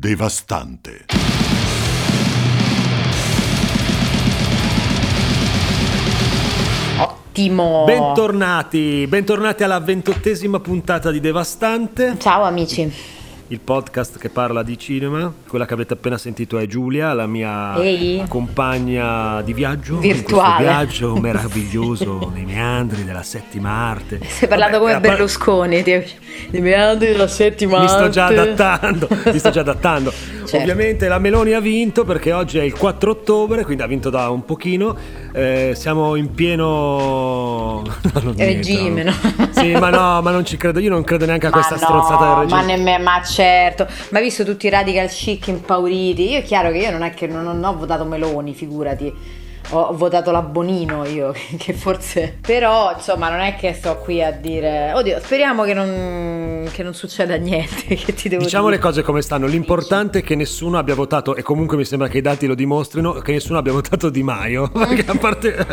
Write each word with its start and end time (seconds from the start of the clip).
devastante. 0.00 1.04
Ottimo. 6.98 7.84
Bentornati, 7.84 9.06
bentornati 9.06 9.62
alla 9.62 9.78
ventottesima 9.78 10.58
puntata 10.58 11.10
di 11.10 11.20
Devastante, 11.20 12.16
Ciao 12.18 12.44
amici. 12.44 12.90
Il 13.50 13.58
podcast 13.58 14.16
che 14.18 14.28
parla 14.28 14.62
di 14.62 14.78
cinema. 14.78 15.32
Quella 15.48 15.66
che 15.66 15.74
avete 15.74 15.94
appena 15.94 16.16
sentito 16.16 16.56
è 16.58 16.66
Giulia, 16.66 17.12
la 17.12 17.26
mia 17.26 17.76
Ehi. 17.82 18.24
compagna 18.28 19.42
di 19.42 19.52
viaggio. 19.52 19.98
Virtuale. 19.98 20.62
viaggio 20.62 21.16
meraviglioso 21.16 22.30
nei 22.34 22.44
meandri 22.44 23.04
della 23.04 23.24
settima 23.24 23.70
arte. 23.70 24.20
Stai 24.24 24.48
parlando 24.48 24.78
Vabbè, 24.78 24.90
come 24.92 25.00
par- 25.00 25.10
Berlusconi. 25.16 25.82
Ti... 25.82 26.04
Di 26.50 26.60
meandri 26.60 27.08
della 27.08 27.26
settima 27.26 27.80
Mi 27.80 27.88
sto 27.88 28.08
già 28.08 28.26
arte. 28.26 28.38
adattando, 28.40 29.08
mi 29.26 29.38
sto 29.38 29.50
già 29.50 29.60
adattando. 29.60 30.12
Certo. 30.50 30.68
Ovviamente 30.68 31.06
la 31.06 31.18
Meloni 31.18 31.52
ha 31.52 31.60
vinto 31.60 32.04
perché 32.04 32.32
oggi 32.32 32.58
è 32.58 32.62
il 32.62 32.76
4 32.76 33.10
ottobre, 33.10 33.64
quindi 33.64 33.82
ha 33.84 33.86
vinto 33.86 34.10
da 34.10 34.30
un 34.30 34.44
pochino. 34.44 34.96
Eh, 35.32 35.72
siamo 35.76 36.16
in 36.16 36.34
pieno 36.34 37.82
No, 38.22 38.34
Regime, 38.36 39.04
no? 39.04 39.12
Sì, 39.52 39.72
ma 39.72 39.90
no, 39.90 40.20
ma 40.22 40.30
non 40.30 40.44
ci 40.44 40.56
credo. 40.56 40.80
Io 40.80 40.90
non 40.90 41.04
credo 41.04 41.24
neanche 41.24 41.46
a 41.46 41.50
questa 41.50 41.76
ma 41.76 41.80
strozzata 41.80 42.24
no, 42.24 42.30
del 42.30 42.42
regime. 42.42 42.60
Ma, 42.60 42.66
nemmeno, 42.66 43.04
ma 43.04 43.22
certo, 43.22 43.86
ma 44.10 44.18
hai 44.18 44.24
visto 44.24 44.44
tutti 44.44 44.66
i 44.66 44.70
radical 44.70 45.08
chic 45.08 45.46
impauriti? 45.46 46.30
Io 46.30 46.38
è 46.38 46.42
chiaro 46.42 46.70
che 46.70 46.78
io 46.78 46.90
non 46.90 47.02
è 47.02 47.14
che 47.14 47.28
non, 47.28 47.44
non 47.44 47.62
ho 47.62 47.76
votato 47.76 48.04
Meloni, 48.04 48.52
figurati. 48.52 49.38
Ho 49.72 49.92
votato 49.96 50.32
la 50.32 50.42
Bonino 50.42 51.06
io, 51.06 51.32
che 51.56 51.72
forse... 51.72 52.38
Però, 52.40 52.92
insomma, 52.92 53.30
non 53.30 53.38
è 53.40 53.54
che 53.54 53.72
sto 53.72 53.98
qui 53.98 54.22
a 54.22 54.32
dire... 54.32 54.92
Oddio, 54.94 55.20
speriamo 55.20 55.62
che 55.62 55.74
non, 55.74 56.68
che 56.72 56.82
non 56.82 56.92
succeda 56.92 57.36
niente, 57.36 57.94
che 57.94 58.12
ti 58.14 58.28
devo 58.28 58.42
Diciamo 58.42 58.68
le 58.68 58.76
dire. 58.76 58.82
cose 58.82 59.02
come 59.02 59.22
stanno. 59.22 59.46
L'importante 59.46 60.18
è 60.18 60.22
che 60.22 60.34
nessuno 60.34 60.76
abbia 60.76 60.96
votato, 60.96 61.36
e 61.36 61.42
comunque 61.42 61.76
mi 61.76 61.84
sembra 61.84 62.08
che 62.08 62.18
i 62.18 62.20
dati 62.20 62.46
lo 62.46 62.54
dimostrino, 62.56 63.12
che 63.12 63.30
nessuno 63.32 63.58
abbia 63.58 63.72
votato 63.72 64.10
Di 64.10 64.22
Maio. 64.24 64.68
Perché 64.74 65.04
a 65.08 65.14
parte. 65.16 65.66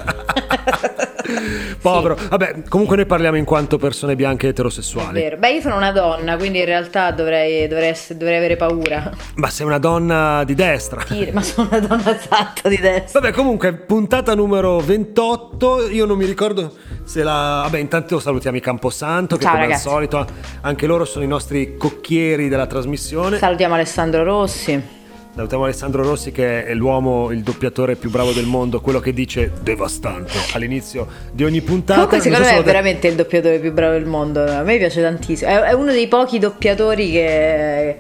Povero. 1.82 2.18
Vabbè, 2.30 2.64
comunque 2.70 2.96
noi 2.96 3.06
parliamo 3.06 3.38
in 3.38 3.46
quanto 3.46 3.78
persone 3.78 4.16
bianche 4.16 4.48
È 4.48 4.50
eterosessuali. 4.50 5.20
vero. 5.22 5.38
Beh, 5.38 5.52
io 5.54 5.62
sono 5.62 5.76
una 5.78 5.92
donna, 5.92 6.36
quindi 6.38 6.60
in 6.60 6.66
realtà 6.66 7.12
dovrei, 7.12 7.68
dovrei, 7.68 7.90
essere- 7.90 8.18
dovrei 8.18 8.38
avere 8.38 8.56
paura. 8.56 9.12
Ma 9.36 9.50
sei 9.50 9.66
una 9.66 9.78
donna 9.78 10.44
di 10.44 10.56
destra. 10.56 11.04
Dire, 11.10 11.32
ma 11.32 11.42
sono 11.42 11.68
una 11.70 11.80
donna 11.80 12.16
esatta 12.18 12.68
di 12.70 12.78
destra. 12.78 13.20
Vabbè, 13.20 13.34
comunque, 13.34 13.74
puntata 13.74 14.34
numero 14.36 14.80
28. 14.80 15.90
Io 15.90 16.06
non 16.06 16.18
mi 16.18 16.26
ricordo 16.26 16.74
se 17.04 17.24
la. 17.24 17.62
Vabbè, 17.64 17.78
intanto 17.78 18.20
salutiamo 18.20 18.58
i 18.58 18.62
Camposanto, 18.62 19.36
che 19.38 19.44
Ciao, 19.44 19.52
come 19.54 19.64
ragazzi. 19.66 19.88
al 19.88 19.94
solito 19.94 20.26
anche 20.62 20.86
loro 20.88 21.06
sono 21.06 21.24
i 21.24 21.28
nostri 21.28 21.78
cocchieri 21.78 22.48
della 22.50 22.68
trasmissione. 22.68 23.38
Salutiamo 23.38 23.74
Alessandro 23.76 24.24
Rossi. 24.24 24.96
Salutiamo 25.38 25.66
Alessandro 25.66 26.02
Rossi, 26.02 26.32
che 26.32 26.66
è 26.66 26.74
l'uomo, 26.74 27.30
il 27.30 27.44
doppiatore 27.44 27.96
più 27.96 28.10
bravo 28.10 28.32
del 28.32 28.48
mondo, 28.48 28.82
quello 28.82 29.00
che 29.00 29.14
dice 29.14 29.52
devastante 29.62 30.32
all'inizio 30.54 31.06
di 31.32 31.44
ogni 31.44 31.62
puntata. 31.62 32.06
Comunque, 32.08 32.22
secondo 32.22 32.44
so 32.44 32.50
me 32.50 32.56
è 32.56 32.60
lo- 32.62 32.66
veramente 32.66 33.08
il 33.08 33.14
doppiatore 33.14 33.60
più 33.60 33.72
bravo 33.72 33.94
del 33.94 34.06
mondo. 34.06 34.44
A 34.44 34.64
me 34.64 34.78
piace 34.78 35.00
tantissimo. 35.00 35.64
È 35.64 35.74
uno 35.74 35.92
dei 35.92 36.08
pochi 36.08 36.40
doppiatori 36.40 37.12
che. 37.12 37.98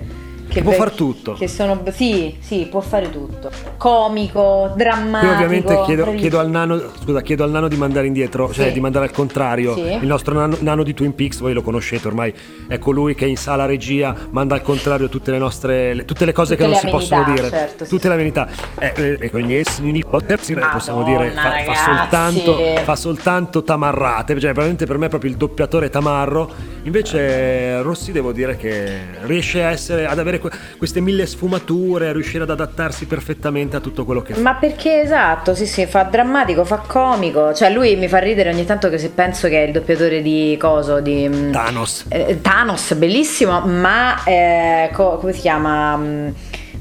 Che 0.47 0.61
può 0.63 0.71
far 0.71 0.91
tutto. 0.91 1.33
Che 1.33 1.47
sono. 1.47 1.83
Sì, 1.91 2.35
sì, 2.39 2.67
può 2.69 2.79
fare 2.79 3.09
tutto. 3.09 3.49
Comico, 3.77 4.73
drammatico. 4.75 5.33
Qui 5.33 5.43
ovviamente 5.43 5.81
chiedo, 5.85 6.13
chiedo 6.15 6.39
al 6.39 6.49
nano, 6.49 6.81
scusa, 7.01 7.21
chiedo 7.21 7.43
al 7.43 7.51
nano 7.51 7.67
di 7.67 7.75
mandare 7.75 8.07
indietro, 8.07 8.51
cioè 8.51 8.67
Sì. 8.67 8.73
di 8.73 8.79
mandare 8.79 9.05
al 9.05 9.11
contrario. 9.11 9.73
Sì. 9.75 9.81
Il 9.81 10.05
nostro 10.07 10.33
nano, 10.33 10.55
nano 10.59 10.83
di 10.83 10.93
Twin 10.93 11.13
Peaks, 11.15 11.39
voi 11.39 11.53
lo 11.53 11.61
conoscete 11.61 12.07
ormai, 12.07 12.33
è 12.67 12.79
colui 12.79 13.13
che 13.15 13.25
in 13.25 13.37
sala 13.37 13.65
regia 13.65 14.15
manda 14.31 14.55
al 14.55 14.61
contrario 14.61 15.09
tutte 15.09 15.31
le 15.31 15.37
nostre, 15.37 15.93
le- 15.93 16.05
tutte 16.05 16.25
le 16.25 16.33
cose 16.33 16.55
Tutte 16.55 16.63
che 16.67 16.71
non 16.73 16.79
le 16.81 16.87
si 16.87 16.91
possono 16.95 17.23
amenità, 17.23 17.43
dire. 17.47 17.57
certo, 17.57 17.83
sì. 17.83 17.89
tutte 17.89 18.07
le 18.07 18.13
amenità. 18.13 18.47
Eh, 18.79 18.93
eh, 18.95 19.17
e 19.19 19.29
con 19.31 19.39
gli 19.41 19.53
esseri 19.53 19.91
nipoti, 19.91 20.35
possiamo 20.71 21.03
dire, 21.03 21.31
fa, 21.31 21.51
fa 21.73 21.75
soltanto, 21.75 22.57
fa 22.83 22.95
soltanto 22.95 23.63
tamarrate. 23.63 24.39
Cioè, 24.39 24.53
veramente 24.53 24.85
per 24.85 24.97
me 24.97 25.05
è 25.05 25.09
proprio 25.09 25.29
il 25.31 25.37
doppiatore 25.37 25.89
tamarro. 25.89 26.75
Invece 26.83 27.81
Rossi 27.81 28.11
devo 28.11 28.31
dire 28.31 28.55
che 28.55 28.87
riesce 29.23 29.63
a 29.63 29.71
essere, 29.71 30.05
ad 30.05 30.19
avere 30.19 30.39
que- 30.39 30.51
queste 30.77 31.01
mille 31.01 31.25
sfumature, 31.25 32.07
a 32.09 32.11
riuscire 32.13 32.43
ad 32.43 32.49
adattarsi 32.49 33.05
perfettamente 33.05 33.75
a 33.75 33.79
tutto 33.81 34.05
quello 34.05 34.21
che 34.21 34.33
fa. 34.33 34.39
Ma 34.39 34.55
perché 34.55 35.01
esatto, 35.01 35.53
sì, 35.53 35.65
sì, 35.65 35.85
fa 35.85 36.03
drammatico, 36.03 36.63
fa 36.63 36.77
comico. 36.87 37.53
Cioè, 37.53 37.69
lui 37.71 37.95
mi 37.97 38.07
fa 38.07 38.19
ridere 38.19 38.51
ogni 38.51 38.65
tanto 38.65 38.89
che 38.89 38.97
se 38.97 39.09
penso 39.09 39.47
che 39.49 39.63
è 39.63 39.67
il 39.67 39.73
doppiatore 39.73 40.21
di 40.21 40.55
Coso, 40.59 41.01
di. 41.01 41.27
mm, 41.27 41.51
Thanos. 41.51 42.05
eh, 42.09 42.39
Thanos, 42.41 42.93
bellissimo, 42.95 43.59
ma 43.61 44.23
eh, 44.23 44.89
co- 44.93 45.17
come 45.17 45.33
si 45.33 45.41
chiama? 45.41 46.31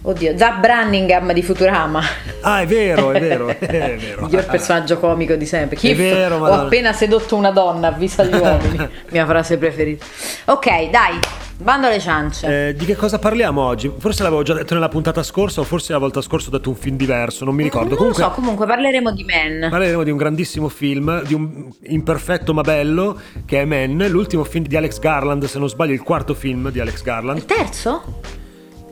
Oddio, 0.09 0.37
Zap 0.39 0.61
Branningham 0.61 1.33
di 1.33 1.43
Futurama. 1.43 2.01
Ah, 2.43 2.61
è 2.61 2.67
vero, 2.67 3.11
è 3.11 3.19
vero, 3.19 3.49
è 3.49 3.59
vero. 3.97 4.23
Miglior 4.27 4.47
personaggio 4.47 4.99
comico 4.99 5.35
di 5.35 5.47
sempre. 5.47 5.75
È 5.75 5.81
Kiff, 5.81 5.97
vero, 5.97 6.37
ho 6.37 6.45
appena 6.45 6.93
sedotto 6.93 7.35
una 7.35 7.51
donna, 7.51 7.89
avvisa 7.89 8.23
gli 8.23 8.33
uomini. 8.33 8.89
Mia 9.11 9.27
frase 9.27 9.59
preferita. 9.59 10.05
Ok, 10.45 10.91
dai, 10.91 11.19
bando 11.57 11.89
alle 11.89 11.99
ciance. 11.99 12.69
Eh, 12.69 12.75
di 12.75 12.85
che 12.85 12.95
cosa 12.95 13.19
parliamo 13.19 13.61
oggi? 13.61 13.93
Forse 13.99 14.23
l'avevo 14.23 14.45
già 14.45 14.55
detto 14.55 14.75
nella 14.75 14.89
puntata 14.89 15.25
scorsa 15.25 15.61
o 15.61 15.65
forse 15.65 15.91
la 15.93 15.99
volta 15.99 16.21
scorsa 16.21 16.51
ho 16.51 16.53
detto 16.53 16.69
un 16.69 16.77
film 16.77 16.97
diverso, 16.97 17.45
non 17.45 17.57
mi 17.57 17.65
ricordo. 17.65 17.89
non 17.89 17.97
Comunque 17.99 18.23
lo 18.23 18.29
so, 18.29 18.35
comunque 18.37 18.65
parleremo 18.65 19.11
di 19.11 19.25
Men. 19.25 19.67
parleremo 19.69 20.05
di 20.05 20.11
un 20.13 20.17
grandissimo 20.19 20.69
film, 20.69 21.25
di 21.25 21.35
un 21.35 21.69
imperfetto 21.83 22.55
ma 22.55 22.61
bello, 22.63 23.19
che 23.45 23.63
è 23.63 23.65
Men, 23.65 24.07
l'ultimo 24.09 24.45
film 24.45 24.67
di 24.67 24.77
Alex 24.77 25.01
Garland, 25.01 25.47
se 25.47 25.59
non 25.59 25.69
sbaglio 25.69 25.95
il 25.95 26.03
quarto 26.03 26.33
film 26.33 26.71
di 26.71 26.79
Alex 26.79 27.03
Garland. 27.03 27.39
Il 27.39 27.45
terzo? 27.45 28.45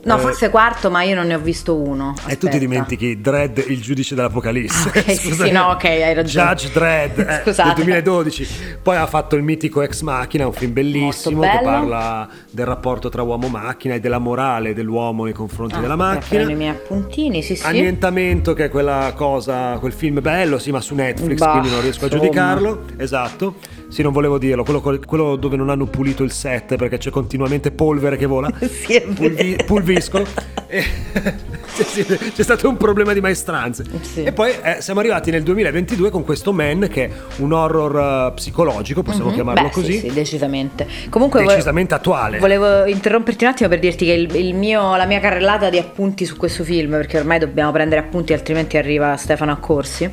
No, 0.05 0.17
Eh, 0.17 0.19
forse 0.19 0.49
quarto, 0.51 0.91
ma 0.91 1.01
io 1.01 1.15
non 1.15 1.25
ne 1.25 1.33
ho 1.33 1.39
visto 1.39 1.75
uno. 1.75 2.13
E 2.15 2.21
tu 2.21 2.21
ti 2.21 2.33
Aspetta. 2.45 2.57
dimentichi 2.59 3.19
Dredd, 3.21 3.57
il 3.67 3.81
giudice 3.81 4.13
dell'Apocalisse. 4.13 4.87
Ah, 4.87 4.99
ok, 4.99 5.11
sì, 5.11 5.33
sì, 5.33 5.49
no, 5.51 5.63
ok, 5.71 5.83
hai 5.85 6.13
ragione. 6.13 6.45
Judge 6.47 6.69
Dredd 6.71 7.19
eh, 7.19 7.41
del 7.43 7.73
2012. 7.75 8.47
Poi 8.83 8.95
ha 8.97 9.07
fatto 9.07 9.35
il 9.35 9.41
mitico 9.41 9.81
Ex 9.81 10.01
Machina, 10.01 10.45
un 10.45 10.53
film 10.53 10.73
bellissimo 10.73 11.41
che 11.41 11.59
parla 11.63 12.29
del 12.51 12.65
rapporto 12.67 13.09
tra 13.09 13.23
uomo 13.23 13.47
e 13.47 13.49
macchina 13.49 13.95
e 13.95 13.99
della 13.99 14.19
morale 14.19 14.73
dell'uomo 14.75 15.23
nei 15.23 15.33
confronti 15.33 15.73
Ah, 15.75 15.79
della 15.79 15.95
macchina. 15.95 16.25
prendo 16.29 16.51
i 16.51 16.55
miei 16.55 16.69
appuntini, 16.69 17.41
sì, 17.41 17.55
sì. 17.55 17.65
Annientamento, 17.65 18.53
che 18.53 18.65
è 18.65 18.69
quella 18.69 19.11
cosa, 19.15 19.77
quel 19.79 19.93
film 19.93 20.21
bello, 20.21 20.59
sì, 20.59 20.69
ma 20.69 20.81
su 20.81 20.93
Netflix, 20.93 21.39
Bah, 21.39 21.49
quindi 21.49 21.69
non 21.71 21.81
riesco 21.81 22.01
a 22.03 22.07
insomma. 22.07 22.21
giudicarlo. 22.23 22.83
Esatto. 22.97 23.55
Sì, 23.95 24.01
non 24.01 24.11
volevo 24.11 24.37
dirlo, 24.37 24.65
quello, 24.65 24.81
quello 24.81 25.37
dove 25.37 25.55
non 25.55 25.69
hanno 25.69 25.85
pulito 25.85 26.23
il 26.23 26.31
set 26.33 26.75
perché 26.75 26.97
c'è 26.97 27.09
continuamente 27.09 27.71
polvere 27.71 28.17
che 28.17 28.25
vola. 28.25 28.51
Sì, 28.67 28.95
è 28.95 29.01
Pulvi- 29.01 29.55
pulviscono. 29.65 30.25
E- 30.67 30.83
c'è 31.83 32.43
stato 32.43 32.69
un 32.69 32.77
problema 32.77 33.13
di 33.13 33.21
maestranze. 33.21 33.83
Sì. 34.01 34.23
E 34.23 34.31
poi 34.31 34.51
eh, 34.61 34.77
siamo 34.79 34.99
arrivati 35.01 35.31
nel 35.31 35.43
2022 35.43 36.09
con 36.09 36.23
questo 36.23 36.53
Man, 36.53 36.87
che 36.89 37.05
è 37.05 37.09
un 37.37 37.51
horror 37.51 38.29
eh, 38.29 38.33
psicologico, 38.35 39.03
possiamo 39.03 39.29
Mhm. 39.29 39.35
chiamarlo 39.35 39.63
Beh, 39.63 39.69
così. 39.71 39.93
Sì, 39.99 40.07
sì, 40.09 40.13
decisamente. 40.13 40.87
Comunque 41.09 41.43
vo- 41.43 41.49
Decisamente 41.49 41.93
attuale. 41.93 42.39
Volevo 42.39 42.85
interromperti 42.85 43.43
un 43.43 43.49
attimo 43.51 43.69
per 43.69 43.79
dirti 43.79 44.05
che 44.05 44.13
il, 44.13 44.33
il 44.35 44.53
mio- 44.55 44.95
la 44.95 45.05
mia 45.05 45.19
carrellata 45.19 45.69
di 45.69 45.77
appunti 45.77 46.25
su 46.25 46.37
questo 46.37 46.63
film, 46.63 46.91
perché 46.91 47.19
ormai 47.19 47.39
dobbiamo 47.39 47.71
prendere 47.71 48.01
appunti, 48.01 48.33
altrimenti 48.33 48.77
arriva 48.77 49.15
Stefano 49.17 49.51
Accorsi. 49.51 50.09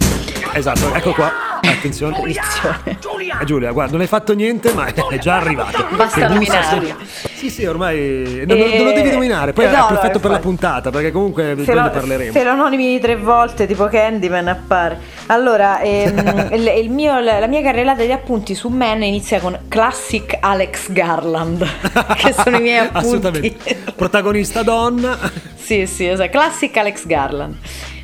Esatto, 0.55 0.95
ecco 0.95 1.13
qua. 1.13 1.31
Attenzione. 1.63 2.13
Maledizione. 2.19 2.79
Eh, 3.41 3.45
Giulia, 3.45 3.71
guarda, 3.73 3.93
non 3.93 4.01
hai 4.03 4.07
fatto 4.07 4.35
niente, 4.35 4.73
ma 4.73 4.87
è 4.87 5.19
già 5.19 5.37
arrivato. 5.37 5.87
Basta 5.97 6.29
nominarlo. 6.29 6.97
Sì, 7.43 7.51
sì, 7.51 7.65
ormai 7.67 8.45
non, 8.47 8.57
E- 8.57 8.77
non 8.77 8.87
lo 8.87 8.93
devi 8.93 9.11
nominare, 9.11 9.53
poi 9.53 9.65
Eh, 9.65 9.71
no, 9.71 9.87
è 9.87 9.89
perfetto 9.89 10.21
per 10.21 10.31
la 10.31 10.39
puntata, 10.39 10.91
perché 10.91 11.11
comunque 11.11 11.57
Se 11.65 11.75
lo, 11.75 11.83
ne 11.83 11.91
parleremo. 11.91 12.31
se 12.33 12.45
lo 12.45 12.55
nomini 12.55 13.01
tre 13.01 13.17
volte, 13.17 13.67
tipo 13.67 13.87
Candyman 13.87 14.47
appare. 14.47 14.97
Allora, 15.27 15.81
ehm, 15.81 16.51
il, 16.55 16.73
il 16.85 16.91
mio- 16.91 17.19
la 17.19 17.45
mia 17.49 17.61
carrellata 17.61 18.05
di 18.05 18.13
appunti 18.13 18.55
su 18.55 18.69
Men 18.69 19.03
inizia 19.03 19.41
con 19.41 19.59
Classic 19.67 20.37
Alex 20.39 20.93
Garland, 20.93 21.67
che 22.17 22.33
sono 22.33 22.59
i 22.59 22.61
miei 22.61 22.79
appunti. 22.79 22.99
Assolutamente. 23.07 23.77
Protagonista 23.97 24.63
donna. 24.63 25.19
Sì, 25.57 25.87
sì, 25.89 26.07
esatto. 26.07 26.31
Classic 26.31 26.77
Alex 26.77 27.07
Garland. 27.07 27.57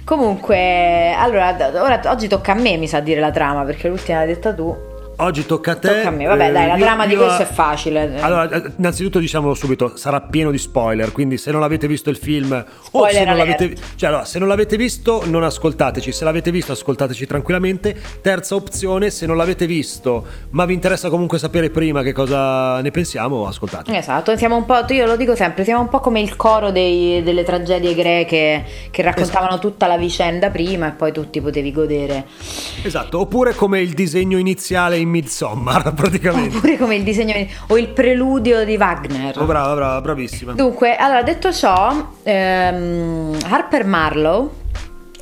Comunque, 0.03 1.15
allora, 1.17 1.55
ora, 1.75 2.01
oggi 2.07 2.27
tocca 2.27 2.53
a 2.53 2.55
me, 2.57 2.77
mi 2.77 2.89
sa 2.89 2.99
dire 2.99 3.21
la 3.21 3.31
trama, 3.31 3.63
perché 3.63 3.87
l'ultima 3.87 4.19
l'hai 4.19 4.27
detta 4.27 4.53
tu. 4.53 4.88
Oggi 5.21 5.45
tocca 5.47 5.73
a 5.73 5.75
te. 5.75 5.89
Tocca 5.89 6.09
a 6.09 6.11
me. 6.13 6.27
Vabbè, 6.27 6.49
Eh, 6.49 6.53
dai, 6.53 6.67
la 6.69 6.77
io- 6.77 6.85
trama 6.85 7.05
di 7.05 7.15
io- 7.15 7.25
questo 7.25 7.43
è 7.43 7.47
facile. 7.47 8.21
Allora, 8.21 8.49
eh, 8.49 8.71
innanzitutto 8.79 9.19
diciamolo 9.19 9.53
subito, 9.55 9.97
sarà 9.97 10.21
pieno 10.21 10.53
di 10.53 10.59
spoiler, 10.59 11.11
quindi 11.11 11.39
se 11.39 11.51
non 11.51 11.65
avete 11.65 11.89
visto 11.89 12.09
il 12.09 12.17
film 12.17 12.53
o 12.53 12.65
Spoiler 12.85 13.13
se 13.15 13.25
non, 13.25 13.37
l'avete, 13.37 13.75
cioè, 13.97 14.11
allora, 14.11 14.25
se 14.25 14.39
non 14.39 14.47
l'avete 14.47 14.77
visto 14.77 15.25
non 15.27 15.43
ascoltateci, 15.43 16.13
se 16.13 16.23
l'avete 16.25 16.53
visto 16.53 16.71
ascoltateci 16.71 17.27
tranquillamente. 17.27 17.97
Terza 18.23 18.55
opzione, 18.55 19.11
se 19.11 19.27
non 19.27 19.37
l'avete 19.37 19.67
visto 19.67 20.25
ma 20.51 20.65
vi 20.67 20.75
interessa 20.75 21.09
comunque 21.09 21.39
sapere 21.41 21.71
prima 21.71 22.03
che 22.05 22.13
cosa 22.13 22.81
ne 22.81 22.93
pensiamo, 22.93 23.45
ascoltate. 23.45 23.97
Esatto, 23.97 24.37
siamo 24.37 24.55
un 24.55 24.67
po', 24.67 24.85
io 24.91 25.05
lo 25.05 25.17
dico 25.17 25.35
sempre, 25.35 25.65
siamo 25.65 25.81
un 25.81 25.89
po' 25.89 25.99
come 25.99 26.21
il 26.21 26.37
coro 26.37 26.71
dei- 26.71 27.25
delle 27.25 27.43
tragedie 27.43 27.93
greche 27.97 28.65
che 28.93 29.03
raccontavano 29.03 29.55
Esatto. 29.55 29.69
tutta 29.69 29.89
la 29.89 29.97
vicenda 29.97 30.49
prima 30.51 30.87
e 30.87 30.93
poi 30.93 31.11
tu 31.11 31.29
ti 31.29 31.41
potevi 31.41 31.73
godere. 31.73 32.25
Esatto, 32.85 33.19
oppure 33.19 33.53
come 33.57 33.81
il 33.81 33.95
disegno 33.95 34.39
iniziale 34.39 34.97
in 34.97 35.07
in 35.08 35.08
Midsommar, 35.09 35.93
praticamente. 35.95 36.57
Oppure 36.57 36.77
come 36.77 36.97
il 36.97 37.03
disegno 37.03 37.35
o 37.69 37.79
il 37.79 37.89
preludio 37.89 38.65
di 38.65 38.77
Wagner. 38.77 39.39
Oh, 39.39 39.45
brava, 39.45 39.75
brava, 39.75 40.01
bravissima. 40.01 40.53
Dunque, 40.53 40.97
allora, 40.97 41.23
detto 41.23 41.53
ciò, 41.53 42.13
ehm, 42.23 43.37
Harper 43.49 43.85
Marlowe 43.85 44.67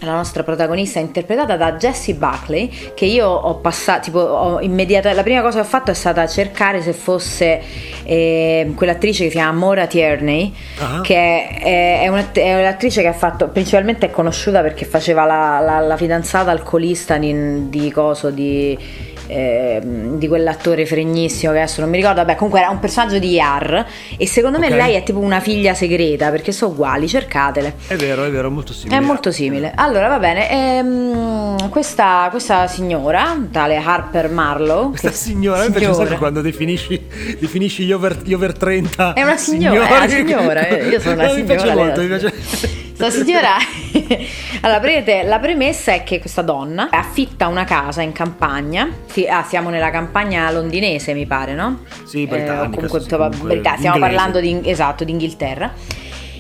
la 0.01 0.13
nostra 0.13 0.43
protagonista 0.43 0.99
è 0.99 1.03
interpretata 1.03 1.57
da 1.57 1.73
Jessie 1.73 2.15
Buckley 2.15 2.93
che 2.95 3.07
io 3.07 3.27
ho 3.29 3.55
passato 3.57 4.03
tipo 4.03 4.19
ho 4.19 4.61
immediata 4.61 5.11
la 5.15 5.23
prima 5.23 5.41
cosa 5.41 5.61
che 5.61 5.67
ho 5.67 5.69
fatto 5.69 5.91
è 5.91 5.95
stata 5.95 6.27
cercare 6.27 6.83
se 6.83 6.93
fosse 6.93 7.63
eh, 8.05 8.73
quell'attrice 8.75 9.25
che 9.25 9.31
si 9.31 9.37
chiama 9.37 9.59
Maura 9.59 9.87
Tierney 9.87 10.53
uh-huh. 10.79 11.01
che 11.01 11.49
è, 11.49 12.03
è, 12.03 12.09
una, 12.09 12.31
è, 12.31 12.59
un'attrice 12.59 13.01
che 13.01 13.09
ha 13.09 13.15
fatto 13.15 13.49
principalmente 13.49 14.07
è 14.07 14.11
conosciuta 14.11 14.61
perché 14.61 14.85
faceva 14.85 15.25
la, 15.25 15.61
la, 15.61 15.81
la 15.81 15.97
fidanzata 15.97 16.51
alcolista 16.51 17.17
di, 17.17 17.71
di 17.71 17.91
coso 17.91 18.29
di 18.31 18.79
eh, 19.27 19.81
di 19.83 20.29
quell'attore 20.29 20.87
fregnissimo 20.87 21.53
che 21.53 21.59
adesso 21.59 21.81
non 21.81 21.91
mi 21.91 21.97
ricordo, 21.97 22.21
vabbè 22.21 22.35
comunque 22.37 22.61
era 22.61 22.71
un 22.71 22.79
personaggio 22.79 23.19
di 23.19 23.31
Yar 23.31 23.87
e 24.17 24.27
secondo 24.27 24.59
okay. 24.59 24.71
me 24.71 24.77
lei 24.77 24.95
è 24.95 25.03
tipo 25.03 25.19
una 25.19 25.41
figlia 25.41 25.75
segreta 25.75 26.31
perché 26.31 26.53
sono 26.53 26.73
uguali, 26.73 27.09
cercatele. 27.09 27.75
È 27.87 27.97
vero, 27.97 28.25
è 28.25 28.31
vero, 28.31 28.51
molto 28.51 28.73
simile. 28.73 28.97
È 28.97 29.01
molto 29.01 29.31
simile. 29.31 29.73
Allora 29.75 30.09
va 30.09 30.19
bene, 30.19 30.51
ehm, 30.51 31.69
questa, 31.71 32.29
questa, 32.31 32.67
signora, 32.67 33.37
tale 33.51 33.77
Harper 33.77 34.31
Marlowe. 34.31 34.91
Questa 34.91 35.11
signora, 35.11 35.63
signora. 35.63 35.65
invece 35.65 35.95
sai 35.95 36.07
che 36.07 36.17
quando 36.17 36.41
definisci, 36.41 37.07
definisci 37.39 37.85
gli, 37.85 37.93
over, 37.93 38.19
gli 38.23 38.33
over 38.33 38.57
30... 38.57 39.13
È 39.15 39.23
una 39.23 39.37
signora, 39.37 39.85
signori, 39.87 39.93
è 39.93 39.97
una 39.97 40.09
signora, 40.09 40.69
io 40.69 41.01
sono 41.01 41.15
una 41.15 41.27
no, 41.27 41.33
signora. 41.33 41.37
Mi 41.37 41.45
piace 41.45 41.75
molto, 41.75 42.01
mi 42.01 42.07
piace... 42.07 42.85
Questa 42.97 43.11
signora. 43.11 43.57
allora, 44.63 44.81
vedete, 44.81 45.23
la 45.25 45.39
premessa 45.39 45.93
è 45.93 46.03
che 46.03 46.19
questa 46.19 46.41
donna 46.41 46.89
affitta 46.91 47.47
una 47.47 47.65
casa 47.65 48.01
in 48.01 48.13
campagna. 48.13 48.91
Sì, 49.07 49.27
ah, 49.27 49.43
siamo 49.43 49.69
nella 49.69 49.91
campagna 49.91 50.51
londinese, 50.51 51.13
mi 51.13 51.27
pare, 51.27 51.55
no? 51.55 51.85
Sì, 52.05 52.27
britannica. 52.27 52.65
Eh, 52.65 52.71
comunque, 52.71 53.01
sì, 53.01 53.09
comunque 53.09 53.59
stiamo 53.59 53.97
inglese. 53.97 53.99
parlando 53.99 54.41
di, 54.41 54.61
esatto, 54.65 55.05
di 55.05 55.11
Inghilterra 55.13 55.73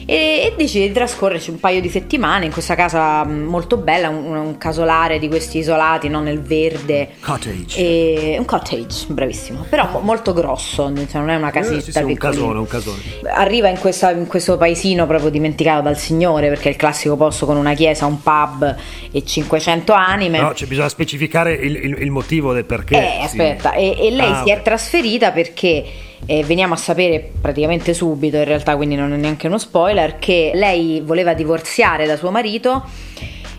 e, 0.07 0.15
e 0.15 0.55
decide 0.57 0.87
di 0.87 0.93
trascorrerci 0.93 1.51
un 1.51 1.59
paio 1.59 1.81
di 1.81 1.89
settimane 1.89 2.47
in 2.47 2.53
questa 2.53 2.77
casa 2.77 3.25
molto 3.25 3.77
bella, 3.77 4.09
un, 4.09 4.37
un 4.37 4.57
casolare 4.57 5.19
di 5.19 5.27
questi 5.27 5.59
isolati, 5.59 6.09
no? 6.09 6.21
nel 6.21 6.41
verde. 6.41 7.11
Cottage. 7.21 7.77
E, 7.77 8.37
un 8.39 8.45
cottage, 8.45 9.07
bravissimo, 9.09 9.67
però 9.69 9.89
mo, 9.91 9.99
molto 9.99 10.33
grosso, 10.33 10.93
cioè 10.95 11.21
non 11.21 11.31
è 11.31 11.37
una 11.37 11.51
casetta 11.51 11.77
eh, 11.77 11.81
sì, 11.81 11.93
sì, 11.93 12.03
un 12.03 12.15
casone, 12.15 12.59
un 12.61 12.67
casone. 12.69 13.01
Arriva 13.35 13.69
in, 13.69 13.79
questa, 13.79 14.13
in, 14.13 14.29
questo 14.29 14.57
paesino 14.57 15.07
proprio 15.07 15.29
dimenticato 15.29 15.83
dal 15.83 15.99
signore, 15.99 16.49
perché 16.49 16.69
è 16.69 16.71
il 16.71 16.77
classico 16.77 17.17
posto 17.17 17.45
con 17.45 17.57
una 17.57 17.75
chiesa, 17.75 18.07
un 18.07 18.23
pub 18.23 18.77
e 19.11 19.25
500 19.25 19.93
anime. 19.93 20.41
No, 20.41 20.55
cioè, 20.55 20.69
bisogna 20.69 20.89
specificare 20.89 21.53
il, 21.53 21.75
il, 21.75 21.97
il 21.99 22.11
motivo 22.13 22.53
del 22.53 22.65
perché. 22.65 22.97
Eh, 22.97 23.23
aspetta, 23.25 23.73
e, 23.73 23.97
e, 23.99 24.11
lei 24.11 24.31
ah, 24.31 24.37
si 24.37 24.43
okay. 24.43 24.57
è 24.57 24.63
trasferita 24.63 25.33
perché 25.33 25.85
e 26.25 26.45
veniamo 26.45 26.75
a 26.75 26.77
sapere 26.77 27.33
praticamente 27.41 27.93
subito, 27.93 28.37
in 28.37 28.45
realtà 28.45 28.77
quindi 28.77 28.95
non 28.95 29.13
è 29.13 29.17
neanche 29.17 29.47
uno 29.47 29.59
spoiler, 29.59 30.19
che 30.19 30.53
lei 30.55 31.03
voleva 31.05 31.35
divorziare 31.35 32.07
da 32.07 32.17
suo 32.17 32.31
marito 32.31 32.85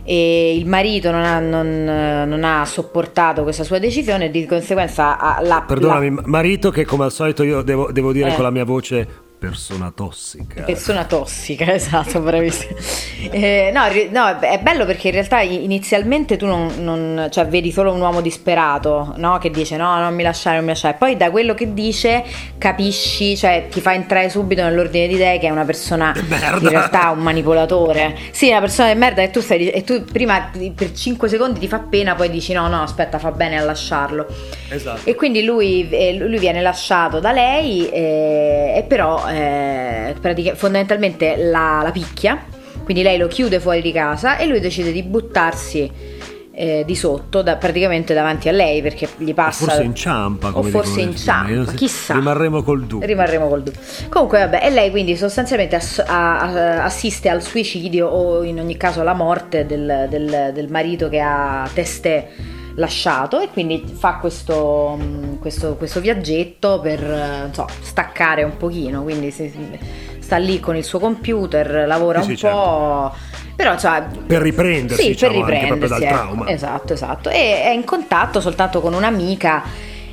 e 0.03 0.55
il 0.55 0.65
marito 0.65 1.11
non 1.11 1.23
ha, 1.23 1.39
non, 1.39 1.83
non 1.83 2.43
ha 2.45 2.63
sopportato 2.65 3.43
questa 3.43 3.65
sua 3.65 3.77
decisione 3.77 4.25
e 4.25 4.31
di 4.31 4.45
conseguenza 4.45 5.37
l'ha... 5.41 5.65
Perdonami, 5.67 6.15
la... 6.15 6.21
marito 6.25 6.71
che 6.71 6.85
come 6.85 7.03
al 7.03 7.11
solito 7.11 7.43
io 7.43 7.61
devo, 7.61 7.91
devo 7.91 8.13
dire 8.13 8.31
eh. 8.31 8.33
con 8.33 8.43
la 8.43 8.51
mia 8.51 8.63
voce 8.63 9.25
Persona 9.39 9.91
tossica. 9.91 10.63
Persona 10.63 11.05
tossica, 11.05 11.69
esatto, 11.71 12.19
bravissimo. 12.21 12.75
Eh, 13.29 13.71
no, 13.71 13.83
no, 14.09 14.39
è 14.39 14.59
bello 14.59 14.83
perché 14.85 15.09
in 15.09 15.13
realtà 15.13 15.41
inizialmente 15.41 16.37
tu 16.37 16.47
non, 16.47 16.71
non 16.79 17.27
cioè, 17.29 17.45
vedi 17.45 17.71
solo 17.71 17.93
un 17.93 18.01
uomo 18.01 18.21
disperato, 18.21 19.13
no? 19.17 19.37
Che 19.37 19.51
dice 19.51 19.77
no, 19.77 19.99
non 19.99 20.15
mi 20.15 20.23
lasciare, 20.23 20.55
non 20.55 20.65
mi 20.65 20.71
lasciare. 20.71 20.95
Poi 20.97 21.15
da 21.17 21.29
quello 21.29 21.53
che 21.53 21.71
dice 21.71 22.23
capisci, 22.57 23.37
cioè 23.37 23.67
ti 23.69 23.79
fa 23.79 23.93
entrare 23.93 24.31
subito 24.31 24.63
nell'ordine 24.63 25.07
di 25.07 25.13
idee 25.13 25.37
che 25.37 25.45
è 25.45 25.51
una 25.51 25.65
persona 25.65 26.13
in 26.17 26.69
realtà 26.69 27.11
un 27.11 27.19
manipolatore. 27.19 28.17
Sì, 28.31 28.49
una 28.49 28.59
persona 28.59 28.91
di 28.91 28.97
merda 28.97 29.21
e 29.21 29.29
tu, 29.29 29.41
stai, 29.41 29.69
e 29.69 29.83
tu 29.83 30.03
prima 30.03 30.49
per 30.73 30.93
5 30.93 31.29
secondi 31.29 31.59
ti 31.59 31.67
fa 31.67 31.77
pena, 31.77 32.15
poi 32.15 32.31
dici 32.31 32.53
no, 32.53 32.67
no, 32.69 32.81
aspetta, 32.81 33.19
fa 33.19 33.29
bene 33.29 33.59
a 33.59 33.63
lasciarlo. 33.63 34.25
Esatto. 34.69 35.07
E 35.07 35.13
quindi 35.13 35.43
lui, 35.43 35.87
eh, 35.91 36.15
lui 36.15 36.39
viene 36.39 36.59
lasciato 36.59 37.19
da 37.19 37.31
lei 37.31 37.87
eh, 37.87 38.73
e 38.77 38.83
però 38.87 39.25
eh, 39.29 40.15
pratica- 40.19 40.55
fondamentalmente 40.55 41.35
la, 41.37 41.81
la, 41.83 41.91
picchia, 41.91 42.43
quindi 42.83 43.03
lei 43.03 43.17
lo 43.17 43.27
chiude 43.27 43.59
fuori 43.59 43.81
di 43.81 43.91
casa 43.91 44.37
e 44.37 44.45
lui 44.45 44.59
decide 44.59 44.91
di 44.91 45.03
buttarsi 45.03 45.91
eh, 46.59 46.83
di 46.87 46.95
sotto 46.95 47.43
da, 47.43 47.55
praticamente 47.57 48.15
davanti 48.15 48.49
a 48.49 48.51
lei 48.51 48.81
perché 48.81 49.07
gli 49.17 49.33
passa... 49.33 49.65
O 49.65 49.67
forse 49.67 49.83
inciampa, 49.83 50.49
come 50.51 50.69
O 50.69 50.71
forse 50.71 51.01
inciampa, 51.01 51.71
chissà. 51.73 52.15
Rimarremo 52.15 52.63
col 52.63 52.85
dubbio. 52.85 53.05
Rimarremo 53.05 53.47
col 53.47 53.61
dubbio. 53.61 53.79
Comunque 54.09 54.39
vabbè, 54.39 54.61
e 54.63 54.69
lei 54.71 54.89
quindi 54.89 55.15
sostanzialmente 55.15 55.75
ass- 55.75 56.03
a- 56.05 56.39
a- 56.39 56.83
assiste 56.83 57.29
al 57.29 57.43
suicidio 57.43 58.07
o 58.07 58.43
in 58.43 58.59
ogni 58.59 58.75
caso 58.75 59.01
alla 59.01 59.13
morte 59.13 59.67
del, 59.67 60.07
del, 60.09 60.51
del 60.53 60.67
marito 60.69 61.09
che 61.09 61.19
ha 61.19 61.69
teste 61.73 62.55
lasciato 62.77 63.39
e 63.39 63.49
quindi 63.49 63.83
fa 63.97 64.15
questo, 64.15 64.97
mm, 64.99 65.35
questo, 65.39 65.75
questo 65.75 65.99
viaggetto 65.99 66.79
per 66.79 67.49
so, 67.51 67.67
staccare 67.81 68.43
un 68.43 68.57
pochino, 68.57 69.03
quindi 69.03 69.31
sta 69.31 70.37
lì 70.37 70.59
con 70.59 70.75
il 70.75 70.83
suo 70.83 70.99
computer, 70.99 71.85
lavora 71.87 72.21
sì, 72.21 72.31
un 72.31 72.37
sì, 72.37 72.45
po'... 72.45 73.11
Certo. 73.13 73.45
Però, 73.57 73.75
cioè, 73.75 74.03
per 74.27 74.41
riprendersi, 74.41 75.01
sì, 75.01 75.09
diciamo, 75.09 75.43
per 75.43 75.53
riprendersi 75.53 75.87
dal 75.87 76.03
ecco, 76.03 76.13
trauma. 76.13 76.47
Esatto, 76.47 76.93
esatto. 76.93 77.29
E 77.29 77.63
è 77.63 77.69
in 77.69 77.83
contatto 77.83 78.39
soltanto 78.39 78.81
con 78.81 78.93
un'amica 78.93 79.63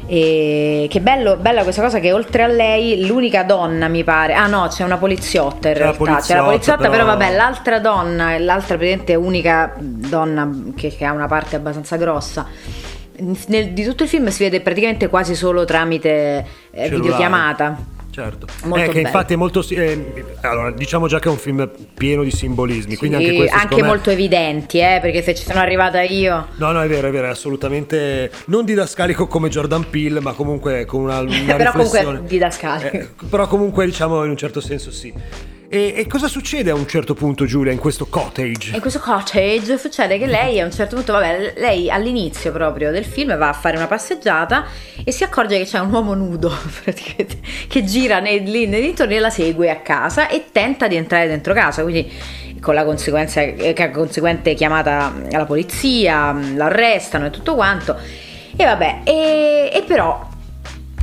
e 0.07 0.87
che 0.91 1.01
bello, 1.01 1.37
bella 1.37 1.63
questa 1.63 1.83
cosa 1.83 1.99
che 1.99 2.13
oltre 2.13 2.43
a 2.43 2.47
lei 2.47 3.07
l'unica 3.07 3.43
donna 3.43 3.89
mi 3.89 4.05
pare. 4.05 4.35
Ah 4.35 4.47
no 4.47 4.67
c'è 4.69 4.85
una 4.85 4.99
poliziotta 4.99 5.69
in 5.69 5.75
c'è 5.75 5.81
realtà. 5.81 6.05
La 6.05 6.21
c'è 6.21 6.35
la 6.37 6.43
poliziotta 6.43 6.79
però... 6.79 6.91
però 6.91 7.05
vabbè 7.05 7.35
l'altra 7.35 7.79
donna 7.79 8.39
l'altra 8.39 8.77
praticamente 8.77 9.15
unica 9.15 9.75
donna 9.79 10.51
che, 10.77 10.89
che 10.89 11.05
ha 11.05 11.13
una 11.13 11.27
parte 11.27 11.57
abbastanza 11.57 11.97
grossa. 11.97 12.47
Nel, 13.47 13.71
di 13.71 13.85
tutto 13.85 14.03
il 14.03 14.09
film 14.09 14.27
si 14.29 14.43
vede 14.43 14.61
praticamente 14.61 15.09
quasi 15.09 15.37
solo 15.37 15.65
tramite 15.65 16.45
eh, 16.73 16.89
videochiamata 16.89 17.93
Certo, 18.15 18.47
molto 18.67 18.85
eh, 18.85 18.89
che 18.91 19.01
infatti 19.01 19.33
è 19.33 19.37
molto. 19.37 19.67
Eh, 19.71 20.25
allora, 20.43 20.71
diciamo 20.71 21.09
già 21.09 21.19
che 21.19 21.27
è 21.27 21.33
un 21.33 21.37
film 21.37 21.69
pieno 21.95 22.23
di 22.23 22.31
simbolismi. 22.31 22.93
Sì, 22.93 22.97
quindi 22.97 23.17
anche, 23.17 23.35
questo, 23.35 23.57
anche 23.57 23.83
molto 23.83 24.11
evidenti, 24.11 24.79
eh, 24.79 25.01
perché 25.03 25.21
se 25.21 25.35
ci 25.35 25.43
sono 25.43 25.59
arrivata 25.59 26.01
io. 26.01 26.47
No, 26.59 26.71
no, 26.71 26.81
è 26.81 26.87
vero, 26.87 27.09
è 27.09 27.11
vero, 27.11 27.27
è 27.27 27.31
assolutamente. 27.31 28.31
Non 28.45 28.65
didascalico 28.65 29.27
come 29.27 29.49
Jordan 29.49 29.91
Peele, 29.91 30.21
ma 30.21 30.33
comunque 30.33 30.85
con 30.85 31.01
una, 31.01 31.19
una 31.19 31.33
però 31.57 31.73
riflessione. 31.73 32.05
comunque 32.05 32.29
didascalico. 32.29 32.97
Eh, 32.97 33.09
però 33.29 33.49
comunque, 33.49 33.85
diciamo, 33.85 34.23
in 34.23 34.31
un 34.31 34.37
certo 34.37 34.61
senso 34.61 34.93
sì. 34.93 35.13
E, 35.75 35.93
e, 35.97 36.07
cosa 36.07 36.29
succede 36.29 36.71
a 36.71 36.75
un 36.77 36.87
certo 36.87 37.15
punto, 37.15 37.47
Giulia, 37.47 37.73
in 37.73 37.81
questo 37.81 38.07
cottage? 38.07 38.77
In 38.77 38.81
questo 38.81 39.01
cottage 39.01 39.77
succede 39.77 40.19
che 40.19 40.27
lei 40.27 40.61
a 40.61 40.65
un 40.65 40.71
certo 40.71 40.95
punto, 40.95 41.15
vabbè, 41.15 41.55
lei 41.57 41.91
all'inizio 41.91 42.53
proprio 42.53 42.93
del 42.93 43.05
film 43.05 43.37
va 43.37 43.49
a 43.49 43.53
fare 43.53 43.77
una 43.77 43.89
passeggiata 43.89 44.67
e 45.03 45.11
si 45.11 45.25
accorge 45.25 45.59
che 45.59 45.65
c'è 45.65 45.81
un 45.81 45.93
uomo 45.93 46.15
nudo 46.15 46.57
praticamente 46.85 47.41
che 47.67 47.83
gira 47.83 48.21
nei, 48.21 48.45
lì 48.45 48.69
nei 48.69 48.83
dintorni 48.83 49.17
e 49.17 49.19
la 49.19 49.31
segue 49.31 49.69
a 49.69 49.81
casa 49.81 50.29
e 50.29 50.45
tenta 50.53 50.87
di 50.87 50.95
entrare 50.95 51.27
dentro 51.27 51.53
casa, 51.53 51.83
quindi 51.83 52.09
con 52.61 52.75
la 52.77 52.85
eh, 52.85 53.91
conseguente 53.93 54.55
chiamata 54.55 55.13
alla 55.33 55.45
polizia, 55.45 56.33
l'arrestano 56.55 57.27
e 57.27 57.31
tutto 57.31 57.57
quanto. 57.57 57.99
E 58.55 58.65
vabbè, 58.65 59.01
e, 59.03 59.71
e 59.75 59.83
però 59.85 60.31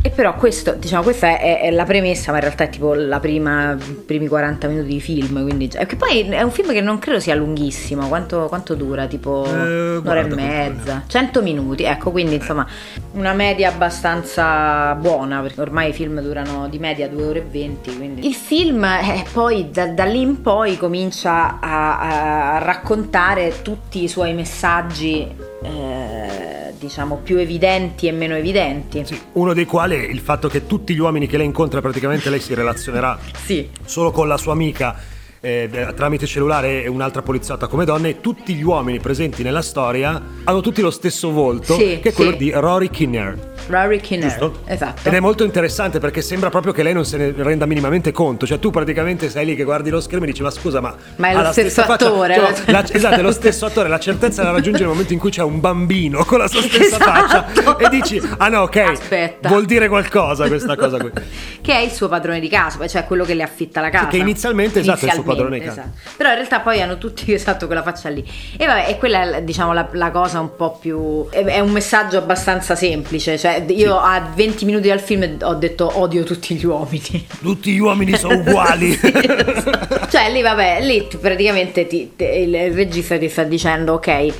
e 0.03 0.09
però 0.09 0.33
questo, 0.35 0.73
diciamo, 0.73 1.03
questa 1.03 1.37
è, 1.37 1.61
è, 1.61 1.69
la 1.69 1.83
premessa, 1.83 2.31
ma 2.31 2.37
in 2.37 2.43
realtà 2.43 2.63
è 2.63 2.69
tipo 2.69 2.95
la 2.95 3.19
prima, 3.19 3.73
i 3.73 4.03
primi 4.03 4.27
40 4.27 4.67
minuti 4.67 4.87
di 4.87 4.99
film. 4.99 5.43
Quindi, 5.43 5.67
che 5.67 5.95
poi 5.95 6.21
è 6.21 6.41
un 6.41 6.49
film 6.49 6.71
che 6.71 6.81
non 6.81 6.97
credo 6.97 7.19
sia 7.19 7.35
lunghissimo. 7.35 8.07
Quanto, 8.07 8.47
quanto 8.47 8.73
dura? 8.73 9.05
Tipo 9.05 9.45
eh, 9.45 9.97
un'ora 9.97 10.21
e 10.21 10.33
mezza, 10.33 11.03
100 11.05 11.43
minuti. 11.43 11.83
Ecco, 11.83 12.09
quindi 12.09 12.35
insomma, 12.35 12.65
una 13.11 13.33
media 13.33 13.69
abbastanza 13.69 14.95
buona, 14.95 15.39
perché 15.41 15.61
ormai 15.61 15.89
i 15.89 15.93
film 15.93 16.19
durano 16.19 16.67
di 16.67 16.79
media 16.79 17.07
2 17.07 17.23
ore 17.23 17.39
e 17.39 17.45
20. 17.47 17.95
Quindi. 17.95 18.25
Il 18.25 18.33
film 18.33 18.83
eh, 18.83 19.23
poi 19.31 19.69
da, 19.69 19.85
da, 19.87 20.05
lì 20.05 20.21
in 20.21 20.41
poi 20.41 20.77
comincia 20.77 21.59
a, 21.59 22.55
a 22.55 22.57
raccontare 22.57 23.61
tutti 23.61 24.01
i 24.01 24.07
suoi 24.07 24.33
messaggi. 24.33 25.27
Eh, 25.61 26.50
diciamo 26.81 27.17
più 27.17 27.37
evidenti 27.37 28.07
e 28.07 28.11
meno 28.11 28.35
evidenti. 28.35 29.05
Sì, 29.05 29.19
uno 29.33 29.53
dei 29.53 29.65
quali 29.65 29.95
è 29.95 29.99
il 29.99 30.19
fatto 30.19 30.47
che 30.47 30.65
tutti 30.65 30.95
gli 30.95 30.99
uomini 30.99 31.27
che 31.27 31.37
lei 31.37 31.45
incontra 31.45 31.79
praticamente 31.79 32.31
lei 32.31 32.39
si 32.39 32.55
relazionerà 32.55 33.19
sì. 33.43 33.69
solo 33.85 34.09
con 34.09 34.27
la 34.27 34.37
sua 34.37 34.53
amica 34.53 34.97
eh, 35.43 35.93
tramite 35.95 36.27
cellulare 36.27 36.83
e 36.83 36.87
un'altra 36.87 37.21
poliziotta 37.23 37.65
come 37.67 37.83
donna 37.83 38.07
e 38.07 38.21
tutti 38.21 38.53
gli 38.53 38.61
uomini 38.61 38.99
presenti 38.99 39.41
nella 39.41 39.63
storia 39.63 40.21
hanno 40.43 40.61
tutti 40.61 40.81
lo 40.81 40.91
stesso 40.91 41.31
volto 41.31 41.73
Sì, 41.75 41.99
che 42.01 42.09
è 42.09 42.13
quello 42.13 42.31
sì. 42.31 42.37
di 42.37 42.51
Rory 42.53 42.89
Kinnear. 42.91 43.49
Rory 43.67 43.99
Kinnear. 43.99 44.29
Giusto? 44.29 44.59
Esatto. 44.65 45.07
Ed 45.07 45.13
è 45.13 45.19
molto 45.19 45.43
interessante 45.43 45.99
perché 45.99 46.21
sembra 46.21 46.49
proprio 46.49 46.73
che 46.73 46.83
lei 46.83 46.93
non 46.93 47.05
se 47.05 47.17
ne 47.17 47.33
renda 47.35 47.65
minimamente 47.65 48.11
conto. 48.11 48.45
Cioè, 48.45 48.59
tu 48.59 48.69
praticamente 48.71 49.29
sei 49.29 49.45
lì 49.45 49.55
che 49.55 49.63
guardi 49.63 49.89
lo 49.89 50.01
schermo 50.01 50.25
e 50.25 50.27
dici: 50.27 50.41
Ma 50.41 50.49
scusa, 50.49 50.81
ma. 50.81 50.95
Ma 51.17 51.29
è 51.29 51.33
lo 51.33 51.51
stesso 51.51 51.69
stessa 51.69 51.83
faccia?" 51.85 52.07
attore, 52.07 52.33
Cioè, 52.35 52.53
la- 52.65 52.71
la- 52.81 52.91
esatto, 52.91 53.19
è 53.19 53.21
lo 53.21 53.31
stesso 53.31 53.65
attore. 53.67 53.87
La 53.87 53.99
certezza 53.99 54.43
la 54.43 54.51
raggiunge 54.51 54.79
nel 54.79 54.89
momento 54.89 55.13
in 55.13 55.19
cui 55.19 55.29
c'è 55.29 55.43
un 55.43 55.59
bambino 55.59 56.23
con 56.25 56.39
la 56.39 56.47
sua 56.47 56.61
stessa 56.61 56.95
Esatto. 56.97 57.03
faccia 57.61 57.77
e 57.77 57.89
dici: 57.89 58.21
Ah, 58.37 58.47
no, 58.49 58.61
ok. 58.61 58.75
Aspetta. 58.77 59.47
Vuol 59.49 59.65
dire 59.65 59.87
qualcosa 59.87 60.47
questa 60.47 60.75
cosa 60.75 60.97
qui. 60.97 61.11
che 61.61 61.73
è 61.73 61.79
il 61.79 61.91
suo 61.91 62.07
padrone 62.07 62.39
di 62.39 62.49
casa, 62.49 62.85
cioè 62.87 63.05
quello 63.05 63.23
che 63.23 63.35
le 63.35 63.43
affitta 63.43 63.79
la 63.79 63.89
casa. 63.91 64.07
che 64.07 64.17
inizialmente, 64.17 64.79
esatto, 64.79 65.05
è 65.05 65.07
il 65.09 65.13
suo 65.13 65.23
casa. 65.59 65.81
esatto. 65.81 65.89
Però 66.17 66.29
in 66.29 66.35
realtà 66.35 66.59
poi 66.59 66.81
hanno 66.81 66.97
tutti 66.97 67.31
esatto 67.33 67.65
quella 67.65 67.83
faccia 67.83 68.09
lì. 68.09 68.23
E 68.57 68.65
vabbè, 68.65 68.89
e 68.89 68.97
quella 68.97 69.37
è 69.37 69.41
diciamo 69.43 69.73
la, 69.73 69.87
la 69.93 70.11
cosa 70.11 70.39
un 70.39 70.55
po' 70.55 70.77
più. 70.79 71.27
È, 71.29 71.43
è 71.43 71.59
un 71.59 71.71
messaggio 71.71 72.17
abbastanza 72.17 72.75
semplice. 72.75 73.37
Cioè, 73.37 73.63
io 73.69 73.97
a 73.97 74.19
20 74.33 74.65
minuti 74.65 74.87
dal 74.87 74.99
film 74.99 75.37
ho 75.41 75.53
detto 75.55 75.99
odio 75.99 76.23
tutti 76.23 76.55
gli 76.55 76.65
uomini. 76.65 77.27
Tutti 77.41 77.71
gli 77.73 77.79
uomini 77.79 78.15
sono 78.17 78.35
uguali. 78.39 78.97
cioè 80.09 80.31
lì 80.31 80.41
vabbè, 80.41 80.79
lì 80.81 81.07
ti- 81.07 81.17
praticamente 81.17 81.87
ti- 81.87 82.13
te- 82.15 82.25
il 82.25 82.53
il 82.53 82.73
regista 82.73 83.17
ti 83.17 83.29
sta 83.29 83.43
dicendo 83.43 83.93
ok. 83.93 84.33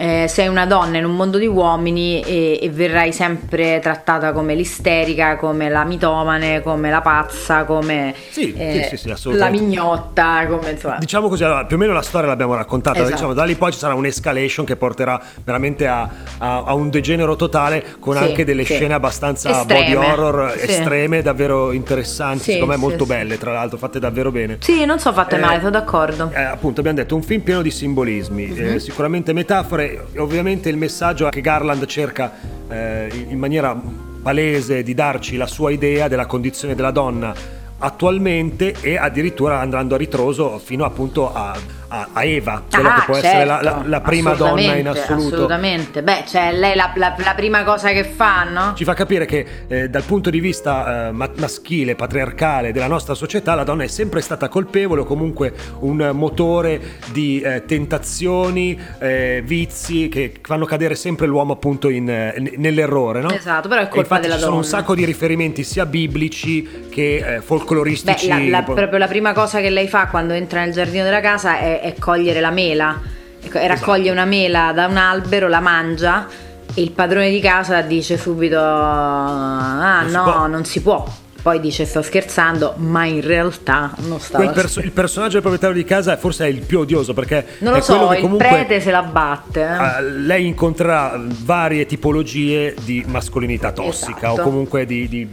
Eh, 0.00 0.28
sei 0.28 0.48
una 0.48 0.64
donna 0.64 0.96
in 0.96 1.04
un 1.04 1.14
mondo 1.14 1.36
di 1.36 1.46
uomini 1.46 2.22
e, 2.22 2.58
e 2.62 2.70
verrai 2.70 3.12
sempre 3.12 3.80
trattata 3.80 4.32
come 4.32 4.54
l'isterica, 4.54 5.36
come 5.36 5.68
la 5.68 5.84
mitomane, 5.84 6.62
come 6.62 6.88
la 6.90 7.02
pazza, 7.02 7.64
come 7.64 8.14
Sì, 8.30 8.54
eh, 8.56 8.86
sì, 8.88 8.96
sì, 8.96 9.12
sì, 9.14 9.34
la 9.36 9.50
mignotta, 9.50 10.46
come 10.48 10.70
insomma. 10.70 10.96
Diciamo 10.98 11.28
così, 11.28 11.44
allora, 11.44 11.66
più 11.66 11.76
o 11.76 11.78
meno 11.78 11.92
la 11.92 12.00
storia 12.00 12.28
l'abbiamo 12.28 12.54
raccontata, 12.54 12.98
Esatto. 13.00 13.12
diciamo, 13.14 13.34
da 13.34 13.44
lì 13.44 13.56
poi 13.56 13.72
ci 13.72 13.78
sarà 13.78 13.92
un'escalation 13.92 14.64
che 14.64 14.76
porterà 14.76 15.20
veramente 15.44 15.86
a, 15.86 16.08
a- 16.38 16.62
a 16.64 16.72
un 16.72 16.88
degenero 16.88 17.36
totale 17.36 17.84
con 17.98 18.16
Sì, 18.16 18.22
anche 18.22 18.44
delle 18.46 18.62
scene 18.64 18.94
abbastanza 18.94 19.50
Estreme, 19.50 19.94
body 19.94 19.94
horror 19.96 20.54
estreme, 20.56 21.20
davvero 21.20 21.72
interessanti, 21.72 22.52
secondo 22.52 22.72
me 22.72 22.76
molto 22.78 23.04
belle, 23.04 23.36
tra 23.36 23.52
l'altro 23.52 23.76
fatte 23.76 23.98
davvero 23.98 24.30
bene. 24.30 24.56
Sì, 24.60 24.86
non 24.86 24.98
so 24.98 25.12
fatte 25.12 25.36
Eh, 25.36 25.40
male, 25.40 25.58
sono 25.58 25.70
d'accordo. 25.70 26.30
Eh, 26.34 26.42
appunto 26.42 26.80
abbiamo 26.80 26.96
detto 26.98 27.14
un 27.14 27.22
film 27.22 27.42
pieno 27.42 27.60
di 27.60 27.70
simbolismi, 27.70 28.46
Mhm. 28.46 28.66
eh, 28.74 28.78
sicuramente 28.80 29.32
metafore, 29.34 29.89
e 30.12 30.18
ovviamente 30.18 30.68
il 30.68 30.76
messaggio 30.76 31.28
che 31.28 31.40
Garland 31.40 31.84
cerca 31.86 32.32
eh, 32.68 33.08
in 33.28 33.38
maniera 33.38 33.74
palese 34.22 34.82
di 34.82 34.94
darci 34.94 35.36
la 35.36 35.46
sua 35.46 35.70
idea 35.70 36.08
della 36.08 36.26
condizione 36.26 36.74
della 36.74 36.90
donna 36.90 37.34
attualmente 37.78 38.74
e 38.80 38.96
addirittura 38.96 39.58
andando 39.58 39.94
a 39.94 39.98
ritroso 39.98 40.58
fino 40.58 40.84
appunto 40.84 41.32
a, 41.32 41.56
a- 41.92 42.08
a 42.12 42.24
Eva, 42.24 42.62
quella 42.70 42.94
che 42.94 43.02
può 43.04 43.16
essere 43.16 43.44
la, 43.44 43.60
la- 43.62 43.82
la 43.84 44.00
prima 44.00 44.34
donna 44.34 44.60
in 44.60 44.86
Ah, 44.88 44.94
certo, 44.94 45.12
assoluto. 45.12 45.34
Assolutamente. 45.34 46.02
Beh, 46.02 46.24
cioè 46.26 46.52
lei 46.52 46.74
la, 46.76 46.92
la- 46.94 47.14
prima 47.34 47.64
cosa 47.64 47.90
che 47.90 48.04
fa, 48.04 48.44
no? 48.44 48.74
Ci 48.76 48.84
fa 48.84 48.94
capire 48.94 49.26
che 49.26 49.46
eh, 49.66 49.88
dal 49.88 50.02
punto 50.04 50.30
di 50.30 50.38
vista 50.40 51.08
eh, 51.08 51.12
ma- 51.12 51.28
maschile, 51.36 51.94
patriarcale 51.96 52.72
della 52.72 52.86
nostra 52.86 53.14
società, 53.14 53.54
la 53.54 53.64
donna 53.64 53.82
è 53.84 53.88
sempre 53.88 54.20
stata 54.20 54.48
colpevole 54.48 55.00
o 55.00 55.04
comunque 55.04 55.52
un 55.80 56.10
motore 56.14 56.80
di 57.12 57.40
eh, 57.40 57.64
tentazioni, 57.64 58.78
eh, 58.98 59.42
vizi 59.44 60.08
che 60.08 60.34
fanno 60.42 60.64
cadere 60.66 60.94
sempre 60.94 61.26
l'uomo 61.26 61.52
appunto 61.54 61.88
in, 61.88 62.08
eh, 62.08 62.52
nell'errore. 62.56 63.20
No? 63.20 63.30
Esatto, 63.30 63.68
però 63.68 63.80
è 63.80 63.84
colpa 63.88 64.00
infatti 64.00 64.22
della 64.22 64.34
ci 64.34 64.40
sono 64.40 64.54
un 64.56 64.60
donna. 64.62 64.72
sacco 64.76 64.94
di 64.94 65.04
riferimenti 65.04 65.64
sia 65.64 65.86
biblici 65.86 66.86
che 66.90 67.16
eh, 67.16 67.22
Beh, 67.36 67.40
folcloristici. 67.40 68.48
la- 68.48 68.62
proprio 68.62 68.98
la 68.98 69.06
prima 69.08 69.32
cosa 69.32 69.60
che 69.60 69.70
lei 69.70 69.88
fa 69.88 70.06
quando 70.06 70.32
entra 70.34 70.60
nel 70.60 70.72
giardino 70.72 71.04
della 71.04 71.20
casa 71.20 71.58
è, 71.58 71.79
è 71.80 71.94
cogliere 71.98 72.40
la 72.40 72.50
mela. 72.50 72.98
Ecco, 73.42 73.58
E 73.58 73.66
raccoglie 73.66 74.10
Esatto. 74.10 74.12
una 74.12 74.24
mela 74.26 74.72
da 74.72 74.86
un 74.86 74.96
albero, 74.96 75.48
la 75.48 75.60
mangia 75.60 76.26
e 76.74 76.82
il 76.82 76.90
padrone 76.92 77.30
di 77.30 77.40
casa 77.40 77.80
dice 77.80 78.16
subito: 78.18 78.58
Ah, 78.58 80.02
Non 80.02 80.10
no, 80.10 80.22
può." 80.24 80.46
non 80.46 80.64
si 80.64 80.82
può. 80.82 81.04
Poi 81.42 81.58
dice: 81.58 81.86
Sto 81.86 82.02
scherzando, 82.02 82.74
ma 82.76 83.06
in 83.06 83.22
realtà 83.22 83.92
non 84.06 84.20
stava 84.20 84.44
Quel 84.44 84.54
perso- 84.54 84.80
il 84.80 84.90
personaggio 84.92 85.32
del 85.32 85.40
proprietario 85.40 85.74
di 85.74 85.84
casa 85.88 86.16
forse 86.18 86.44
è 86.44 86.48
il 86.48 86.60
più 86.60 86.80
odioso 86.80 87.14
perché 87.14 87.46
Non 87.60 87.72
lo 87.72 87.80
so, 87.80 88.12
il 88.12 88.36
prete 88.36 88.78
se 88.80 88.90
la 88.90 89.02
batte. 89.02 89.62
eh. 89.62 89.98
Eh, 89.98 90.02
lei 90.02 90.46
incontrerà 90.46 91.18
varie 91.42 91.86
tipologie 91.86 92.74
di 92.84 93.02
mascolinità 93.06 93.72
tossica 93.72 94.26
Esatto. 94.28 94.40
o 94.42 94.44
comunque 94.44 94.84
di, 94.84 95.08
di, 95.08 95.26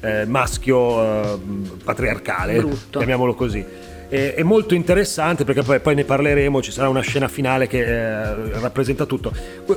eh, 0.00 0.24
maschio 0.26 1.00
eh, 1.04 1.38
patriarcale, 1.84 2.56
Brutto. 2.56 2.98
chiamiamolo 2.98 3.34
così. 3.34 3.64
E- 4.08 4.34
È 4.34 4.42
molto 4.42 4.74
interessante 4.74 5.44
perché 5.44 5.62
poi, 5.62 5.80
poi 5.80 5.94
ne 5.94 6.04
parleremo, 6.04 6.62
ci 6.62 6.70
sarà 6.70 6.88
una 6.88 7.00
scena 7.00 7.28
finale 7.28 7.66
che 7.66 7.80
eh, 7.84 8.34
rappresenta 8.60 9.04
tutto. 9.06 9.32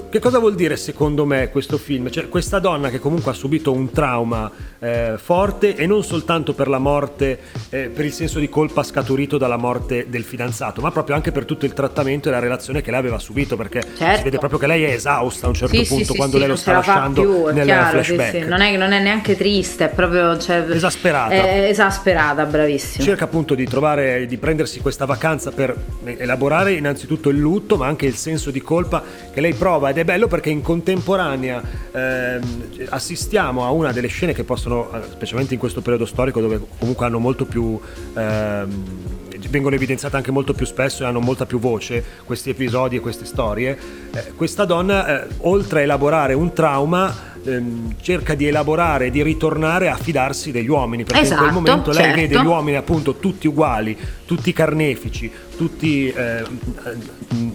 Che 0.09 0.19
cosa 0.19 0.39
vuol 0.39 0.55
dire 0.55 0.75
secondo 0.77 1.25
me 1.25 1.49
questo 1.49 1.77
film? 1.77 2.09
Cioè, 2.09 2.29
questa 2.29 2.59
donna 2.59 2.89
che 2.89 2.99
comunque 2.99 3.31
ha 3.31 3.33
subito 3.33 3.71
un 3.71 3.91
trauma 3.91 4.51
eh, 4.79 5.13
forte 5.17 5.75
e 5.75 5.85
non 5.87 6.03
soltanto 6.03 6.53
per 6.53 6.67
la 6.67 6.77
morte, 6.79 7.39
eh, 7.69 7.89
per 7.93 8.05
il 8.05 8.13
senso 8.13 8.39
di 8.39 8.49
colpa 8.49 8.83
scaturito 8.83 9.37
dalla 9.37 9.57
morte 9.57 10.05
del 10.09 10.23
fidanzato, 10.23 10.81
ma 10.81 10.91
proprio 10.91 11.15
anche 11.15 11.31
per 11.31 11.45
tutto 11.45 11.65
il 11.65 11.73
trattamento 11.73 12.27
e 12.29 12.31
la 12.31 12.39
relazione 12.39 12.81
che 12.81 12.91
lei 12.91 12.99
aveva 12.99 13.19
subito, 13.19 13.55
perché 13.55 13.81
si 13.81 13.97
Certo. 13.97 14.23
vede 14.23 14.37
proprio 14.37 14.59
che 14.59 14.67
lei 14.67 14.83
è 14.83 14.91
esausta 14.93 15.45
a 15.45 15.49
un 15.49 15.55
certo 15.55 15.75
Sì, 15.75 15.87
punto 15.87 16.11
sì, 16.11 16.15
quando 16.15 16.33
sì, 16.35 16.39
lei 16.39 16.47
lo 16.49 16.55
sta 16.55 16.71
la 16.71 16.77
lasciando 16.77 17.21
più, 17.21 17.45
nel 17.53 17.65
chiaro, 17.65 18.03
flashback. 18.03 18.47
Non, 18.47 18.61
è, 18.61 18.75
non 18.77 18.91
è 18.91 19.01
neanche 19.01 19.35
triste, 19.35 19.85
è 19.85 19.89
proprio 19.89 20.37
cioè, 20.37 20.65
Esasperata. 20.69 21.33
È 21.33 21.67
esasperata, 21.69 22.45
bravissimo. 22.45 23.03
Cerca 23.03 23.25
appunto 23.25 23.55
di 23.55 23.65
trovare, 23.65 24.18
di 24.25 24.37
prendersi 24.37 24.79
questa 24.79 25.05
vacanza 25.05 25.51
per 25.51 25.75
elaborare 26.03 26.73
innanzitutto 26.73 27.29
il 27.29 27.37
lutto, 27.37 27.77
ma 27.77 27.87
anche 27.87 28.05
il 28.05 28.15
senso 28.15 28.51
di 28.51 28.61
colpa 28.61 29.03
che 29.31 29.41
lei 29.41 29.53
prova 29.53 29.89
ed 29.89 29.97
è 29.97 30.03
bello 30.03 30.27
perché 30.27 30.49
in 30.49 30.61
contemporanea 30.61 31.61
ehm, 31.91 32.41
assistiamo 32.89 33.65
a 33.65 33.71
una 33.71 33.91
delle 33.91 34.07
scene 34.07 34.33
che 34.33 34.43
possono, 34.43 34.89
eh, 34.93 35.01
specialmente 35.11 35.53
in 35.53 35.59
questo 35.59 35.81
periodo 35.81 36.05
storico 36.05 36.41
dove 36.41 36.59
comunque 36.77 37.05
hanno 37.05 37.19
molto 37.19 37.45
più... 37.45 37.79
ehm, 38.13 39.17
vengono 39.49 39.75
evidenziate 39.75 40.15
anche 40.15 40.31
molto 40.31 40.53
più 40.53 40.65
spesso 40.65 41.03
e 41.03 41.05
hanno 41.05 41.21
molta 41.21 41.45
più 41.45 41.59
voce 41.59 42.03
questi 42.25 42.49
episodi 42.49 42.97
e 42.97 42.99
queste 42.99 43.25
storie. 43.25 43.77
Eh, 44.13 44.33
questa 44.35 44.65
donna, 44.65 45.23
eh, 45.23 45.27
oltre 45.39 45.79
a 45.79 45.83
elaborare 45.83 46.33
un 46.33 46.53
trauma, 46.53 47.37
ehm, 47.53 47.95
cerca 48.01 48.35
di 48.35 48.47
elaborare 48.47 49.07
e 49.07 49.09
di 49.11 49.21
ritornare 49.23 49.89
a 49.89 49.95
fidarsi 49.95 50.51
degli 50.51 50.69
uomini, 50.69 51.03
perché 51.03 51.19
in 51.19 51.25
Esatto, 51.25 51.41
quel 51.41 51.53
momento 51.53 51.91
lei 51.91 52.03
certo. 52.03 52.19
vede 52.19 52.39
gli 52.39 52.45
uomini 52.45 52.77
appunto 52.77 53.15
tutti 53.15 53.47
uguali, 53.47 53.97
tutti 54.25 54.53
carnefici, 54.53 55.31
tutti 55.57 56.09
eh, 56.09 56.43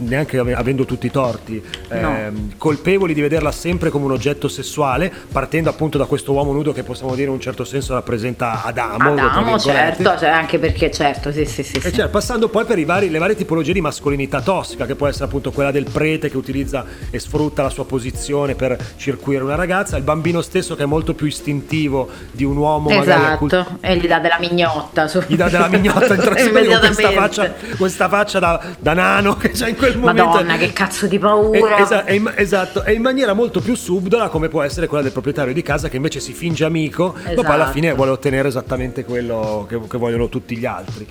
neanche 0.00 0.38
ave- 0.38 0.54
avendo 0.54 0.84
tutti 0.84 1.06
i 1.06 1.10
torti, 1.10 1.62
ehm, 1.88 2.52
colpevoli 2.56 3.14
di 3.14 3.20
vederla 3.20 3.50
sempre 3.52 3.90
come 3.90 4.04
un 4.04 4.12
oggetto 4.12 4.48
sessuale, 4.48 5.12
partendo 5.30 5.70
appunto 5.70 5.98
da 5.98 6.06
questo 6.06 6.32
uomo 6.32 6.52
nudo 6.52 6.72
che 6.72 6.82
possiamo 6.82 7.14
dire 7.14 7.28
in 7.28 7.34
un 7.34 7.40
certo 7.40 7.64
senso 7.64 7.94
rappresenta 7.94 8.62
Adamo. 8.64 9.12
Adamo, 9.12 9.58
certo, 9.58 10.16
cioè, 10.18 10.28
anche 10.28 10.58
perché 10.58 10.90
certo, 10.90 11.32
sì, 11.32 11.44
sì, 11.44 11.62
sì. 11.62 11.80
Sì. 11.80 11.92
cioè, 11.92 12.08
passando 12.08 12.48
poi 12.48 12.64
per 12.64 12.82
vari- 12.84 13.10
le 13.10 13.18
varie 13.18 13.36
tipologie 13.36 13.72
di 13.72 13.80
mascolinità 13.80 14.40
tossica, 14.40 14.86
che 14.86 14.94
può 14.94 15.06
essere 15.06 15.24
appunto 15.24 15.50
quella 15.50 15.70
del 15.70 15.86
prete 15.90 16.30
che 16.30 16.36
utilizza 16.36 16.84
e 17.10 17.18
sfrutta 17.18 17.62
la 17.62 17.70
sua 17.70 17.84
posizione 17.84 18.54
per 18.54 18.76
circuire 18.96 19.42
una 19.42 19.54
ragazza, 19.54 19.83
il 19.96 20.02
bambino 20.02 20.40
stesso 20.42 20.74
che 20.74 20.82
è 20.82 20.86
molto 20.86 21.14
più 21.14 21.26
istintivo 21.26 22.08
di 22.32 22.44
un 22.44 22.56
uomo 22.56 22.90
Esatto, 22.90 23.78
e 23.80 23.96
gli 23.96 24.06
dà 24.06 24.18
della 24.18 24.38
mignotta. 24.40 25.06
su- 25.08 25.22
gli 25.26 25.36
dà 25.36 25.48
della 25.48 25.68
mignotta 25.68 26.14
con 26.16 26.24
questa 26.80 27.10
faccia, 27.12 27.52
questa 27.76 28.08
faccia 28.08 28.38
da, 28.38 28.60
da 28.78 28.92
nano 28.94 29.36
che 29.36 29.50
c'è 29.50 29.68
in 29.68 29.76
quel 29.76 29.98
momento. 29.98 30.24
Madonna, 30.24 30.56
che 30.56 30.72
cazzo 30.72 31.06
di 31.06 31.18
paura. 31.18 31.78
esa- 31.78 32.04
e 32.04 32.14
in- 32.16 32.32
esatto, 32.34 32.84
e 32.84 32.92
in 32.92 33.02
maniera 33.02 33.32
molto 33.34 33.60
più 33.60 33.74
subdola 33.74 34.28
come 34.28 34.48
può 34.48 34.62
essere 34.62 34.86
quella 34.86 35.02
del 35.02 35.12
proprietario 35.12 35.52
di 35.52 35.62
casa 35.62 35.88
che 35.88 35.96
invece 35.96 36.20
si 36.20 36.32
finge 36.32 36.64
amico, 36.64 37.14
ma 37.14 37.32
poi 37.34 37.44
alla 37.44 37.54
Esatto. 37.54 37.72
fine 37.72 37.92
vuole 37.94 38.10
ottenere 38.10 38.48
esattamente 38.48 39.04
quello 39.04 39.66
che, 39.68 39.80
che 39.88 39.98
vogliono 39.98 40.28
tutti 40.28 40.56
gli 40.56 40.66
altri. 40.66 41.06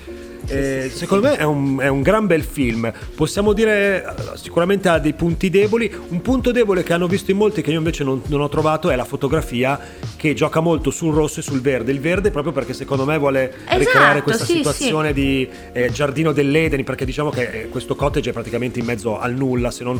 Eh, 0.45 0.91
secondo 0.93 1.27
me 1.27 1.37
è 1.37 1.43
un, 1.43 1.79
è 1.79 1.87
un 1.87 2.01
gran 2.01 2.27
bel 2.27 2.43
film. 2.43 2.91
Possiamo 3.15 3.53
dire 3.53 4.03
eh, 4.03 4.37
sicuramente 4.37 4.89
ha 4.89 4.99
dei 4.99 5.13
punti 5.13 5.49
deboli. 5.49 5.91
Un 6.09 6.21
punto 6.21 6.51
debole 6.51 6.83
che 6.83 6.93
hanno 6.93 7.07
visto 7.07 7.31
in 7.31 7.37
molti, 7.37 7.61
che 7.61 7.71
io 7.71 7.77
invece 7.77 8.03
non, 8.03 8.21
non 8.27 8.41
ho 8.41 8.49
trovato, 8.49 8.89
è 8.89 8.95
la 8.95 9.05
fotografia 9.05 9.79
che 10.15 10.33
gioca 10.33 10.59
molto 10.59 10.91
sul 10.91 11.13
rosso 11.13 11.39
e 11.39 11.43
sul 11.43 11.61
verde. 11.61 11.91
Il 11.91 11.99
verde 11.99 12.31
proprio 12.31 12.51
perché 12.53 12.73
secondo 12.73 13.05
me 13.05 13.17
vuole 13.17 13.53
Esatto, 13.53 13.77
ricreare 13.77 14.21
questa 14.21 14.45
sì, 14.45 14.57
situazione 14.57 15.13
di 15.13 15.47
eh, 15.71 15.89
giardino 15.91 16.31
dell'Eden, 16.31 16.83
perché 16.83 17.05
diciamo 17.05 17.29
che 17.29 17.49
eh, 17.63 17.69
questo 17.69 17.95
cottage 17.95 18.29
è 18.29 18.33
praticamente 18.33 18.79
in 18.79 18.85
mezzo 18.85 19.19
al 19.19 19.33
nulla, 19.33 19.71
se 19.71 19.83
non 19.83 19.99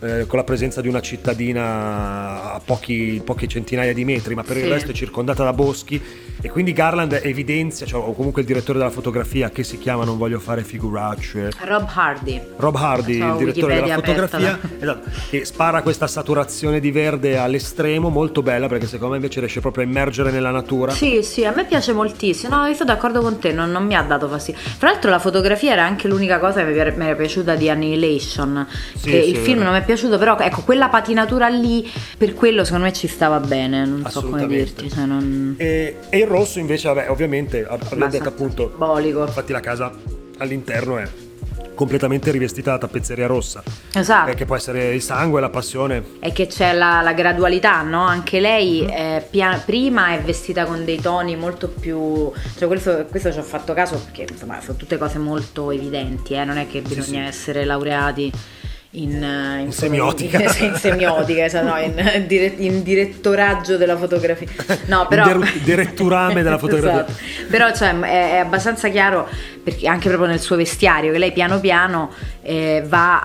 eh, 0.00 0.26
con 0.26 0.38
la 0.38 0.44
presenza 0.44 0.80
di 0.80 0.88
una 0.88 1.00
cittadina 1.00 2.52
a 2.54 2.60
pochi, 2.64 3.20
poche 3.24 3.46
centinaia 3.46 3.92
di 3.94 4.04
metri, 4.04 4.34
ma 4.34 4.42
per 4.42 4.56
il 4.56 4.64
Sì. 4.64 4.68
resto 4.68 4.90
è 4.90 4.94
circondata 4.94 5.44
da 5.44 5.52
boschi. 5.52 6.00
E 6.40 6.50
quindi 6.50 6.72
Garland 6.72 7.20
evidenzia, 7.22 7.86
cioè, 7.86 8.02
o 8.02 8.12
comunque 8.12 8.42
il 8.42 8.46
direttore 8.46 8.78
della 8.78 8.90
fotografia 8.90 9.50
che 9.50 9.62
si 9.64 9.78
chiama, 9.84 10.04
non 10.04 10.16
voglio 10.16 10.38
fare 10.38 10.64
figuracce. 10.64 11.50
Rob 11.60 11.86
Hardy. 11.92 12.40
Rob 12.56 12.74
Hardy, 12.74 13.18
So, 13.18 13.24
il 13.26 13.36
direttore 13.36 13.74
della 13.74 13.86
Wikipedia 13.86 13.94
fotografia, 13.96 14.52
aperta, 14.54 14.76
esatto, 14.80 15.10
che 15.28 15.44
spara 15.44 15.82
questa 15.82 16.06
saturazione 16.06 16.80
di 16.80 16.90
verde 16.90 17.36
all'estremo, 17.36 18.08
molto 18.08 18.40
bella 18.40 18.66
perché 18.66 18.86
secondo 18.86 19.10
me 19.10 19.16
invece 19.16 19.40
riesce 19.40 19.60
proprio 19.60 19.84
a 19.84 19.86
immergere 19.86 20.30
nella 20.30 20.50
natura. 20.50 20.92
Sì, 20.92 21.22
sì, 21.22 21.44
a 21.44 21.52
me 21.54 21.66
piace 21.66 21.92
moltissimo. 21.92 22.56
No, 22.56 22.66
io 22.66 22.72
sono 22.72 22.94
d'accordo 22.94 23.20
con 23.20 23.38
te, 23.38 23.52
non, 23.52 23.70
non 23.70 23.84
mi 23.84 23.94
ha 23.94 24.00
dato 24.00 24.26
fastidio. 24.26 24.58
Tra 24.78 24.90
l'altro 24.90 25.10
la 25.10 25.18
fotografia 25.18 25.72
era 25.72 25.84
anche 25.84 26.08
l'unica 26.08 26.38
cosa 26.38 26.64
che 26.64 26.70
mi 26.70 26.78
era, 26.78 27.14
piaciuta 27.14 27.54
di 27.54 27.68
Annihilation. 27.68 28.66
Sì, 28.94 29.10
che 29.10 29.22
sì, 29.22 29.28
il 29.28 29.36
film 29.36 29.60
non 29.60 29.74
mi 29.74 29.80
è 29.80 29.84
piaciuto, 29.84 30.16
però 30.16 30.38
ecco, 30.38 30.62
quella 30.62 30.88
patinatura 30.88 31.48
lì, 31.48 31.86
per 32.16 32.32
quello 32.32 32.64
secondo 32.64 32.86
me 32.86 32.92
ci 32.94 33.06
stava 33.06 33.38
bene. 33.38 33.84
Non 33.84 34.06
so 34.08 34.22
come 34.22 34.46
dirti. 34.46 34.88
Cioè 34.88 35.04
non... 35.04 35.56
E, 35.58 35.96
e 36.08 36.18
il 36.18 36.26
rosso 36.26 36.58
invece, 36.58 36.88
vabbè, 36.88 37.10
ovviamente 37.10 37.66
ab- 37.68 37.82
abbiamo 37.84 38.10
detto 38.10 38.28
appunto, 38.30 38.68
simbolico. 38.70 39.26
infatti 39.26 39.52
la 39.52 39.60
casa 39.60 39.73
all'interno 40.38 40.98
è 40.98 41.08
completamente 41.74 42.30
rivestita 42.30 42.70
da 42.72 42.78
tappezzeria 42.78 43.26
rossa, 43.26 43.60
Esatto. 43.92 44.30
eh, 44.30 44.34
che 44.34 44.44
può 44.44 44.54
essere 44.54 44.94
il 44.94 45.02
sangue, 45.02 45.40
la 45.40 45.48
passione. 45.50 46.04
È 46.20 46.32
che 46.32 46.46
c'è 46.46 46.72
la, 46.72 47.00
la 47.02 47.12
gradualità, 47.14 47.82
no? 47.82 48.04
Anche 48.04 48.38
lei 48.38 48.82
Mhm. 48.82 48.88
è 48.90 49.26
pia- 49.28 49.60
prima 49.64 50.10
è 50.12 50.20
vestita 50.20 50.66
con 50.66 50.84
dei 50.84 51.00
toni 51.00 51.34
molto 51.34 51.66
più. 51.68 52.30
Cioè, 52.56 52.68
questo, 52.68 53.06
questo 53.10 53.32
ci 53.32 53.38
ho 53.38 53.42
fatto 53.42 53.72
caso 53.74 53.96
perché 53.98 54.26
insomma 54.30 54.60
sono 54.60 54.76
tutte 54.76 54.96
cose 54.98 55.18
molto 55.18 55.72
evidenti, 55.72 56.34
eh? 56.34 56.44
non 56.44 56.58
è 56.58 56.68
che 56.68 56.80
bisogna 56.80 57.22
sì. 57.22 57.28
essere 57.28 57.64
laureati. 57.64 58.30
In, 58.96 59.22
eh, 59.22 59.60
in, 59.62 59.72
semiotica. 59.72 60.38
in, 60.40 60.48
in 60.70 60.74
semiotica, 60.76 61.44
esatto, 61.44 61.66
no, 61.66 61.78
in, 61.80 62.24
dire- 62.26 62.54
in 62.58 62.82
direttoraggio 62.84 63.76
della 63.76 63.96
fotografia. 63.96 64.46
No, 64.86 65.06
però. 65.08 65.22
In 65.24 65.28
deru- 65.40 65.62
diretturame 65.62 66.42
della 66.42 66.58
fotografia. 66.58 66.72
Esatto. 67.04 67.12
Però 67.50 67.72
cioè, 67.72 67.98
è, 68.00 68.32
è 68.32 68.36
abbastanza 68.36 68.88
chiaro 68.88 69.28
perché 69.64 69.88
anche 69.88 70.08
proprio 70.08 70.28
nel 70.28 70.40
suo 70.40 70.56
vestiario 70.56 71.10
che 71.10 71.18
lei 71.18 71.32
piano 71.32 71.58
piano 71.58 72.12
eh, 72.42 72.84
va 72.86 73.22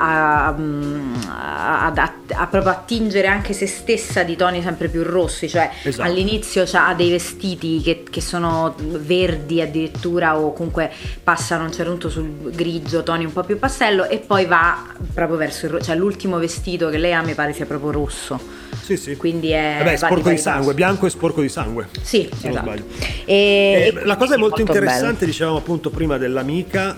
a, 0.47 0.51
mm, 0.57 1.13
a- 1.27 1.85
a- 1.93 2.13
a 2.31 2.47
proprio 2.47 2.71
attingere 2.71 3.27
anche 3.27 3.51
se 3.53 3.67
stessa 3.67 4.23
di 4.23 4.38
toni 4.38 4.61
sempre 4.61 4.88
più 4.88 5.03
rossi 5.03 5.49
cioè 5.49 5.69
Esatto. 5.83 6.07
all'inizio 6.07 6.63
ha 6.71 6.93
dei 6.93 7.11
vestiti 7.11 7.81
che, 7.81 8.03
che 8.09 8.21
sono 8.21 8.73
verdi 8.77 9.61
addirittura 9.61 10.38
o 10.38 10.53
comunque 10.53 10.89
passano 11.21 11.63
a 11.63 11.65
un 11.65 11.73
certo 11.73 11.91
punto 11.91 12.09
sul 12.09 12.51
grigio 12.53 13.03
toni 13.03 13.25
un 13.25 13.33
po' 13.33 13.43
più 13.43 13.59
pastello 13.59 14.07
e 14.07 14.19
poi 14.19 14.45
va 14.45 14.81
proprio 15.13 15.38
verso 15.38 15.58
il 15.65 15.71
rosso 15.73 15.85
cioè 15.85 15.95
l'ultimo 15.95 16.37
vestito 16.37 16.89
che 16.89 16.97
lei 16.97 17.13
ha 17.13 17.21
mi 17.21 17.33
pare 17.33 17.53
sia 17.53 17.65
proprio 17.65 17.91
rosso 17.91 18.39
Sì, 18.81 18.97
sì. 18.97 19.15
quindi 19.17 19.49
è 19.51 19.75
Vabbè, 19.79 19.91
va 19.91 19.97
sporco 19.97 20.29
di 20.29 20.37
sangue, 20.37 20.61
passo. 20.65 20.73
bianco 20.75 21.05
e 21.05 21.09
sporco 21.09 21.41
di 21.41 21.49
sangue. 21.49 21.87
sì 22.01 22.29
se 22.35 22.47
non 22.49 22.57
esatto 22.57 22.65
sbaglio. 22.65 22.83
e, 23.25 23.93
Eh, 23.95 24.05
la 24.05 24.15
cosa 24.17 24.35
è 24.35 24.37
molto, 24.37 24.55
bello. 24.63 24.69
interessante, 24.77 25.25
dicevamo 25.25 25.57
appunto 25.57 25.89
prima 25.89 26.17
dell'amica, 26.17 26.97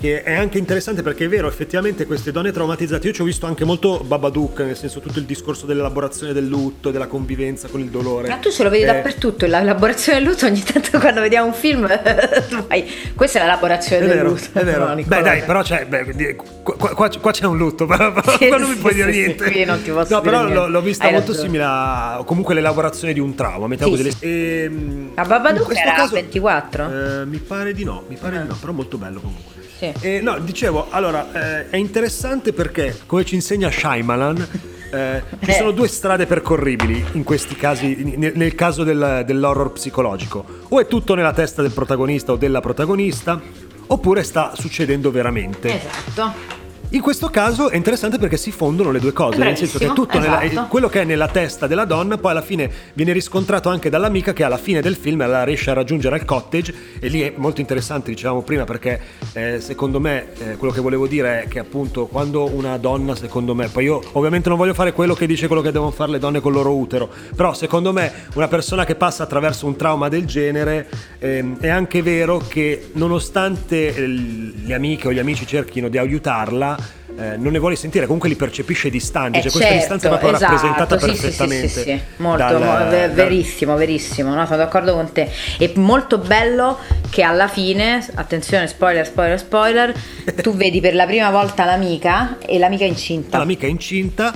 che 0.00 0.22
è 0.22 0.34
anche 0.34 0.56
interessante 0.56 1.02
perché 1.02 1.26
è 1.26 1.28
vero, 1.28 1.46
effettivamente 1.46 2.06
queste 2.06 2.32
donne 2.32 2.52
traumatizzate, 2.52 3.06
io 3.08 3.12
ci 3.12 3.20
ho 3.20 3.24
visto 3.24 3.44
anche 3.46 3.64
molto 3.66 4.00
Babadook, 4.02 4.60
nel 4.60 4.76
senso 4.76 5.00
tutto 5.00 5.18
il 5.18 5.26
discorso 5.26 5.66
dell'elaborazione 5.66 6.32
del 6.32 6.46
lutto, 6.46 6.90
della 6.90 7.06
convivenza 7.06 7.68
con 7.68 7.80
il 7.80 7.90
dolore. 7.90 8.28
Ma 8.28 8.36
tu 8.36 8.50
ce 8.50 8.62
lo 8.62 8.70
vedi 8.70 8.84
Eh, 8.84 8.86
dappertutto, 8.86 9.44
l'elaborazione 9.46 10.18
del 10.20 10.28
lutto 10.28 10.46
ogni 10.46 10.62
tanto 10.62 10.98
quando 10.98 11.20
vediamo 11.20 11.48
un 11.48 11.52
film 11.54 11.86
fai, 12.68 12.90
questa 13.14 13.40
è 13.40 13.42
l'elaborazione 13.42 14.04
È 14.04 14.06
del 14.08 14.16
vero, 14.16 14.28
lutto. 14.30 14.58
è 14.58 14.64
vero. 14.64 14.88
No, 14.94 15.02
Beh, 15.04 15.20
dai, 15.22 15.42
però 15.42 15.62
c'è. 15.62 15.84
beh, 15.86 16.36
qua, 16.62 16.94
qua- 16.94 17.10
qua 17.10 17.30
c'è 17.30 17.44
un 17.44 17.58
lutto, 17.58 17.84
però, 17.86 18.12
Sì, 18.38 18.48
qua 18.48 18.56
non 18.56 18.68
mi 18.70 18.74
sì, 18.76 18.80
puoi 18.80 18.92
sì, 18.92 18.98
dire 18.98 19.12
sì, 19.12 19.18
niente. 19.18 19.50
qui 19.50 19.64
non 19.64 19.82
ti 19.82 19.90
posso 19.90 20.14
no, 20.14 20.20
però 20.22 20.48
l'ho, 20.48 20.66
l'ho 20.68 20.80
vista 20.80 21.04
Hai 21.04 21.12
molto 21.12 21.28
ragione. 21.32 21.46
simile 21.46 21.64
a. 21.66 22.22
comunque 22.24 22.54
l'elaborazione 22.54 23.12
di 23.12 23.20
un 23.20 23.34
trauma, 23.34 23.66
mettiamo 23.66 23.94
Sì, 23.96 24.02
così. 24.02 24.16
sì. 24.18 24.26
Ehm, 24.26 25.10
Ma 25.14 25.24
Babadook 25.24 25.74
era 25.76 25.92
caso- 25.92 26.14
24? 26.14 26.84
Eh, 27.20 27.24
mi 27.26 27.36
pare 27.38 27.74
di 27.74 27.84
no, 27.84 28.04
mi 28.08 28.16
pare 28.18 28.38
Ah. 28.38 28.40
di 28.42 28.48
no, 28.48 28.56
però 28.58 28.72
molto 28.72 28.96
bello 28.96 29.20
comunque. 29.20 29.58
Sì. 29.80 29.92
Eh, 30.02 30.20
no, 30.20 30.38
dicevo, 30.40 30.88
allora, 30.90 31.62
eh, 31.62 31.70
è 31.70 31.76
interessante 31.78 32.52
perché, 32.52 32.98
come 33.06 33.24
ci 33.24 33.34
insegna 33.34 33.70
Shyamalan, 33.70 34.46
eh, 34.92 35.22
ci 35.42 35.52
sono 35.52 35.70
due 35.70 35.88
strade 35.88 36.26
percorribili 36.26 37.02
in 37.12 37.24
questi 37.24 37.56
casi, 37.56 38.14
nel, 38.18 38.32
nel 38.34 38.54
caso 38.54 38.84
del- 38.84 39.22
dell'horror 39.24 39.72
psicologico. 39.72 40.44
O 40.68 40.80
è 40.80 40.86
tutto 40.86 41.14
nella 41.14 41.32
testa 41.32 41.62
del 41.62 41.70
protagonista 41.70 42.32
o 42.32 42.36
della 42.36 42.60
protagonista, 42.60 43.40
oppure 43.86 44.22
sta 44.22 44.52
succedendo 44.54 45.10
veramente. 45.10 45.80
Esatto. 45.80 46.59
In 46.92 47.02
questo 47.02 47.28
caso 47.28 47.70
è 47.70 47.76
interessante 47.76 48.18
perché 48.18 48.36
si 48.36 48.50
fondono 48.50 48.90
le 48.90 48.98
due 48.98 49.12
cose, 49.12 49.38
nel 49.38 49.56
senso 49.56 49.78
che 49.78 49.92
tutto 49.92 50.18
nella- 50.18 50.42
esatto. 50.42 50.66
quello 50.66 50.88
che 50.88 51.02
è 51.02 51.04
nella 51.04 51.28
testa 51.28 51.68
della 51.68 51.84
donna 51.84 52.18
poi 52.18 52.32
alla 52.32 52.42
fine 52.42 52.68
viene 52.94 53.12
riscontrato 53.12 53.68
anche 53.68 53.90
dall'amica 53.90 54.32
che 54.32 54.42
alla 54.42 54.58
fine 54.58 54.80
del 54.80 54.96
film 54.96 55.24
la 55.24 55.44
riesce 55.44 55.70
a 55.70 55.74
raggiungere 55.74 56.16
al 56.16 56.24
cottage 56.24 56.74
e 56.98 57.06
lì 57.06 57.20
è 57.20 57.32
molto 57.36 57.60
interessante, 57.60 58.10
dicevamo 58.10 58.42
prima, 58.42 58.64
perché 58.64 59.00
eh, 59.34 59.60
secondo 59.60 60.00
me 60.00 60.32
eh, 60.38 60.56
quello 60.56 60.74
che 60.74 60.80
volevo 60.80 61.06
dire 61.06 61.44
è 61.44 61.48
che 61.48 61.60
appunto 61.60 62.06
quando 62.06 62.52
una 62.52 62.76
donna, 62.76 63.14
secondo 63.14 63.54
me, 63.54 63.68
poi 63.68 63.84
io 63.84 64.02
ovviamente 64.12 64.48
non 64.48 64.58
voglio 64.58 64.74
fare 64.74 64.92
quello 64.92 65.14
che 65.14 65.28
dice 65.28 65.46
quello 65.46 65.62
che 65.62 65.70
devono 65.70 65.92
fare 65.92 66.10
le 66.10 66.18
donne 66.18 66.40
col 66.40 66.54
loro 66.54 66.74
utero, 66.74 67.08
però 67.36 67.54
secondo 67.54 67.92
me 67.92 68.12
una 68.34 68.48
persona 68.48 68.84
che 68.84 68.96
passa 68.96 69.22
attraverso 69.22 69.64
un 69.64 69.76
trauma 69.76 70.08
del 70.08 70.24
genere 70.24 70.88
ehm, 71.20 71.60
è 71.60 71.68
anche 71.68 72.02
vero 72.02 72.42
che 72.48 72.90
nonostante 72.94 73.94
le 73.96 74.74
amiche 74.74 75.06
o 75.06 75.12
gli 75.12 75.20
amici 75.20 75.46
cerchino 75.46 75.88
di 75.88 75.96
aiutarla, 75.96 76.78
eh, 77.20 77.36
non 77.36 77.52
ne 77.52 77.58
vuole 77.58 77.76
sentire, 77.76 78.04
comunque 78.06 78.28
li 78.30 78.34
percepisce 78.36 78.88
distanti, 78.88 79.38
Eh, 79.38 79.42
cioè 79.42 79.50
questa 79.50 79.70
certo, 79.70 79.94
distanza 79.94 80.06
è 80.06 80.18
proprio 80.18 80.36
esatto, 80.36 80.52
rappresentata 80.54 80.98
sì, 80.98 81.04
sì, 81.04 81.14
sì, 81.14 81.20
perfettamente. 81.20 81.68
Sì, 81.68 81.80
sì, 81.82 82.00
Molto, 82.16 82.38
dal- 82.38 82.62
mo- 82.62 82.76
ve- 82.88 83.00
dal- 83.00 83.10
verissimo, 83.12 83.76
verissimo, 83.76 84.34
no? 84.34 84.44
sono 84.46 84.56
d'accordo 84.56 84.94
con 84.94 85.12
te. 85.12 85.28
E 85.58 85.72
molto 85.76 86.18
bello 86.18 86.78
che 87.10 87.22
alla 87.22 87.48
fine, 87.48 88.06
attenzione, 88.14 88.66
spoiler, 88.68 89.04
spoiler, 89.06 89.38
spoiler, 89.38 89.94
tu 90.40 90.54
vedi 90.54 90.80
per 90.80 90.94
la 90.94 91.04
prima 91.06 91.30
volta 91.30 91.64
l'amica 91.66 92.38
e 92.38 92.58
l'amica 92.58 92.84
è 92.84 92.88
incinta. 92.88 93.36
L'amica 93.38 93.66
è 93.66 93.70
incinta 93.70 94.32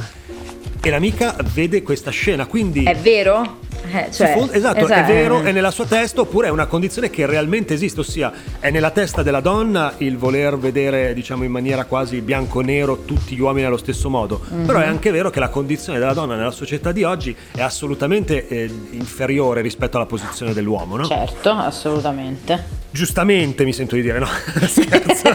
e 0.82 0.90
l'amica 0.90 1.34
vede 1.54 1.82
questa 1.82 2.10
scena, 2.10 2.44
quindi 2.46 2.84
È 2.84 2.94
vero? 2.94 3.60
Eh, 3.94 4.10
cioè, 4.10 4.32
fon- 4.36 4.48
esatto, 4.50 4.78
è 4.78 4.82
esatto, 4.82 5.12
vero, 5.12 5.42
è 5.42 5.52
nella 5.52 5.70
sua 5.70 5.84
testa 5.86 6.20
oppure 6.22 6.48
è 6.48 6.50
una 6.50 6.66
condizione 6.66 7.10
che 7.10 7.26
realmente 7.26 7.74
esiste, 7.74 8.00
ossia 8.00 8.32
è 8.58 8.70
nella 8.70 8.90
testa 8.90 9.22
della 9.22 9.38
donna 9.40 9.94
il 9.98 10.16
voler 10.18 10.58
vedere, 10.58 11.14
diciamo 11.14 11.44
in 11.44 11.52
maniera 11.52 11.84
quasi 11.84 12.20
bianco-nero 12.20 13.02
tutti 13.04 13.36
gli 13.36 13.40
uomini 13.40 13.66
allo 13.66 13.76
stesso 13.76 14.10
modo, 14.10 14.40
Mhm. 14.48 14.66
però 14.66 14.80
è 14.80 14.86
anche 14.86 15.10
vero 15.12 15.30
che 15.30 15.38
la 15.38 15.48
condizione 15.48 16.00
della 16.00 16.12
donna 16.12 16.34
nella 16.34 16.50
società 16.50 16.90
di 16.90 17.04
oggi 17.04 17.36
è 17.54 17.60
assolutamente 17.62 18.48
eh, 18.48 18.68
inferiore 18.90 19.60
rispetto 19.60 19.96
alla 19.96 20.06
posizione 20.06 20.52
dell'uomo, 20.52 20.96
no? 20.96 21.06
Certo, 21.06 21.50
assolutamente. 21.50 22.82
Giustamente 22.90 23.64
mi 23.64 23.72
sento 23.72 23.94
di 23.94 24.02
dire, 24.02 24.18
no? 24.18 24.26
Scherzo. 24.66 25.34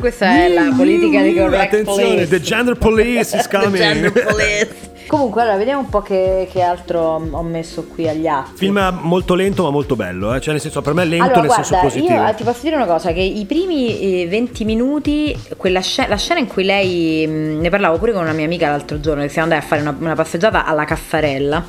Questa 0.00 0.26
è 0.26 0.48
la 0.52 0.72
politica 0.76 1.22
di 1.22 1.34
correct 1.34 1.72
Attenzione, 1.74 2.02
police. 2.14 2.28
the 2.28 2.40
gender 2.40 2.76
police 2.76 3.36
is 3.36 3.46
The 3.48 3.56
coming. 3.58 3.76
gender 3.76 4.12
police. 4.12 4.87
Comunque, 5.08 5.40
allora, 5.40 5.56
vediamo 5.56 5.80
un 5.80 5.88
po' 5.88 6.02
che, 6.02 6.46
che 6.52 6.60
altro 6.60 7.00
ho 7.30 7.42
messo 7.42 7.84
qui 7.84 8.06
agli 8.06 8.26
atti. 8.26 8.52
Film 8.56 8.98
molto 9.02 9.34
lento 9.34 9.62
ma 9.62 9.70
molto 9.70 9.96
bello, 9.96 10.34
eh? 10.34 10.40
cioè 10.40 10.52
nel 10.52 10.60
senso 10.60 10.82
per 10.82 10.92
me 10.92 11.02
è 11.02 11.06
lento 11.06 11.24
Allora, 11.24 11.40
nel 11.40 11.50
senso 11.52 11.70
guarda, 11.70 11.88
positivo. 11.88 12.12
io 12.14 12.28
eh, 12.28 12.34
ti 12.34 12.44
posso 12.44 12.60
dire 12.62 12.76
una 12.76 12.84
cosa, 12.84 13.12
che 13.12 13.20
i 13.20 13.44
primi 13.46 14.22
eh, 14.22 14.28
20 14.28 14.64
minuti, 14.66 15.34
quella 15.56 15.80
scena, 15.80 16.08
la 16.10 16.16
scena 16.16 16.40
in 16.40 16.46
cui 16.46 16.62
lei, 16.64 17.26
mh, 17.26 17.60
ne 17.60 17.70
parlavo 17.70 17.96
pure 17.98 18.12
con 18.12 18.22
una 18.22 18.32
mia 18.32 18.44
amica 18.44 18.68
l'altro 18.68 19.00
giorno, 19.00 19.22
che 19.22 19.28
siamo 19.30 19.48
andati 19.50 19.64
a 19.64 19.68
fare 19.68 19.80
una, 19.80 19.96
una 19.98 20.14
passeggiata 20.14 20.66
alla 20.66 20.84
Caffarella, 20.84 21.64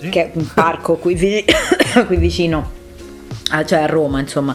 Sì. 0.00 0.08
che 0.08 0.22
è 0.22 0.30
un 0.34 0.46
parco 0.54 0.96
qui, 0.96 1.14
qui 2.06 2.16
vicino, 2.16 2.70
cioè 3.66 3.80
a 3.80 3.86
Roma 3.86 4.20
insomma. 4.20 4.54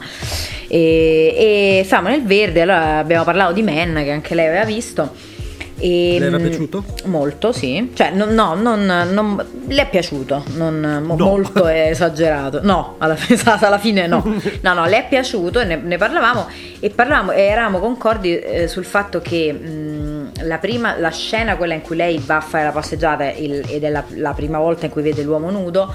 E, 0.68 1.78
e 1.78 1.84
stavamo 1.86 2.10
nel 2.10 2.24
verde, 2.24 2.62
allora 2.62 2.98
abbiamo 2.98 3.24
parlato 3.24 3.54
di 3.54 3.62
Men, 3.62 4.02
che 4.04 4.10
anche 4.12 4.34
lei 4.34 4.48
aveva 4.48 4.66
visto. 4.66 5.34
E, 5.78 6.16
Le 6.20 6.26
era 6.28 6.38
mh, 6.38 6.42
piaciuto? 6.42 6.86
Molto, 7.06 7.52
sì. 7.52 7.92
Cioè, 7.94 8.12
no, 8.12 8.26
no, 8.26 8.56
non, 8.56 8.86
non- 9.12 9.46
le 9.68 9.82
è 9.82 9.90
piaciuto, 9.90 10.44
non, 10.56 10.80
No. 10.80 11.16
molto 11.18 11.66
è 11.68 11.90
esagerato. 11.90 12.62
No, 12.64 12.96
alla, 13.00 13.18
alla 13.60 13.78
fine 13.78 14.08
no. 14.08 14.24
No, 14.62 14.74
no, 14.74 14.86
le 14.86 14.98
è 15.06 15.08
piaciuto 15.10 15.60
e 15.60 15.66
ne, 15.66 15.76
ne 15.76 15.98
parlavamo 15.98 16.48
e 16.80 16.90
parlavamo 16.90 17.32
e 17.34 17.42
eravamo 17.42 17.80
concordi 17.80 18.40
eh, 18.40 18.68
sul 18.70 18.86
fatto 18.86 19.20
che 19.22 19.52
mh, 19.52 20.46
la 20.46 20.58
prima, 20.60 20.98
la 20.98 21.10
scena, 21.12 21.58
quella 21.58 21.74
in 21.74 21.82
cui 21.82 21.98
lei 21.98 22.22
va 22.26 22.38
a 22.38 22.42
fare 22.42 22.64
la 22.64 22.72
passeggiata 22.72 23.30
il- 23.32 23.66
ed 23.68 23.84
è 23.84 23.90
la, 23.90 24.04
la 24.16 24.32
prima 24.34 24.60
volta 24.60 24.86
in 24.86 24.92
cui 24.92 25.02
vede 25.02 25.24
l'uomo 25.24 25.50
nudo, 25.52 25.94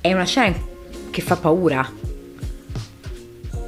è 0.00 0.12
una 0.12 0.24
scena 0.24 0.56
che 1.10 1.22
fa 1.22 1.36
paura. 1.36 1.88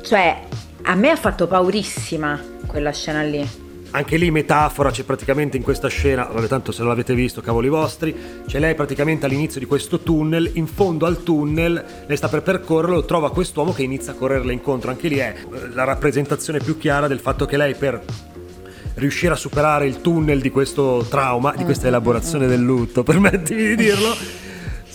Cioè, 0.02 0.36
a 0.82 0.94
me 0.96 1.10
ha 1.10 1.16
fatto 1.16 1.46
paurissima 1.46 2.40
quella 2.66 2.90
scena 2.92 3.22
lì. 3.22 3.59
Anche 3.92 4.16
lì 4.16 4.30
metafora, 4.30 4.92
c'è 4.92 5.02
praticamente 5.02 5.56
in 5.56 5.64
questa 5.64 5.88
scena, 5.88 6.24
vabbè 6.24 6.46
tanto 6.46 6.70
se 6.70 6.80
non 6.80 6.90
l'avete 6.90 7.12
visto, 7.12 7.40
cavoli 7.40 7.68
vostri, 7.68 8.14
c'è 8.46 8.60
lei 8.60 8.76
praticamente 8.76 9.26
all'inizio 9.26 9.58
di 9.58 9.66
questo 9.66 9.98
tunnel, 9.98 10.48
in 10.54 10.68
fondo 10.68 11.06
al 11.06 11.24
tunnel, 11.24 11.84
lei 12.06 12.16
sta 12.16 12.28
per 12.28 12.42
percorrerlo, 12.42 13.04
trova 13.04 13.32
quest'uomo 13.32 13.72
che 13.72 13.82
inizia 13.82 14.12
a 14.12 14.14
correrle 14.14 14.52
incontro, 14.52 14.90
anche 14.90 15.08
lì 15.08 15.16
è 15.16 15.34
eh, 15.36 15.68
la 15.74 15.82
rappresentazione 15.82 16.60
più 16.60 16.78
chiara 16.78 17.08
del 17.08 17.18
fatto 17.18 17.46
che 17.46 17.56
lei 17.56 17.74
per 17.74 18.00
riuscire 18.94 19.32
a 19.32 19.36
superare 19.36 19.86
il 19.86 20.00
tunnel 20.00 20.40
di 20.40 20.50
questo 20.50 21.04
trauma, 21.08 21.52
di 21.56 21.64
questa 21.64 21.88
elaborazione 21.88 22.46
del 22.46 22.60
lutto, 22.60 23.02
permettimi 23.04 23.60
di 23.60 23.74
dirlo, 23.74 24.14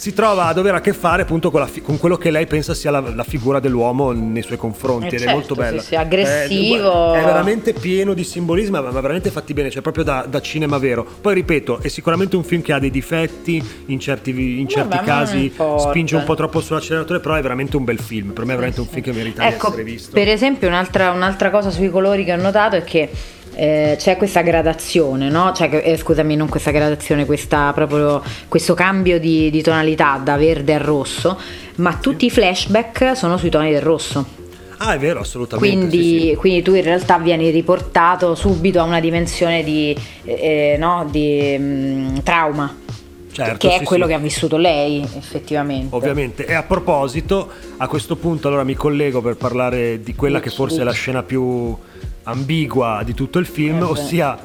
si 0.05 0.13
trova 0.13 0.45
a 0.45 0.53
dover 0.53 0.75
a 0.75 0.81
che 0.81 0.93
fare 0.93 1.23
appunto 1.23 1.49
con, 1.49 1.67
fi- 1.67 1.81
con 1.81 1.97
quello 1.97 2.15
che 2.15 2.29
lei 2.29 2.45
pensa 2.45 2.75
sia 2.75 2.91
la, 2.91 2.99
la, 2.99 3.23
figura 3.23 3.59
dell'uomo 3.59 4.11
nei 4.11 4.43
suoi 4.43 4.55
confronti 4.59 5.05
eh 5.05 5.15
ed 5.15 5.17
certo, 5.17 5.29
è 5.29 5.33
molto 5.33 5.55
bello. 5.55 5.81
Sì, 5.81 5.87
sì, 5.87 5.95
aggressivo. 5.95 7.13
È, 7.15 7.21
è, 7.21 7.23
veramente 7.23 7.73
pieno 7.73 8.13
di 8.13 8.23
simbolismo, 8.23 8.79
ma, 8.79 8.91
ma 8.91 9.01
veramente 9.01 9.31
fatti 9.31 9.55
bene, 9.55 9.71
cioè 9.71 9.81
proprio 9.81 10.03
da, 10.03 10.27
da, 10.29 10.39
cinema 10.41 10.77
vero. 10.77 11.03
Poi 11.19 11.33
ripeto, 11.33 11.79
è 11.81 11.87
sicuramente 11.87 12.35
un 12.35 12.43
film 12.43 12.61
che 12.61 12.73
ha 12.73 12.77
dei 12.77 12.91
difetti, 12.91 13.59
in 13.87 13.99
certi, 13.99 14.59
in 14.59 14.67
certi 14.67 14.95
Vabbè, 14.95 15.07
casi 15.07 15.51
spinge 15.79 16.15
un 16.15 16.23
po' 16.23 16.35
troppo 16.35 16.61
sull'acceleratore, 16.61 17.19
però 17.19 17.33
è 17.33 17.41
veramente 17.41 17.75
un 17.75 17.83
bel 17.83 17.99
film. 17.99 18.29
Per 18.29 18.45
me 18.45 18.51
è 18.51 18.55
veramente 18.57 18.81
un 18.81 18.87
film 18.87 19.01
che 19.01 19.11
merita 19.11 19.47
ecco, 19.47 19.69
di 19.69 19.73
essere 19.73 19.83
visto. 19.83 20.11
Per 20.11 20.29
esempio, 20.29 20.67
un'altra, 20.67 21.09
un'altra 21.13 21.49
cosa 21.49 21.71
sui 21.71 21.89
colori 21.89 22.23
che 22.23 22.33
ho 22.33 22.39
notato 22.39 22.75
è 22.75 22.83
che 22.83 23.09
eh, 23.55 23.95
c'è 23.97 24.17
questa 24.17 24.41
gradazione, 24.41 25.29
no? 25.29 25.53
Cioè, 25.53 25.81
eh, 25.83 25.97
scusami, 25.97 26.35
non 26.35 26.49
questa 26.49 26.71
gradazione, 26.71 27.25
questa, 27.25 27.71
proprio, 27.73 28.21
questo 28.47 28.73
cambio 28.73 29.19
di, 29.19 29.49
di, 29.49 29.61
tonalità 29.61 30.19
da 30.21 30.35
verde 30.35 30.73
a 30.73 30.77
rosso, 30.77 31.39
ma 31.77 31.95
tutti 31.95 32.25
i 32.25 32.29
flashback 32.29 33.15
sono 33.15 33.37
sui 33.37 33.49
toni 33.49 33.71
del 33.71 33.81
rosso. 33.81 34.43
Ah, 34.77 34.93
è 34.93 34.99
vero, 34.99 35.21
assolutamente. 35.21 35.77
Quindi, 35.77 36.19
sì, 36.19 36.27
sì. 36.29 36.35
quindi 36.35 36.61
tu 36.61 36.73
in 36.73 36.83
realtà 36.83 37.17
vieni 37.17 37.49
riportato 37.49 38.35
subito 38.35 38.79
a 38.79 38.83
una 38.83 38.99
dimensione 38.99 39.63
di, 39.63 39.95
eh, 40.25 40.75
no? 40.77 41.07
di 41.09 41.57
mh, 41.57 41.63
mm, 41.63 42.17
trauma. 42.23 42.83
Certo, 43.31 43.67
che 43.67 43.75
è 43.75 43.79
sì, 43.79 43.83
quello 43.83 44.07
che 44.07 44.13
ha 44.13 44.17
vissuto 44.17 44.55
lei 44.55 45.01
effettivamente. 45.01 45.93
Ovviamente. 45.93 46.45
E 46.45 46.53
a 46.53 46.63
proposito, 46.63 47.49
a 47.77 47.87
questo 47.87 48.15
punto 48.15 48.47
allora 48.47 48.63
mi 48.63 48.75
collego 48.75 49.21
per 49.21 49.35
parlare 49.35 50.01
di 50.01 50.15
quella 50.15 50.39
che 50.39 50.49
forse 50.49 50.79
è 50.79 50.83
la 50.85 50.93
scena 50.93 51.21
più 51.21 51.75
ambigua 52.25 53.01
di 53.03 53.13
tutto 53.13 53.39
il 53.39 53.45
film, 53.45 53.79
eh 53.79 53.83
ossia, 53.83 54.37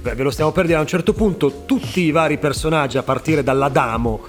beh, 0.00 0.14
ve 0.14 0.22
lo 0.22 0.30
stiamo 0.30 0.50
per 0.50 0.66
dire, 0.66 0.78
a 0.78 0.80
un 0.80 0.86
certo 0.86 1.12
punto 1.12 1.62
tutti 1.64 2.00
i 2.00 2.10
vari 2.10 2.38
personaggi, 2.38 2.98
a 2.98 3.02
partire 3.02 3.42
dall'Adamo 3.42 4.20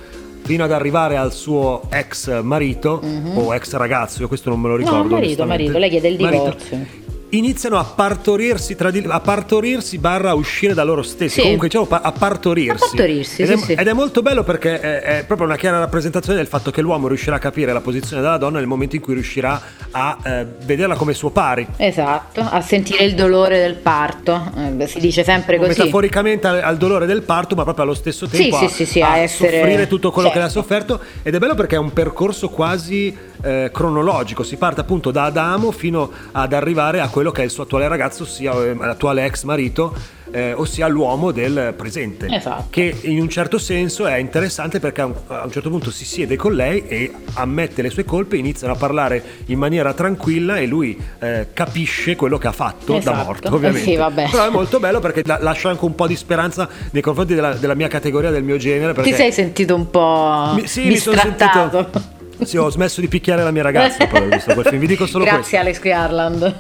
fino 0.44 0.64
ad 0.64 0.72
arrivare 0.72 1.18
al 1.18 1.34
suo 1.34 1.84
ex 1.90 2.42
marito 2.42 3.02
mm-hmm. 3.04 3.38
o 3.38 3.56
ex 3.56 3.74
ragazzo, 3.74 4.22
io 4.22 4.28
questo 4.28 4.50
non 4.50 4.62
me 4.62 4.68
lo 4.68 4.76
ricordo. 4.76 5.04
No, 5.04 5.10
marito, 5.10 5.46
marito, 5.46 5.78
lei 5.78 5.90
chiede 5.90 6.08
il 6.10 6.18
divorzio. 6.18 6.78
Marito 6.78 7.14
iniziano 7.38 7.78
a 7.78 7.84
partorirsi, 7.84 8.76
tra 8.76 8.92
di, 8.92 9.04
a 9.08 9.20
partorirsi 9.20 9.98
barra 9.98 10.34
uscire 10.34 10.74
da 10.74 10.84
loro 10.84 11.02
stessi. 11.02 11.36
Sì. 11.36 11.42
Comunque 11.42 11.68
diciamo 11.68 11.88
a 11.90 12.12
partorirsi. 12.12 12.84
A 12.84 12.88
partorirsi 12.88 13.42
ed, 13.42 13.48
sì, 13.48 13.54
è, 13.54 13.58
sì. 13.58 13.72
ed, 13.74 13.88
è, 13.88 13.94
molto 13.94 14.22
bello 14.22 14.44
perché 14.44 14.80
è, 14.80 15.02
è, 15.02 15.24
proprio 15.26 15.48
una 15.48 15.58
chiara 15.58 15.80
rappresentazione 15.80 16.38
del 16.38 16.48
fatto 16.48 16.72
che 16.72 16.82
l'uomo 16.82 17.08
riuscirà 17.08 17.36
a 17.38 17.40
capire 17.40 17.74
la 17.74 17.82
posizione 17.82 18.22
della 18.22 18.38
donna 18.38 18.60
nel 18.60 18.68
momento 18.68 18.96
in 18.96 19.02
cui 19.02 19.14
riuscirà 19.14 19.62
a 19.92 20.18
eh, 20.24 20.46
vederla 20.64 20.96
come 20.96 21.14
suo 21.14 21.30
pari. 21.30 21.66
Esatto, 21.78 22.42
a 22.42 22.62
sentire 22.62 23.06
il 23.06 23.16
dolore 23.16 23.60
del 23.60 23.76
parto. 23.76 24.52
Eh, 24.58 24.88
si 24.88 25.00
dice 25.00 25.24
sempre 25.24 25.58
così. 25.58 25.70
Metaforicamente 25.70 26.48
al, 26.48 26.62
al, 26.62 26.78
dolore 26.78 27.06
del 27.06 27.24
parto, 27.24 27.56
ma 27.56 27.64
proprio 27.64 27.86
allo 27.86 27.94
stesso 27.94 28.28
tempo 28.28 28.58
a, 28.58 28.60
a, 28.60 28.64
a 28.64 29.18
essere... 29.18 29.28
soffrire 29.28 29.88
tutto 29.88 30.12
quello 30.12 30.30
certo. 30.30 30.32
che 30.32 30.40
le 30.40 30.44
ha 30.44 30.50
sofferto. 30.50 31.00
Ed 31.24 31.36
è 31.36 31.40
bello 31.40 31.56
perché 31.56 31.76
è 31.76 31.80
un 31.80 31.94
percorso 31.94 32.50
quasi 32.50 33.16
eh, 33.42 33.70
cronologico. 33.72 34.44
Si 34.44 34.58
parte 34.58 34.82
appunto 34.82 35.12
da 35.12 35.26
Adamo 35.26 35.72
fino 35.72 36.12
ad 36.32 36.54
arrivare 36.54 37.00
a 37.00 37.10
quello 37.10 37.25
che 37.32 37.42
è 37.42 37.46
il 37.46 37.52
suo 37.52 37.64
attuale 37.64 37.88
ragazzo 37.88 38.24
ossia 38.24 38.54
eh, 38.54 38.74
l'attuale 38.74 39.26
ex 39.26 39.44
marito, 39.44 39.94
eh, 40.32 40.54
ossia 40.54 40.88
l'uomo 40.88 41.32
del 41.32 41.74
presente. 41.78 42.28
Esatto. 42.30 42.68
Che 42.70 42.98
in 43.02 43.22
un 43.22 43.30
certo 43.30 43.58
senso 43.58 44.06
è 44.06 44.18
interessante 44.18 44.80
perché 44.80 45.02
a 45.02 45.06
un, 45.06 45.14
a 45.28 45.44
un, 45.46 45.52
certo 45.52 45.70
punto 45.70 45.92
si 45.92 46.06
siede 46.06 46.36
con 46.36 46.54
lei 46.54 46.86
e 46.88 47.12
ammette 47.34 47.82
le 47.82 47.90
sue 47.90 48.04
colpe, 48.04 48.36
iniziano 48.36 48.74
a 48.74 48.76
parlare 48.76 49.24
in 49.46 49.58
maniera 49.58 49.94
tranquilla 49.94 50.58
e 50.58 50.66
lui 50.66 51.00
eh, 51.20 51.48
capisce 51.54 52.16
quello 52.16 52.38
che 52.38 52.48
ha 52.48 52.52
fatto 52.52 52.96
esatto. 52.96 53.16
da 53.16 53.24
morto, 53.24 53.54
ovviamente. 53.54 53.92
Eh 53.92 53.96
sì, 53.96 54.32
Però 54.32 54.46
è 54.46 54.50
molto 54.50 54.80
bello 54.80 55.00
perché 55.00 55.24
lascia 55.26 55.70
anche 55.70 55.86
un 55.86 55.96
po' 55.96 56.08
di 56.08 56.16
speranza 56.16 56.68
nei 56.92 57.02
confronti 57.02 57.34
della, 57.34 57.54
della 57.54 57.76
mia 57.76 57.88
categoria, 57.88 58.30
del 58.32 58.44
mio 58.44 58.58
genere. 58.58 58.94
Ti 59.02 59.14
sei 59.14 59.32
sentito 59.32 59.76
un 59.76 59.90
po' 59.90 60.54
mi, 60.56 60.68
sì, 60.68 60.88
mi 60.88 60.98
sono 60.98 61.18
sentito 61.18 62.14
sì, 62.44 62.58
ho 62.58 62.70
smesso 62.70 63.02
di 63.02 63.08
picchiare 63.08 63.44
la 63.44 63.52
mia 63.52 63.64
ragazza 63.64 64.06
poi 64.08 64.22
ho 64.22 64.30
visto 64.30 64.54
quel 64.54 64.66
film. 64.66 64.80
Vi 64.80 64.88
dico 64.88 65.06
solo 65.06 65.24
Grazie 65.24 65.58
questo. 65.58 65.58
Alex 65.58 65.80
Garland. 65.80 66.56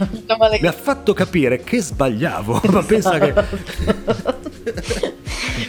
Mi 0.61 0.67
ha 0.67 0.71
fatto 0.71 1.13
capire 1.13 1.63
che 1.63 1.81
sbagliavo, 1.81 2.61
ma 2.71 2.83
pensa 2.83 3.17
che... 3.19 3.33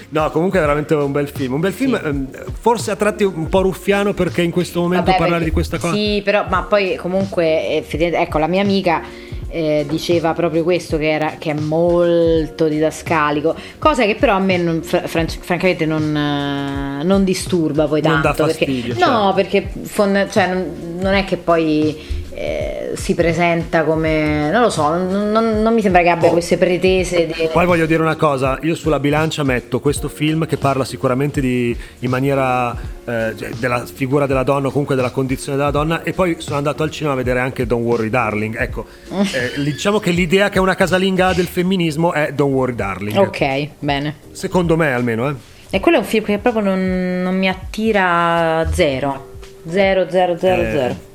No, 0.08 0.30
comunque 0.30 0.58
è 0.58 0.62
veramente 0.62 0.94
un 0.94 1.12
bel 1.12 1.28
film. 1.28 1.54
Un 1.54 1.60
bel 1.60 1.72
film, 1.72 1.98
sì. 1.98 2.06
Ehm, 2.06 2.28
forse 2.58 2.90
a 2.90 2.96
tratti 2.96 3.24
un 3.24 3.48
po' 3.48 3.60
ruffiano 3.60 4.14
perché 4.14 4.42
in 4.42 4.50
questo 4.50 4.80
momento 4.80 5.06
Vabbè, 5.06 5.18
parlare 5.18 5.44
perché, 5.44 5.50
di 5.50 5.50
questa 5.50 5.78
cosa. 5.78 5.94
Sì, 5.94 6.22
però, 6.24 6.46
ma 6.48 6.62
poi 6.62 6.96
comunque, 6.96 7.84
ecco, 7.88 8.38
la 8.38 8.46
mia 8.46 8.62
amica 8.62 9.02
eh, 9.48 9.86
diceva 9.88 10.32
proprio 10.32 10.62
questo 10.62 10.98
che, 10.98 11.10
era, 11.10 11.34
che, 11.38 11.52
è 11.52 11.54
molto 11.54 12.66
didascalico 12.66 13.54
cosa 13.78 14.04
che 14.04 14.16
però 14.16 14.34
a 14.34 14.38
me 14.38 14.56
non, 14.56 14.82
fran- 14.82 15.28
francamente 15.28 15.86
non, 15.86 16.02
uh, 16.02 17.04
non, 17.04 17.24
disturba 17.24 17.86
poi 17.86 18.02
tanto 18.02 18.28
non 18.28 18.36
dà 18.36 18.44
fastidio, 18.44 18.94
perché, 18.94 19.00
cioè. 19.00 19.10
no 19.10 19.32
perché 19.34 19.68
fond- 19.82 20.28
cioè, 20.30 20.52
non, 20.52 20.98
non, 21.00 21.14
è 21.14 21.24
che 21.24 21.36
poi 21.36 22.15
eh, 22.38 22.92
si 22.96 23.14
presenta 23.14 23.82
come 23.84 24.50
non 24.50 24.60
lo 24.60 24.68
so 24.68 24.90
non, 24.90 25.30
non 25.62 25.72
mi 25.72 25.80
sembra 25.80 26.02
che 26.02 26.10
abbia 26.10 26.28
oh. 26.28 26.32
queste 26.32 26.58
pretese 26.58 27.26
di... 27.26 27.48
poi 27.50 27.64
voglio 27.64 27.86
dire 27.86 28.02
una 28.02 28.16
cosa 28.16 28.58
io 28.60 28.74
sulla 28.74 29.00
bilancia 29.00 29.42
metto 29.42 29.80
questo 29.80 30.08
film 30.08 30.46
che 30.46 30.58
parla 30.58 30.84
sicuramente 30.84 31.40
di, 31.40 31.74
in 32.00 32.10
maniera 32.10 32.76
eh, 33.06 33.32
cioè, 33.38 33.48
della 33.58 33.86
figura 33.86 34.26
della 34.26 34.42
donna 34.42 34.68
o 34.68 34.70
comunque 34.70 34.94
della 34.94 35.12
condizione 35.12 35.56
della 35.56 35.70
donna 35.70 36.02
e 36.02 36.12
poi 36.12 36.36
sono 36.38 36.58
andato 36.58 36.82
al 36.82 36.90
cinema 36.90 37.14
a 37.14 37.16
vedere 37.16 37.40
anche 37.40 37.66
Don't 37.66 37.84
Worry 37.84 38.10
Darling. 38.10 38.56
Ecco 38.58 38.84
eh, 39.08 39.62
diciamo 39.62 39.98
che 39.98 40.10
l'idea 40.10 40.50
che 40.50 40.58
una 40.58 40.74
casalinga 40.74 41.28
ha 41.28 41.34
del 41.34 41.46
femminismo 41.46 42.12
è 42.12 42.32
Don't 42.34 42.52
Worry 42.52 42.74
Darling. 42.74 43.16
Ok 43.16 43.68
bene. 43.78 44.16
Secondo 44.32 44.76
me 44.76 44.92
almeno 44.92 45.30
eh. 45.30 45.34
e 45.70 45.80
quello 45.80 45.96
è 45.96 46.00
un 46.00 46.06
film 46.06 46.26
che 46.26 46.36
proprio 46.36 46.62
non, 46.62 47.22
non 47.22 47.34
mi 47.34 47.48
attira 47.48 48.68
zero. 48.72 49.34
Zero 49.66 50.10
zero 50.10 50.36
zero 50.36 50.62
eh, 50.62 50.70
zero 50.70 51.05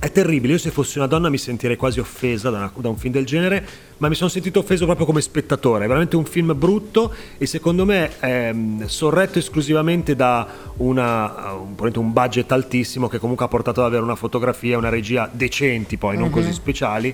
è 0.00 0.12
terribile, 0.12 0.52
io 0.52 0.58
se 0.58 0.70
fossi 0.70 0.98
una 0.98 1.08
donna 1.08 1.28
mi 1.28 1.38
sentirei 1.38 1.76
quasi 1.76 1.98
offesa 1.98 2.50
da, 2.50 2.58
una, 2.58 2.72
da, 2.76 2.88
un 2.88 2.96
film 2.96 3.12
del 3.12 3.26
genere, 3.26 3.66
ma 3.96 4.08
mi 4.08 4.14
sono 4.14 4.28
sentito 4.28 4.60
offeso 4.60 4.84
proprio 4.84 5.04
come 5.04 5.20
spettatore. 5.20 5.84
È 5.84 5.88
veramente 5.88 6.14
un 6.14 6.24
film 6.24 6.56
brutto 6.56 7.12
e 7.36 7.46
secondo 7.46 7.84
me 7.84 8.16
è 8.20 8.52
mm, 8.52 8.84
sorretto 8.84 9.40
esclusivamente 9.40 10.14
da 10.14 10.46
una, 10.76 11.52
un, 11.52 11.92
un, 11.94 12.12
budget 12.12 12.52
altissimo 12.52 13.08
che 13.08 13.18
comunque 13.18 13.44
ha 13.44 13.48
portato 13.48 13.80
ad 13.80 13.86
avere 13.86 14.02
una 14.04 14.14
fotografia 14.14 14.74
e 14.74 14.76
una 14.76 14.88
regia 14.88 15.28
decenti, 15.32 15.96
poi 15.96 16.14
non 16.14 16.26
mm-hmm. 16.26 16.32
così 16.32 16.52
speciali, 16.52 17.12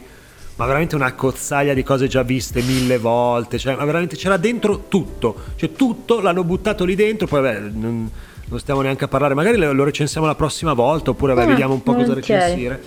ma 0.57 0.67
veramente 0.67 0.95
una 0.95 1.15
cozzaglia 1.15 1.73
di 1.73 1.83
cose 1.83 2.07
già 2.07 2.23
viste 2.23 2.61
mille 2.61 2.99
volte. 2.99 3.59
Cioè, 3.59 3.77
veramente 3.77 4.17
c'era 4.17 4.37
dentro 4.37 4.85
tutto, 4.89 5.37
cioè 5.57 5.73
tutto 5.73 6.21
l'hanno 6.21 6.45
buttato 6.45 6.85
lì 6.85 6.95
dentro, 6.95 7.27
poi 7.27 7.41
vabbè... 7.41 7.61
Non, 7.61 8.11
non 8.55 8.61
stiamo 8.61 8.83
neanche 8.83 9.05
a 9.05 9.09
parlare, 9.09 9.35
magari 9.35 9.57
lo 9.57 9.85
recensiamo 9.85 10.27
la 10.27 10.37
prossima 10.37 10.73
volta 10.75 11.11
oppure 11.11 11.35
beh, 11.35 11.43
ah, 11.43 11.47
vediamo 11.47 11.75
un 11.75 11.83
po' 11.83 11.95
cosa 11.95 12.15
recensire. 12.15 12.81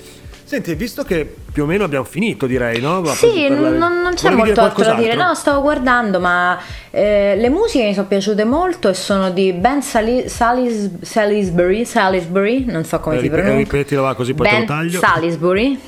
Senti, 0.48 0.74
visto 0.76 1.04
che 1.04 1.30
più 1.52 1.64
o 1.64 1.66
meno 1.66 1.84
abbiamo 1.84 2.06
finito, 2.06 2.46
direi, 2.46 2.80
no? 2.80 3.02
Ma 3.02 3.12
sì, 3.12 3.50
non, 3.50 3.76
non, 3.76 4.14
c'è 4.16 4.30
molto 4.30 4.62
altro 4.62 4.86
da 4.86 4.94
dire. 4.94 5.14
No, 5.14 5.36
stavo 5.36 5.60
guardando, 5.62 6.22
ma 6.22 6.58
eh, 6.90 7.36
le 7.36 7.50
musiche 7.50 7.84
mi 7.84 7.94
sono 7.94 8.08
piaciute 8.08 8.46
molto 8.46 8.88
e 8.88 8.94
sono 8.94 9.30
di 9.30 9.52
Ben 9.52 9.82
Sali- 9.82 10.30
Salis- 10.30 11.02
Salisbury, 11.02 11.84
Salisbury, 11.84 12.64
non 12.64 12.86
so 12.86 13.02
come 13.02 13.18
eh, 13.18 13.20
si 13.20 13.30
pronuncia. 13.30 13.58
Ripetilo, 13.58 14.04
va 14.04 14.16
così 14.16 14.34
poi 14.34 14.48
ben 14.48 14.54
te 14.54 14.60
lo 14.62 14.66
taglio. 14.80 15.00
Salisbury 15.00 15.80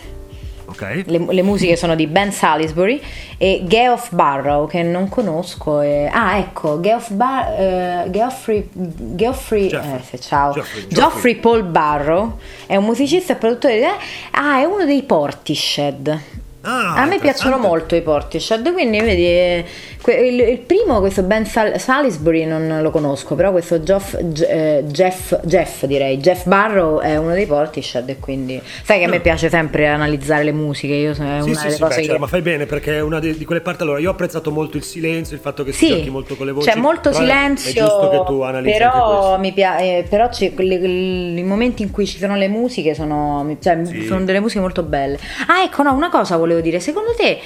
Okay. 0.70 1.04
Le, 1.08 1.34
le, 1.34 1.42
musiche 1.42 1.76
sono 1.76 1.96
di 1.96 2.08
Ben 2.08 2.32
Salisbury 2.32 3.02
e 3.38 3.62
Geoff 3.66 4.12
Barrow 4.12 4.68
che 4.68 4.84
non 4.84 5.10
conosco. 5.10 5.82
E... 5.82 6.10
Ah, 6.12 6.38
ecco, 6.38 6.80
Geoff 6.80 7.12
Bar... 7.12 8.06
Uh, 8.06 8.10
Geoffrey... 8.10 8.70
Geoffrey... 8.74 9.70
Eh, 9.70 10.20
ciao. 10.20 10.54
Geoffrey, 10.54 10.88
Geoffrey. 10.88 11.36
Paul 11.36 11.64
Barrow 11.64 12.38
è 12.66 12.76
un 12.76 12.86
musicista 12.86 13.34
e 13.34 13.36
produttore 13.38 13.80
di... 13.80 13.84
Ah, 14.32 14.60
è 14.60 14.64
uno 14.64 14.86
dei 14.86 15.04
Portishead. 15.04 16.22
Ah, 16.62 16.96
a 16.96 17.06
me 17.06 17.20
piacciono 17.20 17.58
molto 17.58 17.96
i 17.96 18.02
Portishead, 18.02 18.74
quindi 18.74 19.00
vedi 19.00 19.64
il, 20.08 20.40
il, 20.40 20.58
primo, 20.60 21.00
questo 21.00 21.24
Ben 21.24 21.46
Sal- 21.46 21.80
Salisbury, 21.80 22.46
non 22.46 22.80
lo 22.82 22.90
conosco, 22.90 23.36
però 23.36 23.52
questo 23.52 23.82
Geoff, 23.82 24.16
eh, 24.16 24.84
Jeff, 24.86 25.36
Jeff, 25.44 25.86
direi, 25.86 26.18
Jeff 26.18 26.46
Barrow 26.46 27.00
è 27.00 27.18
uno 27.18 27.34
dei 27.34 27.46
Portishead 27.46 28.10
e 28.10 28.18
quindi 28.20 28.62
sai 28.84 29.00
che 29.00 29.06
a 29.06 29.08
me 29.08 29.20
piace 29.20 29.50
sempre 29.50 29.88
analizzare 29.88 30.44
le 30.44 30.52
musiche, 30.52 30.94
io 30.94 31.14
sono 31.14 31.42
sì, 31.42 31.50
una 31.50 31.58
sì, 31.58 31.64
delle 31.64 31.76
sì, 31.76 31.82
cose 31.82 31.96
beh, 31.96 32.02
che... 32.02 32.08
cioè, 32.08 32.18
ma 32.18 32.28
fai 32.28 32.42
bene 32.42 32.66
perché 32.66 32.98
è 32.98 33.02
una 33.02 33.20
di, 33.20 33.38
di, 33.38 33.46
quelle 33.46 33.62
parti, 33.62 33.84
allora 33.84 34.00
io 34.00 34.10
ho 34.10 34.14
apprezzato 34.14 34.52
molto 34.52 34.78
il 34.78 34.84
silenzio, 34.84 35.36
il 35.36 35.42
fatto 35.42 35.64
che 35.64 35.72
si 35.72 35.86
sì, 35.86 35.92
giochi 35.92 36.10
molto 36.10 36.36
con 36.36 36.46
le 36.46 36.52
voci. 36.52 36.70
C'è 36.70 36.78
molto 36.78 37.12
silenzio, 37.12 37.70
è 37.72 37.74
giusto 37.74 38.10
che 38.10 38.24
tu 38.26 38.42
analizzi 38.42 38.78
però, 38.78 39.38
mi 39.38 39.52
piace, 39.54 39.98
eh, 39.98 40.04
però 40.10 40.30
i 40.32 41.44
momenti 41.44 41.84
in 41.84 41.92
cui 41.92 42.06
ci 42.06 42.18
sono 42.18 42.36
le 42.36 42.48
musiche 42.48 42.94
sono, 42.94 43.58
cioè, 43.62 43.82
sono 44.08 44.24
delle 44.24 44.40
musiche 44.40 44.60
molto 44.60 44.84
belle. 44.84 45.20
Ah 45.48 45.64
ecco, 45.64 45.84
no, 45.84 45.94
una 45.94 46.10
cosa 46.10 46.38
volevo 46.38 46.59
dire, 46.62 46.80
secondo 46.80 47.14
te 47.16 47.40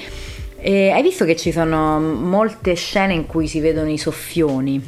e 0.56 0.90
hai 0.90 1.02
visto 1.02 1.24
che 1.26 1.36
ci 1.36 1.52
sono 1.52 2.00
molte 2.00 2.74
scene 2.74 3.12
in 3.12 3.26
cui 3.26 3.46
si 3.48 3.60
vedono 3.60 3.90
i 3.90 3.98
soffioni? 3.98 4.82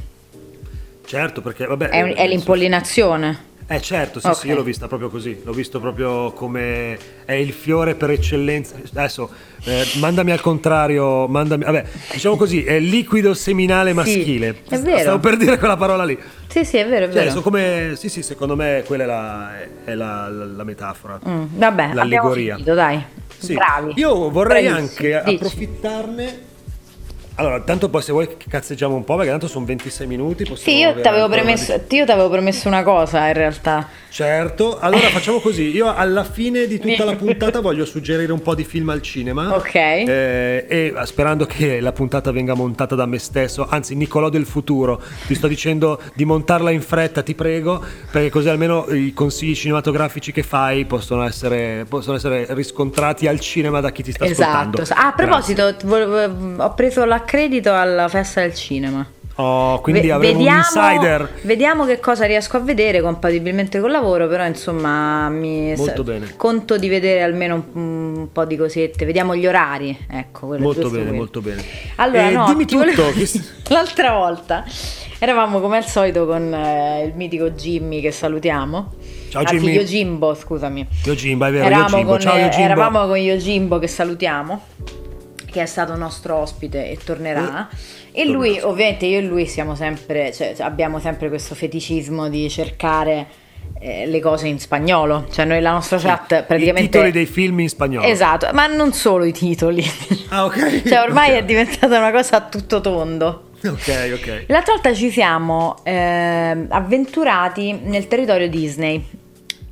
Certo, 1.05 1.41
perché 1.41 1.67
vabbè... 1.67 1.89
È, 1.89 2.15
è 2.15 2.27
l'impollinazione. 2.27 3.45
Eh 3.69 3.81
certo, 3.81 4.21
sì, 4.21 4.29
Ok. 4.29 4.37
sì, 4.37 4.47
io 4.47 4.55
l'ho 4.55 4.63
vista 4.63 4.87
proprio 4.87 5.09
così, 5.09 5.41
l'ho 5.43 5.53
visto 5.53 5.81
proprio 5.81 6.31
come 6.33 6.97
è 7.25 7.33
il 7.33 7.53
fiore 7.53 7.97
per 7.97 8.11
eccellenza. 8.11 8.77
Adesso 8.77 9.29
eh, 9.65 9.85
mandami 9.99 10.31
al 10.31 10.41
contrario, 10.41 11.27
mandami, 11.27 11.65
vabbè, 11.65 11.85
diciamo 12.13 12.37
così, 12.37 12.63
è 12.63 12.79
liquido 12.79 13.35
seminale 13.35 13.93
maschile. 13.93 14.63
è 14.69 14.79
vero. 14.79 14.99
Stavo 14.99 15.19
per 15.19 15.37
dire 15.37 15.59
quella 15.59 15.77
parola 15.77 16.05
lì. 16.05 16.17
Sì, 16.47 16.65
sì, 16.65 16.77
è 16.77 16.87
vero, 16.87 17.07
è 17.07 17.09
Cioè, 17.09 17.15
vero. 17.19 17.31
sono 17.31 17.43
come, 17.43 17.95
sì, 17.97 18.09
sì, 18.09 18.23
secondo 18.23 18.55
me 18.55 18.85
quella 18.87 19.03
è 19.03 19.07
la, 19.07 19.53
è 19.85 19.95
la, 19.95 20.29
la- 20.29 20.45
la 20.45 20.65
metafora. 20.65 21.19
Mm, 21.29 21.45
vabbè, 21.51 21.91
L'allegoria. 21.93 22.55
finito, 22.55 22.75
dai. 22.75 23.03
Sì. 23.47 23.55
Bravi. 23.55 23.93
Io 23.97 24.31
vorrei 24.31 24.65
Bravissimi. 24.67 25.13
anche 25.13 25.23
Dici. 25.25 25.37
approfittarne. 25.37 26.41
Allora, 27.39 27.61
tanto 27.61 27.91
poi 27.91 28.01
se 28.03 28.13
vuoi 28.13 28.29
cazzeggiamo 28.49 28.95
un 28.95 29.05
po', 29.05 29.15
perché 29.17 29.31
tanto 29.31 29.47
sono 29.47 29.67
26 29.67 30.07
minuti. 30.07 30.51
Sì, 30.57 30.79
io 30.79 30.99
ti 31.01 31.07
avevo 31.07 31.29
t'avevo 32.07 32.31
promesso 32.31 32.67
una 32.67 32.83
cosa 32.83 33.27
in 33.27 33.35
realtà. 33.35 33.87
Certo, 34.17 34.79
allora 34.79 35.09
facciamo 35.09 35.41
così. 35.41 35.77
Io 35.77 35.95
alla 35.95 36.25
fine 36.25 36.67
di 36.67 36.79
tutta 36.79 37.05
la 37.05 37.17
puntata 37.17 37.61
voglio 37.61 37.85
suggerire 37.85 38.33
un 38.33 38.41
po' 38.41 38.55
di 38.55 38.65
film 38.65 38.89
al 38.89 39.03
cinema. 39.03 39.55
Ok. 39.55 39.75
Eh, 39.75 40.65
e 40.67 40.95
sperando 41.05 41.45
che 41.45 41.81
la 41.81 41.93
puntata 41.93 42.33
venga 42.33 42.55
montata 42.55 42.95
da 42.95 43.05
me 43.05 43.19
stesso, 43.19 43.67
anzi, 43.69 43.95
Nicolò 43.95 44.31
del 44.31 44.47
futuro, 44.47 45.03
ti 45.27 45.35
sto 45.35 45.47
dicendo 45.49 46.01
di 46.15 46.25
montarla 46.25 46.71
in 46.71 46.81
fretta, 46.81 47.23
ti 47.23 47.35
prego, 47.35 47.85
perché 48.11 48.31
così 48.31 48.49
almeno 48.49 48.87
i 48.89 49.13
consigli 49.13 49.55
cinematografici 49.55 50.33
che 50.33 50.43
fai 50.43 50.87
possono 50.87 51.23
essere, 51.23 51.85
possono 51.87 52.17
essere 52.17 52.47
riscontrati 52.55 53.27
al 53.27 53.39
cinema 53.39 53.81
da 53.81 53.93
chi 53.93 54.03
ti 54.03 54.13
sta 54.13 54.25
ascoltando. 54.25 54.81
Esatto. 54.81 54.99
Ah, 54.99 55.09
a 55.09 55.13
proposito, 55.13 55.77
volevo- 55.85 56.63
ho 56.63 56.73
preso 56.73 57.05
l'accredito 57.05 57.71
alla 57.75 58.09
festa 58.09 58.41
del 58.41 58.55
cinema. 58.55 59.07
Oh, 59.39 59.81
quindi 59.83 60.01
Ve- 60.07 60.13
avremo 60.13 60.41
un 60.41 60.47
insider. 60.47 61.31
vediamo 61.43 61.85
che 61.85 62.01
cosa 62.01 62.25
riesco 62.25 62.57
a 62.57 62.61
vedere 62.61 63.03
compatibilmente 63.03 63.79
col 63.81 63.91
lavoro, 63.91 64.27
però 64.29 64.47
insomma 64.47 65.29
mi 65.29 65.75
Molto 65.77 66.03
bene. 66.03 66.33
conto 66.37 66.79
di 66.79 66.89
vedere 66.89 67.23
almeno 67.23 67.67
un, 67.75 68.15
un 68.17 68.33
po' 68.33 68.47
di 68.47 68.57
cosette, 68.57 69.05
vediamo 69.05 69.37
gli 69.37 69.47
orari, 69.47 69.97
ecco, 70.11 70.57
Molto 70.59 70.89
bene, 70.89 71.03
quello. 71.05 71.17
molto 71.17 71.41
bene. 71.43 71.63
Allora, 71.97 72.29
Eh, 72.29 72.33
no, 72.33 72.47
dimmi 72.47 72.65
tutto. 72.65 72.85
volevo- 73.13 73.25
L'altra 73.69 74.13
volta 74.13 74.65
eravamo 75.19 75.61
come 75.61 75.77
al 75.77 75.87
solito 75.87 76.25
con 76.25 76.55
eh, 76.55 77.05
il 77.05 77.13
mitico 77.15 77.51
Jimmy 77.51 78.01
che 78.01 78.13
salutiamo. 78.13 78.95
Ciao, 79.29 79.43
Anzi, 79.43 79.59
Jimmy. 79.59 79.73
Yojimbo, 79.75 80.35
scusami. 80.35 80.87
Yojimbo, 81.05 81.45
è 81.45 81.51
vero, 81.51 81.65
eravamo 81.67 81.89
Yojimbo. 81.91 82.11
con, 82.13 82.21
Ciao, 82.21 82.37
Yojimbo. 82.39 82.65
eravamo 82.65 83.07
con 83.07 83.17
Yojimbo 83.19 83.79
che 83.79 83.87
salutiamo, 83.89 84.63
che 85.51 85.61
è 85.63 85.67
stato 85.67 85.95
nostro 85.95 86.37
ospite 86.37 86.91
e 86.91 86.97
tornerà. 87.05 87.69
Eh, 87.71 87.75
e 88.17 88.25
lui, 88.25 88.59
ovviamente, 88.61 89.07
io 89.07 89.19
e 89.19 89.23
lui 89.23 89.47
siamo 89.47 89.75
sempre, 89.75 90.33
cioè, 90.33 90.55
abbiamo 90.61 90.99
sempre 91.01 91.29
questo 91.29 91.55
feticismo 91.55 92.29
di 92.29 92.49
cercare 92.49 93.27
eh, 93.79 94.07
le 94.07 94.21
cose 94.21 94.49
in 94.49 94.59
spagnolo. 94.59 95.27
Cioè, 95.31 95.45
noi 95.45 95.61
la 95.61 95.73
nostra 95.73 95.99
chat 95.99 96.45
praticamente. 96.45 96.81
I 96.81 96.91
titoli 96.91 97.11
dei 97.13 97.27
film 97.27 97.61
in 97.61 97.69
spagnolo. 97.69 98.07
Esatto, 98.07 98.49
ma 98.55 98.67
non 98.67 98.93
solo 98.93 99.25
i 99.25 99.33
titoli. 99.33 99.85
Ah, 100.31 100.45
ok. 100.47 100.83
cioè, 100.89 101.01
ormai 101.01 101.33
Ok. 101.33 101.37
è 101.37 101.45
diventata 101.45 101.99
una 101.99 102.11
cosa 102.11 102.37
a 102.37 102.41
tutto 102.43 102.81
tondo. 102.81 103.51
Ok, 103.65 104.13
ok. 104.15 104.45
L'altra 104.49 104.75
volta 104.75 104.95
ci 104.95 105.11
siamo 105.11 105.77
ehm, 105.83 106.67
avventurati 106.71 107.79
nel 107.83 108.07
territorio 108.09 108.49
Disney, 108.49 109.05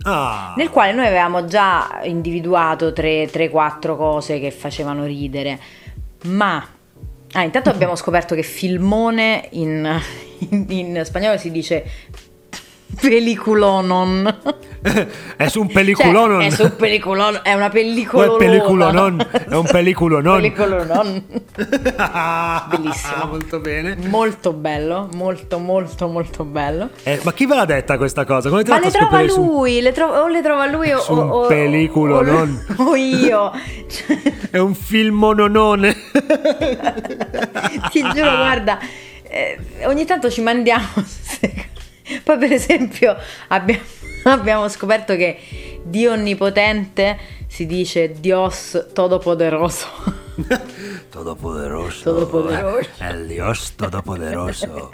Ah. 0.06 0.52
nel 0.58 0.68
quale 0.68 0.92
noi 0.92 1.06
avevamo 1.06 1.46
già 1.46 2.00
individuato 2.02 2.88
3-4 2.90 3.96
cose 3.96 4.38
che 4.38 4.50
facevano 4.50 5.04
ridere, 5.06 5.58
ma... 6.24 6.62
Ah, 7.34 7.42
intanto 7.42 7.68
abbiamo 7.70 7.96
scoperto 7.96 8.34
che 8.34 8.42
filmone 8.42 9.48
in, 9.52 10.00
in- 10.50 10.66
in 10.68 11.00
spagnolo 11.04 11.36
si 11.36 11.50
dice 11.50 11.84
peliculonon. 13.00 14.38
è 15.36 15.48
su 15.48 15.60
un 15.62 15.68
pelliculonon. 15.72 16.40
Cioè, 16.42 16.48
è 16.50 16.50
su 16.54 16.62
un 16.64 16.76
peliculon, 16.76 17.40
è 17.42 17.52
una 17.54 17.68
pellicola. 17.70 18.34
è 18.34 18.36
pelliculonon? 18.36 19.26
È 19.48 19.54
un 19.54 19.64
pelliculonon. 19.64 20.34
Pelliculonon. 20.40 21.24
Bellissimo. 22.68 23.26
molto 23.26 23.60
bene. 23.60 23.96
Molto 24.08 24.52
bello, 24.52 25.08
molto 25.14 25.58
molto 25.58 26.06
molto 26.08 26.44
bello. 26.44 26.90
Eh, 27.02 27.20
ma 27.22 27.32
chi 27.32 27.46
ve 27.46 27.54
l'ha 27.54 27.64
detta 27.64 27.96
questa 27.96 28.24
cosa? 28.24 28.48
Come 28.50 28.62
Ma 28.66 28.78
le 28.78 28.90
trova 28.90 29.06
scoprire 29.06 29.28
su- 29.30 29.42
lui, 29.42 29.80
le 29.80 29.92
tro- 29.92 30.06
o 30.22 30.28
le 30.28 30.42
trova 30.42 30.66
lui 30.66 30.92
o, 30.92 31.00
Su 31.00 31.12
o, 31.12 31.20
o- 31.44 31.46
pelliculo, 31.46 32.18
o- 32.18 32.48
o 32.84 32.94
io. 32.96 33.52
Cioè, 33.88 34.32
È 34.54 34.58
un 34.58 34.74
film 34.74 35.16
mononone. 35.16 35.94
ti 37.90 38.00
giuro, 38.00 38.36
guarda, 38.36 38.78
eh, 39.28 39.58
ogni 39.86 40.04
tanto 40.04 40.30
ci 40.30 40.42
mandiamo. 40.42 40.86
Poi, 42.24 42.38
per 42.38 42.52
esempio, 42.52 43.16
abbiamo, 43.48 43.82
abbiamo 44.24 44.68
scoperto 44.68 45.16
che 45.16 45.38
Dio 45.82 46.12
onnipotente 46.12 47.18
si 47.46 47.66
dice 47.66 48.12
Dios 48.18 48.88
todopoderoso. 48.92 49.86
Todopoderoso. 51.10 52.02
Todopoderoso. 52.02 52.88
El 52.98 53.26
Dios 53.26 53.74
Todopoderoso. 53.76 54.90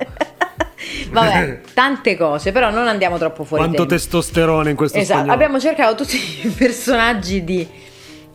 Vabbè, 1.11 1.61
tante 1.75 2.17
cose, 2.17 2.53
però 2.53 2.71
non 2.71 2.87
andiamo 2.89 3.17
troppo 3.19 3.45
fuori 3.45 3.63
Quanto 3.65 3.85
tema. 3.87 3.97
testosterone 3.99 4.71
in 4.71 4.77
questo 4.77 4.99
Esatto, 4.99 5.21
spagnolo. 5.21 5.35
abbiamo 5.35 5.61
cercato 5.61 5.95
tutti 5.95 6.17
i 6.47 6.49
personaggi 6.49 7.45
di. 7.45 7.67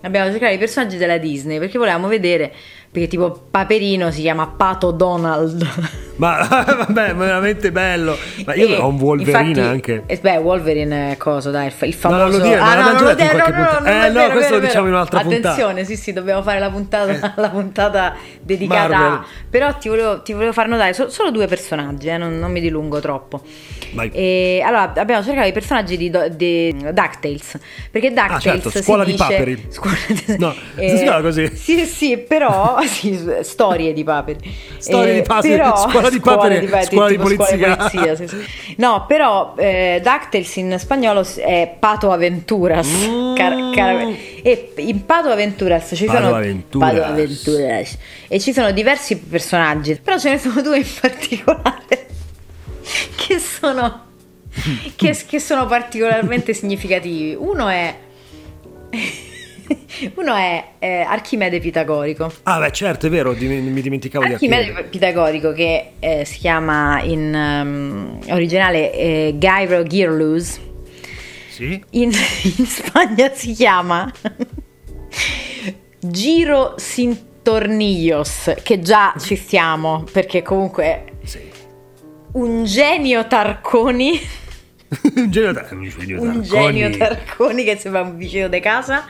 Abbiamo 0.01 0.29
cercato 0.29 0.53
i 0.53 0.57
personaggi 0.57 0.97
della 0.97 1.17
Disney 1.17 1.59
perché 1.59 1.77
volevamo 1.77 2.07
vedere. 2.07 2.53
Perché 2.95 3.09
tipo 3.09 3.47
Paperino 3.51 4.09
si 4.09 4.21
chiama 4.21 4.47
Pato 4.47 4.91
Donald. 4.91 5.67
Ma 6.17 6.47
vabbè, 6.47 7.13
veramente 7.13 7.73
bello. 7.73 8.17
Ma 8.45 8.53
io 8.55 8.67
E 8.69 8.75
ho 8.77 8.87
un 8.87 8.97
Wolverine 8.97 9.49
infatti- 9.49 9.59
anche. 9.59 10.03
eh, 10.05 10.17
beh, 10.17 10.37
Wolverine 10.37 11.11
è 11.11 11.17
cosa, 11.17 11.51
dai, 11.51 11.65
il, 11.65 11.71
fa- 11.73 11.85
il 11.85 11.93
famoso. 11.93 12.21
non 12.21 12.31
lo 12.31 12.39
dire, 12.39 12.57
ah, 12.57 12.75
no, 12.75 12.91
non 12.93 13.03
lo 13.03 13.13
dire, 13.15 13.31
no, 13.33 13.37
no, 13.39 13.43
puntata. 13.43 13.79
non 13.79 13.87
Eh, 13.89 14.07
no, 14.07 14.13
vero, 14.13 14.31
questo 14.31 14.49
vero, 14.51 14.61
lo 14.61 14.65
diciamo 14.67 14.87
in 14.87 14.93
un'altra 14.93 15.19
puntata. 15.19 15.49
Attenzione, 15.49 15.83
sì, 15.83 15.97
sì, 15.97 16.13
dobbiamo 16.13 16.41
fare 16.41 16.59
la 16.59 16.69
puntata, 16.69 17.33
la 17.35 17.49
puntata 17.49 18.15
dedicata. 18.41 18.87
Marvel. 18.87 19.11
a- 19.11 19.25
Però 19.49 19.73
ti 19.73 19.89
volevo, 19.89 20.21
ti 20.21 20.31
volevo 20.31 20.53
far 20.53 20.69
notare 20.69 20.93
so- 20.93 21.09
solo 21.09 21.31
due 21.31 21.47
personaggi, 21.47 22.07
eh, 22.07 22.15
non, 22.17 22.39
non 22.39 22.49
mi 22.49 22.61
dilungo 22.61 23.01
troppo. 23.01 23.41
Vai. 23.91 24.09
E 24.13 24.63
allora 24.65 24.93
abbiamo 24.95 25.21
cercato 25.21 25.49
i 25.49 25.51
personaggi 25.51 25.97
di, 25.97 26.09
di 26.35 26.73
DuckTales 26.93 27.59
perché 27.91 28.09
DuckTales 28.13 28.41
certo, 28.41 28.69
si 28.69 28.83
scuola 28.83 29.03
di 29.03 29.11
dice- 29.11 29.23
paperi. 29.25 29.65
scuola 29.67 29.95
di- 30.07 30.35
No, 30.37 30.53
si 30.77 30.95
chiama 31.03 31.19
così? 31.21 31.51
sì 31.53 31.83
sì 31.85 32.17
però 32.17 32.77
sì, 32.87 33.19
storie 33.41 33.93
di 33.93 34.03
paperi 34.03 34.55
Storie 34.77 35.13
di 35.15 35.21
paperi, 35.21 35.55
però- 35.55 35.75
scuola 35.89 36.09
di 36.09 36.19
paperi, 36.19 36.67
scuola 36.85 37.07
di 37.07 37.17
tipo 37.17 37.23
polizia. 37.23 37.75
polizia, 37.75 38.15
sì, 38.15 38.27
sì. 38.27 38.75
no 38.77 39.05
però 39.07 39.53
eh, 39.57 39.99
DuckTales 40.03 40.55
in 40.57 40.75
spagnolo 40.79 41.25
è 41.37 41.75
Pato 41.79 42.11
Aventuras 42.11 42.87
Mm. 42.87 43.35
Car- 43.35 43.73
car- 43.73 44.13
e 44.41 44.73
in 44.77 45.05
Pato 45.05 45.29
Aventuras 45.29 45.91
ci 45.95 46.05
Pato 46.05 46.17
sono 46.23 46.35
Aventuras. 46.35 46.91
Pato 46.93 47.03
Aventuras 47.03 47.97
e 48.27 48.39
ci 48.39 48.53
sono 48.53 48.71
diversi 48.71 49.17
personaggi 49.17 49.99
però 50.03 50.17
ce 50.17 50.29
ne 50.31 50.37
sono 50.39 50.61
due 50.61 50.77
in 50.77 50.85
particolare 51.01 52.07
che 53.15 53.39
sono 53.39 54.03
che, 54.95 55.17
che 55.27 55.39
sono 55.41 55.65
particolarmente 55.65 56.53
significativi. 56.53 57.35
Uno 57.37 57.67
è 57.67 57.93
uno 60.15 60.35
è 60.35 60.63
eh, 60.79 61.01
Archimede 61.01 61.59
Pitagorico. 61.59 62.31
Ah, 62.43 62.59
beh, 62.59 62.71
certo, 62.71 63.07
è 63.07 63.09
vero, 63.09 63.33
di- 63.33 63.47
mi 63.47 63.81
dimenticavo 63.81 64.25
di 64.25 64.33
Archimede 64.33 64.61
Archimede. 64.63 64.87
Pitagorico 64.89 65.51
che 65.53 65.91
eh, 65.99 66.25
si 66.25 66.39
chiama 66.39 67.01
in 67.01 67.33
ehm, 67.33 68.19
originale 68.29 68.93
eh, 68.93 69.35
Gairo 69.37 69.83
Girlus. 69.83 70.59
Sì? 71.49 71.81
In, 71.91 72.11
in 72.57 72.65
Spagna 72.65 73.31
si 73.33 73.53
chiama 73.53 74.11
Giro 75.99 76.75
Sintornillos, 76.77 78.53
che 78.63 78.79
già 78.79 79.13
ci 79.19 79.35
stiamo 79.35 80.03
perché 80.11 80.41
comunque 80.41 81.13
Sì. 81.23 81.39
un 82.33 82.63
genio 82.65 83.25
Tarconi. 83.27 84.19
un 85.15 85.31
genio, 85.31 85.65
un 85.69 85.89
genio 85.91 86.21
un 86.21 86.41
Tarconi. 86.41 86.79
genio 86.79 86.97
Tarconi 86.97 87.63
che 87.63 87.77
sembra 87.77 88.01
un 88.01 88.17
vicino 88.17 88.47
di 88.47 88.59
casa. 88.59 89.05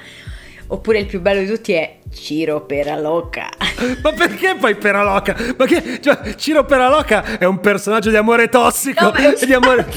Oppure 0.68 1.00
il 1.00 1.06
più 1.06 1.22
bello 1.22 1.42
di 1.42 1.48
tutti 1.48 1.74
è 1.74 1.98
Ciro 2.14 2.62
Peraloca. 2.66 3.50
Ma 4.02 4.12
perché 4.14 4.56
poi 4.60 4.76
Peraloca? 4.76 5.36
Ma 5.58 5.66
che, 5.66 6.00
cioè, 6.02 6.34
Ciro 6.36 6.66
Peraloca 6.66 7.38
è 7.38 7.46
un 7.46 7.60
personaggio 7.60 8.10
di 8.10 8.16
amore 8.16 8.50
tossico. 8.50 9.06
No, 9.06 9.14
di 9.40 9.54
amore... 9.54 9.86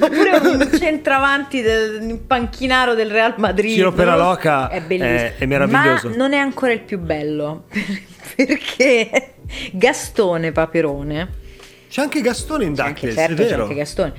Oppure 0.00 0.30
un 0.42 0.70
centravanti 0.78 1.62
del 1.62 2.00
un 2.02 2.26
panchinaro 2.26 2.94
del 2.94 3.10
Real 3.10 3.34
Madrid. 3.38 3.72
Ciro 3.74 3.92
Peraloca 3.92 4.68
è 4.68 4.80
bellissimo. 4.82 5.08
è- 5.16 5.34
è 5.38 5.46
meraviglioso. 5.46 6.08
Ma 6.10 6.16
non 6.16 6.32
è 6.34 6.38
ancora 6.38 6.72
il 6.72 6.80
più 6.80 6.98
bello 6.98 7.64
perché 8.36 9.32
Gastone 9.72 10.52
Paperone 10.52 11.28
C'è 11.88 12.02
anche 12.02 12.20
Gastone 12.20 12.64
in 12.64 12.74
C'è 12.74 12.84
DuckTales, 12.84 13.14
certo, 13.14 13.32
è 13.32 13.36
c'è 13.44 13.50
vero. 13.50 13.62
anche 13.62 13.74
Gastone. 13.74 14.12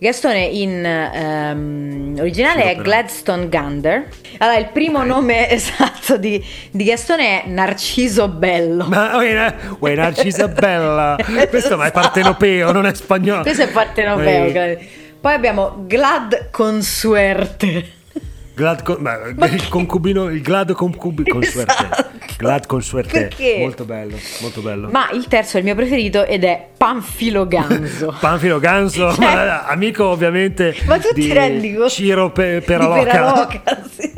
Gastone 0.00 0.44
in 0.44 0.84
ehm, 0.84 2.14
originale 2.20 2.62
Sì, 2.62 2.68
è. 2.68 2.76
Gladstone 2.76 3.48
Gander. 3.48 4.06
Allora, 4.38 4.56
il 4.56 4.68
primo 4.68 5.02
nome 5.02 5.50
esatto 5.50 6.16
di, 6.16 6.42
di 6.70 6.84
Gastone 6.84 7.42
è 7.42 7.48
Narciso 7.48 8.28
Bello. 8.28 8.86
Ma 8.86 9.16
uè, 9.16 9.54
uè, 9.80 9.94
Narcisa 9.96 10.46
Bella. 10.48 11.16
Questo 11.50 11.76
ma 11.76 11.86
è 11.86 11.90
partenopeo, 11.90 12.70
non 12.70 12.86
è 12.86 12.94
spagnolo. 12.94 13.42
Questo 13.42 13.62
è 13.62 13.68
partenopeo, 13.68 14.50
credo. 14.52 14.80
Poi 15.20 15.32
abbiamo 15.34 15.84
Glad 15.88 16.50
Consuerte. 16.52 17.96
Glad 18.54 18.82
con, 18.82 18.96
ma, 19.00 19.18
Ma 19.34 19.46
il 19.46 19.68
concubino, 19.68 20.28
il 20.28 20.42
glad 20.42 20.72
concubi, 20.72 21.24
consuerte. 21.24 21.72
Esatto. 21.72 22.17
Glad 22.38 22.66
consuerte. 22.66 23.20
Perché? 23.20 23.56
Molto 23.58 23.84
bello, 23.84 24.16
molto 24.42 24.60
bello. 24.60 24.88
Ma 24.90 25.10
il 25.10 25.26
terzo 25.26 25.56
è 25.56 25.58
il 25.58 25.64
mio 25.66 25.74
preferito 25.74 26.24
ed 26.24 26.44
è 26.44 26.68
Panfilo 26.76 27.48
Ganzo. 27.48 28.14
Panfilo 28.20 28.60
Ganso, 28.60 29.12
Cioè- 29.12 29.62
amico 29.66 30.04
ovviamente 30.04 30.74
Ma 30.86 30.98
tu 30.98 31.08
di 31.12 31.22
ti 31.22 31.32
rendi 31.32 31.72
conto? 31.72 31.88
Ciro 31.90 32.30
Pe- 32.30 32.60
Di 32.60 32.64
Peraloca. 32.64 33.02
Peraloca, 33.10 33.82
sì. 33.90 34.12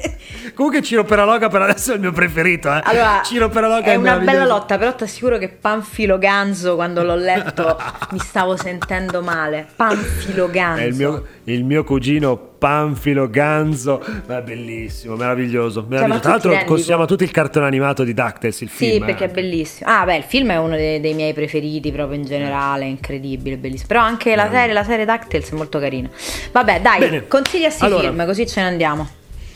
Comunque 0.60 0.82
Ciro 0.84 1.04
Peraloca 1.04 1.48
per 1.48 1.62
adesso 1.62 1.92
è 1.92 1.94
il 1.94 2.00
mio 2.02 2.12
preferito. 2.12 2.68
Eh. 2.68 2.80
Allora, 2.84 3.22
Ciro 3.24 3.48
Peraloca 3.48 3.92
è 3.92 3.94
una 3.94 4.10
meraviglioso. 4.18 4.36
bella 4.38 4.44
lotta, 4.44 4.76
però 4.76 4.94
ti 4.94 5.04
assicuro 5.04 5.38
che 5.38 5.48
Panfilo 5.48 6.18
Ganzo, 6.18 6.74
quando 6.74 7.02
l'ho 7.02 7.14
letto, 7.14 7.78
mi 8.12 8.18
stavo 8.18 8.58
sentendo 8.58 9.22
male. 9.22 9.66
Panfilo 9.74 10.50
Ganzo. 10.50 10.82
È 10.82 10.84
il 10.84 10.94
mio, 10.96 11.24
il 11.44 11.64
mio 11.64 11.82
cugino 11.82 12.36
Panfilo 12.36 13.30
Ganzo, 13.30 14.04
ma 14.26 14.36
è 14.36 14.42
bellissimo, 14.42 15.16
meraviglioso. 15.16 15.86
meraviglioso. 15.88 16.20
Cioè, 16.20 16.20
Tra 16.20 16.50
l'altro 16.50 16.64
consigliamo 16.66 16.98
conto? 16.98 17.14
tutti 17.14 17.24
il 17.24 17.30
cartone 17.30 17.64
animato 17.64 18.04
di 18.04 18.12
DuckTales, 18.12 18.60
il 18.60 18.68
Sì, 18.68 18.76
film. 18.90 19.06
perché 19.06 19.24
è 19.24 19.28
eh. 19.28 19.32
bellissimo. 19.32 19.88
Ah, 19.90 20.04
beh, 20.04 20.16
il 20.16 20.24
film 20.24 20.50
è 20.50 20.58
uno 20.58 20.76
dei, 20.76 21.00
dei 21.00 21.14
miei 21.14 21.32
preferiti 21.32 21.90
proprio 21.90 22.18
in 22.18 22.26
generale, 22.26 22.82
è 22.84 22.88
incredibile, 22.88 23.56
bellissimo. 23.56 23.88
Però 23.88 24.00
anche 24.02 24.36
la 24.36 24.50
serie, 24.50 24.74
la 24.74 24.84
serie 24.84 25.06
DuckTales 25.06 25.52
è 25.52 25.54
molto 25.54 25.78
carina. 25.78 26.10
Vabbè, 26.52 26.82
dai, 26.82 26.98
Bene. 26.98 27.26
consiglia 27.28 27.70
sti 27.70 27.82
Allora. 27.82 28.08
film, 28.10 28.26
così 28.26 28.46
ce 28.46 28.60
ne 28.60 28.66
andiamo. 28.66 29.08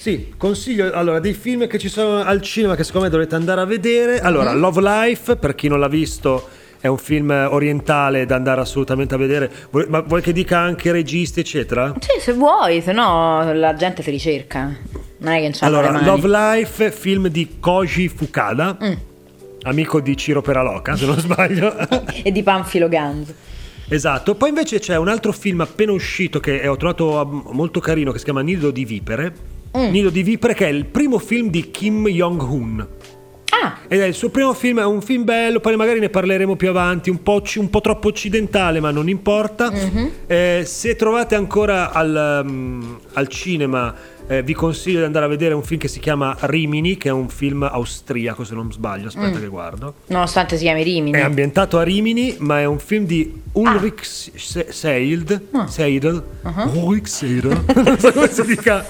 Sì, 0.05 0.35
consiglio 0.37 0.93
allora 0.93 1.19
dei 1.19 1.33
film 1.33 1.67
che 1.67 1.79
ci 1.79 1.89
sono 1.89 2.23
al 2.23 2.43
cinema 2.43 2.75
che 2.77 2.85
secondo 2.85 3.07
me 3.07 3.11
dovrete 3.11 3.37
andare 3.37 3.63
a 3.63 3.65
vedere. 3.65 4.21
Allora, 4.21 4.53
Mhm. 4.53 4.59
Love 4.61 4.81
Life, 4.83 5.37
per 5.37 5.55
chi 5.55 5.67
non 5.67 5.81
l'ha 5.81 5.89
visto, 5.89 6.47
è 6.79 6.89
un 6.89 6.99
film 6.99 7.31
orientale 7.31 8.27
da 8.27 8.35
andare 8.37 8.61
assolutamente 8.61 9.15
a 9.15 9.17
vedere. 9.17 9.51
Vuoi- 9.71 9.87
ma 9.89 10.01
vuoi 10.01 10.21
che 10.21 10.35
dica 10.35 10.59
anche 10.59 10.93
registi, 10.93 11.41
eccetera? 11.41 11.95
Sì, 12.01 12.21
se 12.21 12.35
vuoi, 12.35 12.83
se 12.83 12.93
no 12.93 13.51
la 13.55 13.73
gente 13.77 14.03
ti 14.03 14.11
ricerca. 14.11 14.77
Non 15.21 15.33
è 15.33 15.37
che 15.41 15.45
non 15.45 15.53
Allora. 15.61 16.03
Love 16.05 16.29
Life, 16.29 16.91
film 16.91 17.29
di 17.29 17.57
Koji 17.59 18.09
Fukada, 18.09 18.77
Mm. 18.85 18.93
amico 19.63 20.01
di 20.03 20.15
Ciro 20.19 20.43
Peraloca, 20.43 20.97
se 20.97 21.07
non 21.07 21.19
sbaglio. 21.19 21.75
E 22.23 22.31
di 22.31 22.43
Panfilo 22.43 22.91
Ganzo. 22.91 23.33
esatto. 23.89 24.35
Poi 24.35 24.51
invece 24.51 24.81
c'è 24.81 24.99
un 24.99 25.09
altro 25.09 25.33
film 25.33 25.63
appena 25.63 25.93
uscito 25.93 26.41
che 26.41 26.69
ho 26.69 26.77
trovato 26.77 27.19
ah, 27.19 27.25
molto 27.55 27.81
carino 27.81 28.13
che 28.13 28.19
si 28.19 28.25
chiama 28.25 28.43
Nido 28.43 28.71
di 28.71 28.85
Vipere. 28.85 29.53
Mm. 29.77 29.91
Nido 29.91 30.11
di 30.11 30.23
Vipere 30.23 30.55
che 30.55 30.67
è 30.67 30.71
il 30.71 30.87
primo 30.87 31.19
film 31.19 31.49
di 31.49 31.71
Kim 31.71 32.07
Jong-un. 32.09 32.87
Ah, 33.63 33.79
Ed 33.89 34.01
è 34.01 34.05
il 34.05 34.15
suo 34.15 34.31
primo 34.31 34.53
film, 34.53 34.81
è 34.81 34.85
un 34.85 35.01
film 35.01 35.25
bello, 35.25 35.61
poi 35.61 35.77
magari 35.77 36.01
ne 36.01 36.09
parleremo 36.09 36.57
più 36.57 36.69
avanti, 36.69 37.09
un 37.09 37.23
po', 37.23 37.43
un 37.57 37.71
po' 37.71 37.81
troppo 37.81 38.09
occidentale, 38.09 38.81
ma 38.81 38.91
non 38.91 39.09
importa. 39.09 39.71
Mhm. 39.71 40.11
Eh, 40.27 40.63
se 40.65 40.97
trovate 40.97 41.35
ancora 41.35 41.93
al, 41.93 42.45
mm, 42.45 42.95
al 43.15 43.29
cinema, 43.29 43.95
eh, 44.27 44.43
vi 44.43 44.53
consiglio 44.55 44.99
di 45.01 45.05
andare 45.05 45.25
a 45.27 45.29
vedere 45.29 45.55
un 45.55 45.63
film 45.63 45.81
che 45.81 45.89
si 45.89 46.01
chiama 46.01 46.37
Rimini, 46.41 46.97
che 46.97 47.09
è 47.09 47.13
un 47.13 47.29
film 47.29 47.63
austriaco, 47.63 48.45
se 48.45 48.55
non 48.55 48.73
sbaglio, 48.73 49.09
aspetta 49.09 49.39
Mm. 49.39 49.41
che 49.41 49.47
guardo. 49.49 49.95
nonostante 50.07 50.57
si 50.57 50.63
chiami 50.65 50.83
Rimini. 50.83 51.17
È 51.19 51.23
ambientato 51.23 51.79
a 51.79 51.83
Rimini, 51.83 52.37
ma 52.39 52.61
è 52.61 52.65
un 52.65 52.79
film 52.79 53.05
di 53.07 53.43
Ulrich 53.53 54.05
Se- 54.05 54.67
Seidl. 54.71 55.41
Ah. 55.53 55.67
Seidl. 55.69 56.23
Uh-huh. 56.43 56.87
Ulrich 56.87 57.09
Seidl. 57.09 57.49
non 57.75 57.99
so 57.99 58.13
come 58.13 58.29
si 58.29 58.43
dica. 58.47 58.85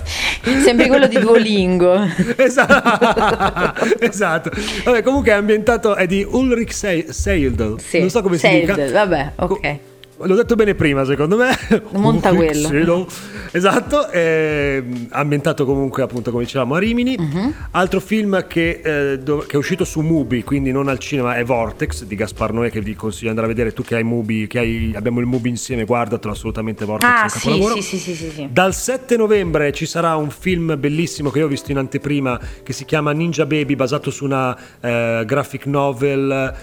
Sembri 0.63 0.89
quello 0.89 1.07
di 1.07 1.19
Duolingo. 1.19 1.95
esatto, 2.37 3.85
esatto. 3.99 4.51
Vabbè, 4.85 5.03
comunque 5.03 5.33
è 5.33 5.35
ambientato, 5.35 5.95
è 5.95 6.07
di 6.07 6.27
Ulrich 6.29 6.73
Se- 6.73 7.07
Seidl. 7.11 7.77
Sì, 7.81 8.01
non 8.01 8.11
so 8.11 8.23
come 8.23 8.39
Seidl, 8.39 8.75
si 8.75 8.81
dica. 8.85 8.93
vabbè, 9.05 9.33
Co- 9.37 9.45
ok. 9.45 9.79
L'ho 10.17 10.37
detto 10.37 10.55
bene 10.55 10.75
prima, 10.75 11.05
secondo 11.05 11.37
me. 11.37 11.51
Monta 11.93 12.31
Ulrich 12.31 12.51
quello. 12.51 12.69
Seidl. 12.69 13.07
Esatto, 13.51 14.09
è 14.09 14.83
ambientato 15.11 15.65
comunque 15.65 16.03
appunto 16.03 16.31
come 16.31 16.45
dicevamo 16.45 16.75
a 16.75 16.79
Rimini. 16.79 17.17
Mhm. 17.19 17.55
Altro 17.73 18.01
film 18.01 18.47
che, 18.47 18.81
eh, 18.83 19.19
dov- 19.19 19.47
che 19.47 19.55
è 19.55 19.57
uscito 19.57 19.85
su 19.85 20.01
Mubi, 20.01 20.45
quindi 20.45 20.71
non 20.71 20.89
al 20.89 20.99
cinema, 20.99 21.35
è 21.37 21.45
Vortex 21.45 22.05
di 22.05 22.15
Gaspar 22.15 22.53
Noè 22.53 22.71
che 22.71 22.81
vi 22.81 22.95
consiglio 22.95 23.25
di 23.25 23.29
andare 23.31 23.47
a 23.47 23.51
vedere. 23.51 23.73
Tu 23.73 23.83
che 23.83 23.97
hai 23.97 24.05
Mubi, 24.05 24.47
che 24.47 24.59
hai, 24.61 24.93
abbiamo 24.95 25.21
il 25.21 25.27
Mubi 25.27 25.49
insieme, 25.49 25.85
guardatelo 25.85 26.33
assolutamente 26.33 26.85
Vortex. 26.85 27.09
Ah, 27.09 27.29
sì, 27.29 27.63
sì, 27.75 27.83
sì, 27.83 27.99
sì, 27.99 28.15
sì, 28.15 28.31
sì. 28.31 28.49
Dal 28.51 28.75
7 28.75 29.17
novembre 29.17 29.73
ci 29.73 29.87
sarà 29.87 30.15
un 30.15 30.31
film 30.31 30.77
bellissimo 30.79 31.31
che 31.31 31.39
io 31.41 31.47
ho 31.47 31.49
visto 31.49 31.73
in 31.73 31.79
anteprima 31.79 32.41
che 32.63 32.73
si 32.73 32.85
chiama 32.85 33.13
Ninja 33.13 33.47
Baby, 33.47 33.75
basato 33.75 34.11
su 34.11 34.25
una 34.25 34.57
eh, 34.81 35.23
graphic 35.27 35.67
novel 35.67 36.55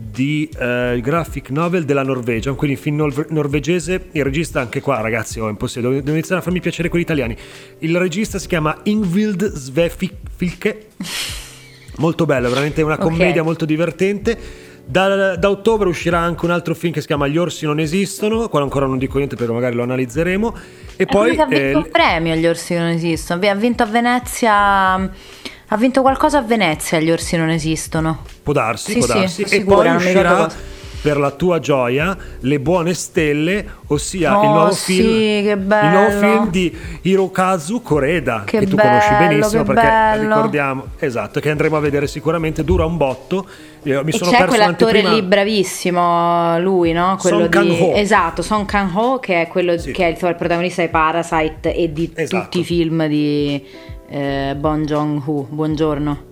di 0.00 0.48
eh, 0.58 0.98
graphic 1.02 1.50
novel 1.50 1.84
della 1.84 2.02
Norvegia, 2.02 2.52
quindi 2.54 2.76
film 2.76 2.96
nor- 2.96 3.26
norvegese. 3.30 4.08
Il 4.12 4.24
regista, 4.24 4.60
anche 4.60 4.80
qua, 4.80 5.00
ragazzi, 5.00 5.38
oh, 5.40 5.46
è 5.46 5.50
impossibile, 5.50 5.88
devo, 5.88 6.00
devo 6.00 6.16
iniziare 6.16 6.40
a 6.40 6.44
farmi 6.44 6.60
piacere 6.60 6.88
quelli 6.88 7.04
italiani. 7.04 7.36
Il 7.80 7.96
regista 7.96 8.38
si 8.38 8.48
chiama 8.48 8.78
Ingvild 8.84 9.52
Svefilke. 9.52 10.86
Molto 11.96 12.24
bello, 12.24 12.48
veramente 12.48 12.80
una 12.82 12.96
commedia 12.96 13.42
molto 13.42 13.64
divertente. 13.66 14.68
Da, 14.86 15.36
da 15.36 15.50
ottobre 15.50 15.88
uscirà 15.88 16.18
anche 16.18 16.44
un 16.44 16.50
altro 16.50 16.74
film 16.74 16.92
che 16.92 17.00
si 17.00 17.06
chiama 17.06 17.28
Gli 17.28 17.36
orsi 17.36 17.66
non 17.66 17.78
esistono. 17.78 18.48
Qua 18.48 18.62
ancora 18.62 18.86
non 18.86 18.98
dico 18.98 19.18
niente 19.18 19.36
perché 19.36 19.52
magari 19.52 19.76
lo 19.76 19.82
analizzeremo. 19.82 20.56
E 20.96 21.06
poi 21.06 21.36
ha 21.36 21.46
vinto 21.46 21.62
eh, 21.62 21.74
un 21.74 21.88
premio 21.90 22.32
agli 22.32 22.46
Orsi 22.46 22.74
non 22.74 22.88
esistono. 22.88 23.46
Ha 23.46 23.54
vinto 23.54 23.82
a 23.82 23.86
Venezia. 23.86 25.10
Ha 25.72 25.76
vinto 25.76 26.02
qualcosa 26.02 26.38
a 26.38 26.42
Venezia, 26.42 26.98
gli 26.98 27.10
orsi 27.12 27.36
non 27.36 27.48
esistono. 27.48 28.22
può 28.42 28.52
darsi, 28.52 28.92
Sì, 28.92 28.98
può 28.98 29.06
sì, 29.06 29.12
darsi. 29.12 29.34
sono 29.34 29.46
E 29.46 29.50
sicura, 29.50 29.76
poi 29.76 29.94
uscirà 29.94 30.48
per 31.02 31.16
la 31.16 31.30
tua 31.30 31.60
gioia 31.60 32.14
Le 32.40 32.58
buone 32.60 32.92
stelle, 32.92 33.64
ossia 33.86 34.36
Oh, 34.38 34.42
il 34.42 34.48
nuovo 34.50 34.70
sì, 34.72 34.94
film. 34.96 35.42
che 35.44 35.50
Il 35.52 35.90
nuovo 35.92 36.10
film 36.10 36.50
di 36.50 36.76
Hirokazu 37.02 37.82
Koreda, 37.82 38.42
Che 38.44 38.58
che, 38.58 38.66
tu 38.66 38.76
conosci 38.76 39.10
bello, 39.10 39.28
benissimo 39.28 39.62
che 39.62 39.72
perché 39.72 39.88
bello. 39.88 40.22
ricordiamo, 40.34 40.84
esatto, 40.98 41.38
che 41.40 41.50
andremo 41.50 41.76
a 41.76 41.80
vedere 41.80 42.06
sicuramente, 42.08 42.64
dura 42.64 42.84
un 42.84 42.96
botto. 42.96 43.46
Io 43.84 44.02
mi 44.02 44.10
E 44.10 44.16
sono 44.18 44.30
c'è 44.32 44.38
perso 44.38 44.54
quell'attore 44.56 45.02
lì 45.02 45.22
bravissimo, 45.22 46.58
lui, 46.58 46.90
no? 46.92 47.16
Quello 47.20 47.48
Song 47.48 47.48
di... 47.62 47.68
Kang-ho. 47.76 47.94
Esatto, 47.94 48.42
Song 48.42 48.66
Kang-ho, 48.66 49.20
che 49.20 49.42
è 49.42 49.46
quello 49.46 49.78
Sì. 49.78 49.92
che 49.92 50.04
è 50.04 50.08
il, 50.10 50.18
il 50.20 50.34
protagonista 50.34 50.82
di 50.82 50.88
Parasite 50.88 51.74
e 51.76 51.92
di 51.92 52.10
Esatto. 52.12 52.42
tutti 52.42 52.58
i 52.58 52.64
film 52.64 53.06
di 53.06 53.64
eh, 54.10 54.54
Bon 54.58 54.84
Jong-ho. 54.84 55.46
Buongiorno. 55.48 56.28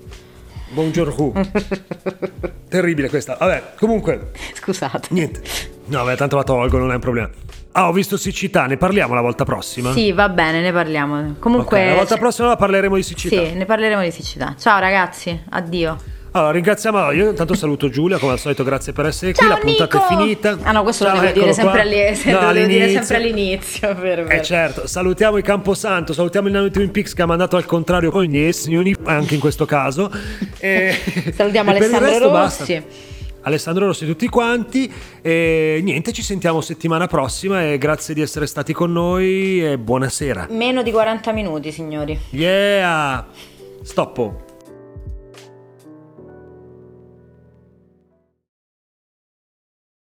Buongiorno. 0.70 1.32
Terribile 2.68 3.08
questa. 3.08 3.36
Vabbè, 3.38 3.74
comunque, 3.78 4.32
Scusate. 4.54 5.08
niente. 5.12 5.40
No, 5.86 6.04
vabbè, 6.04 6.16
tanto 6.16 6.36
la 6.36 6.42
tolgo, 6.42 6.76
non 6.78 6.90
è 6.90 6.94
un 6.94 7.00
problema. 7.00 7.30
Ah, 7.72 7.88
ho 7.88 7.92
visto 7.92 8.16
siccità, 8.16 8.66
ne 8.66 8.76
parliamo 8.76 9.14
la 9.14 9.20
volta 9.20 9.44
prossima? 9.44 9.92
Sì, 9.92 10.12
va 10.12 10.28
bene, 10.28 10.60
ne 10.60 10.72
parliamo. 10.72 11.36
Comunque... 11.38 11.80
Ok, 11.80 11.88
la 11.88 11.94
volta 11.94 12.16
prossima 12.16 12.56
parleremo 12.56 12.96
di 12.96 13.02
siccità. 13.02 13.44
Sì, 13.46 13.54
ne 13.54 13.64
parleremo 13.64 14.02
di 14.02 14.10
siccità. 14.10 14.54
Ciao 14.58 14.78
ragazzi, 14.80 15.40
addio. 15.50 15.96
Allora, 16.32 16.52
ringraziamo. 16.52 17.10
Io 17.12 17.30
intanto 17.30 17.54
saluto 17.54 17.88
Giulia, 17.88 18.18
come 18.18 18.32
al 18.32 18.38
solito, 18.38 18.62
grazie 18.62 18.92
per 18.92 19.06
essere 19.06 19.32
qui. 19.32 19.46
Ciao, 19.46 19.54
La 19.54 19.60
puntata 19.60 19.98
Nico! 19.98 20.06
è 20.12 20.16
finita. 20.16 20.58
Ah 20.62 20.72
no, 20.72 20.82
questo 20.82 21.04
Ciao, 21.04 21.14
lo 21.14 21.20
devo 21.20 21.32
dire 21.40 21.52
sempre, 21.54 21.80
all'inizio. 21.80 22.32
No, 22.32 22.52
devo 22.52 22.52
dire 22.66 22.84
all'inizio. 22.84 23.02
sempre 23.02 23.16
all'inizio. 23.16 23.94
Vero, 23.94 24.22
Eh 24.22 24.24
vero. 24.24 24.42
certo, 24.44 24.86
salutiamo 24.86 25.36
il 25.38 25.42
Camposanto, 25.42 26.12
salutiamo 26.12 26.46
il 26.48 26.52
nano 26.52 26.70
Twin 26.70 26.90
Peaks 26.90 27.14
che 27.14 27.22
ha 27.22 27.26
mandato 27.26 27.56
al 27.56 27.64
contrario 27.64 28.14
ogni 28.14 28.52
signori, 28.52 28.94
anche 29.04 29.34
in 29.34 29.40
questo 29.40 29.64
caso. 29.64 30.10
E- 30.60 30.92
Salutiamo 31.34 31.70
e 31.70 31.74
per 31.74 31.82
Alessandro 31.82 32.08
resto 32.10 32.28
Rossi. 32.30 32.74
basta. 32.74 33.16
Alessandro 33.42 33.86
Rossi 33.86 34.04
tutti 34.04 34.28
quanti 34.28 34.92
e 35.22 35.80
niente, 35.82 36.12
ci 36.12 36.22
sentiamo 36.22 36.60
settimana 36.60 37.06
prossima 37.06 37.62
e 37.64 37.78
grazie 37.78 38.12
di 38.12 38.20
essere 38.20 38.46
stati 38.46 38.72
con 38.72 38.92
noi 38.92 39.64
e 39.64 39.78
buonasera. 39.78 40.48
Meno 40.50 40.82
di 40.82 40.90
40 40.90 41.32
minuti, 41.32 41.72
signori. 41.72 42.18
Yeah! 42.30 43.26
Stoppo. 43.82 44.42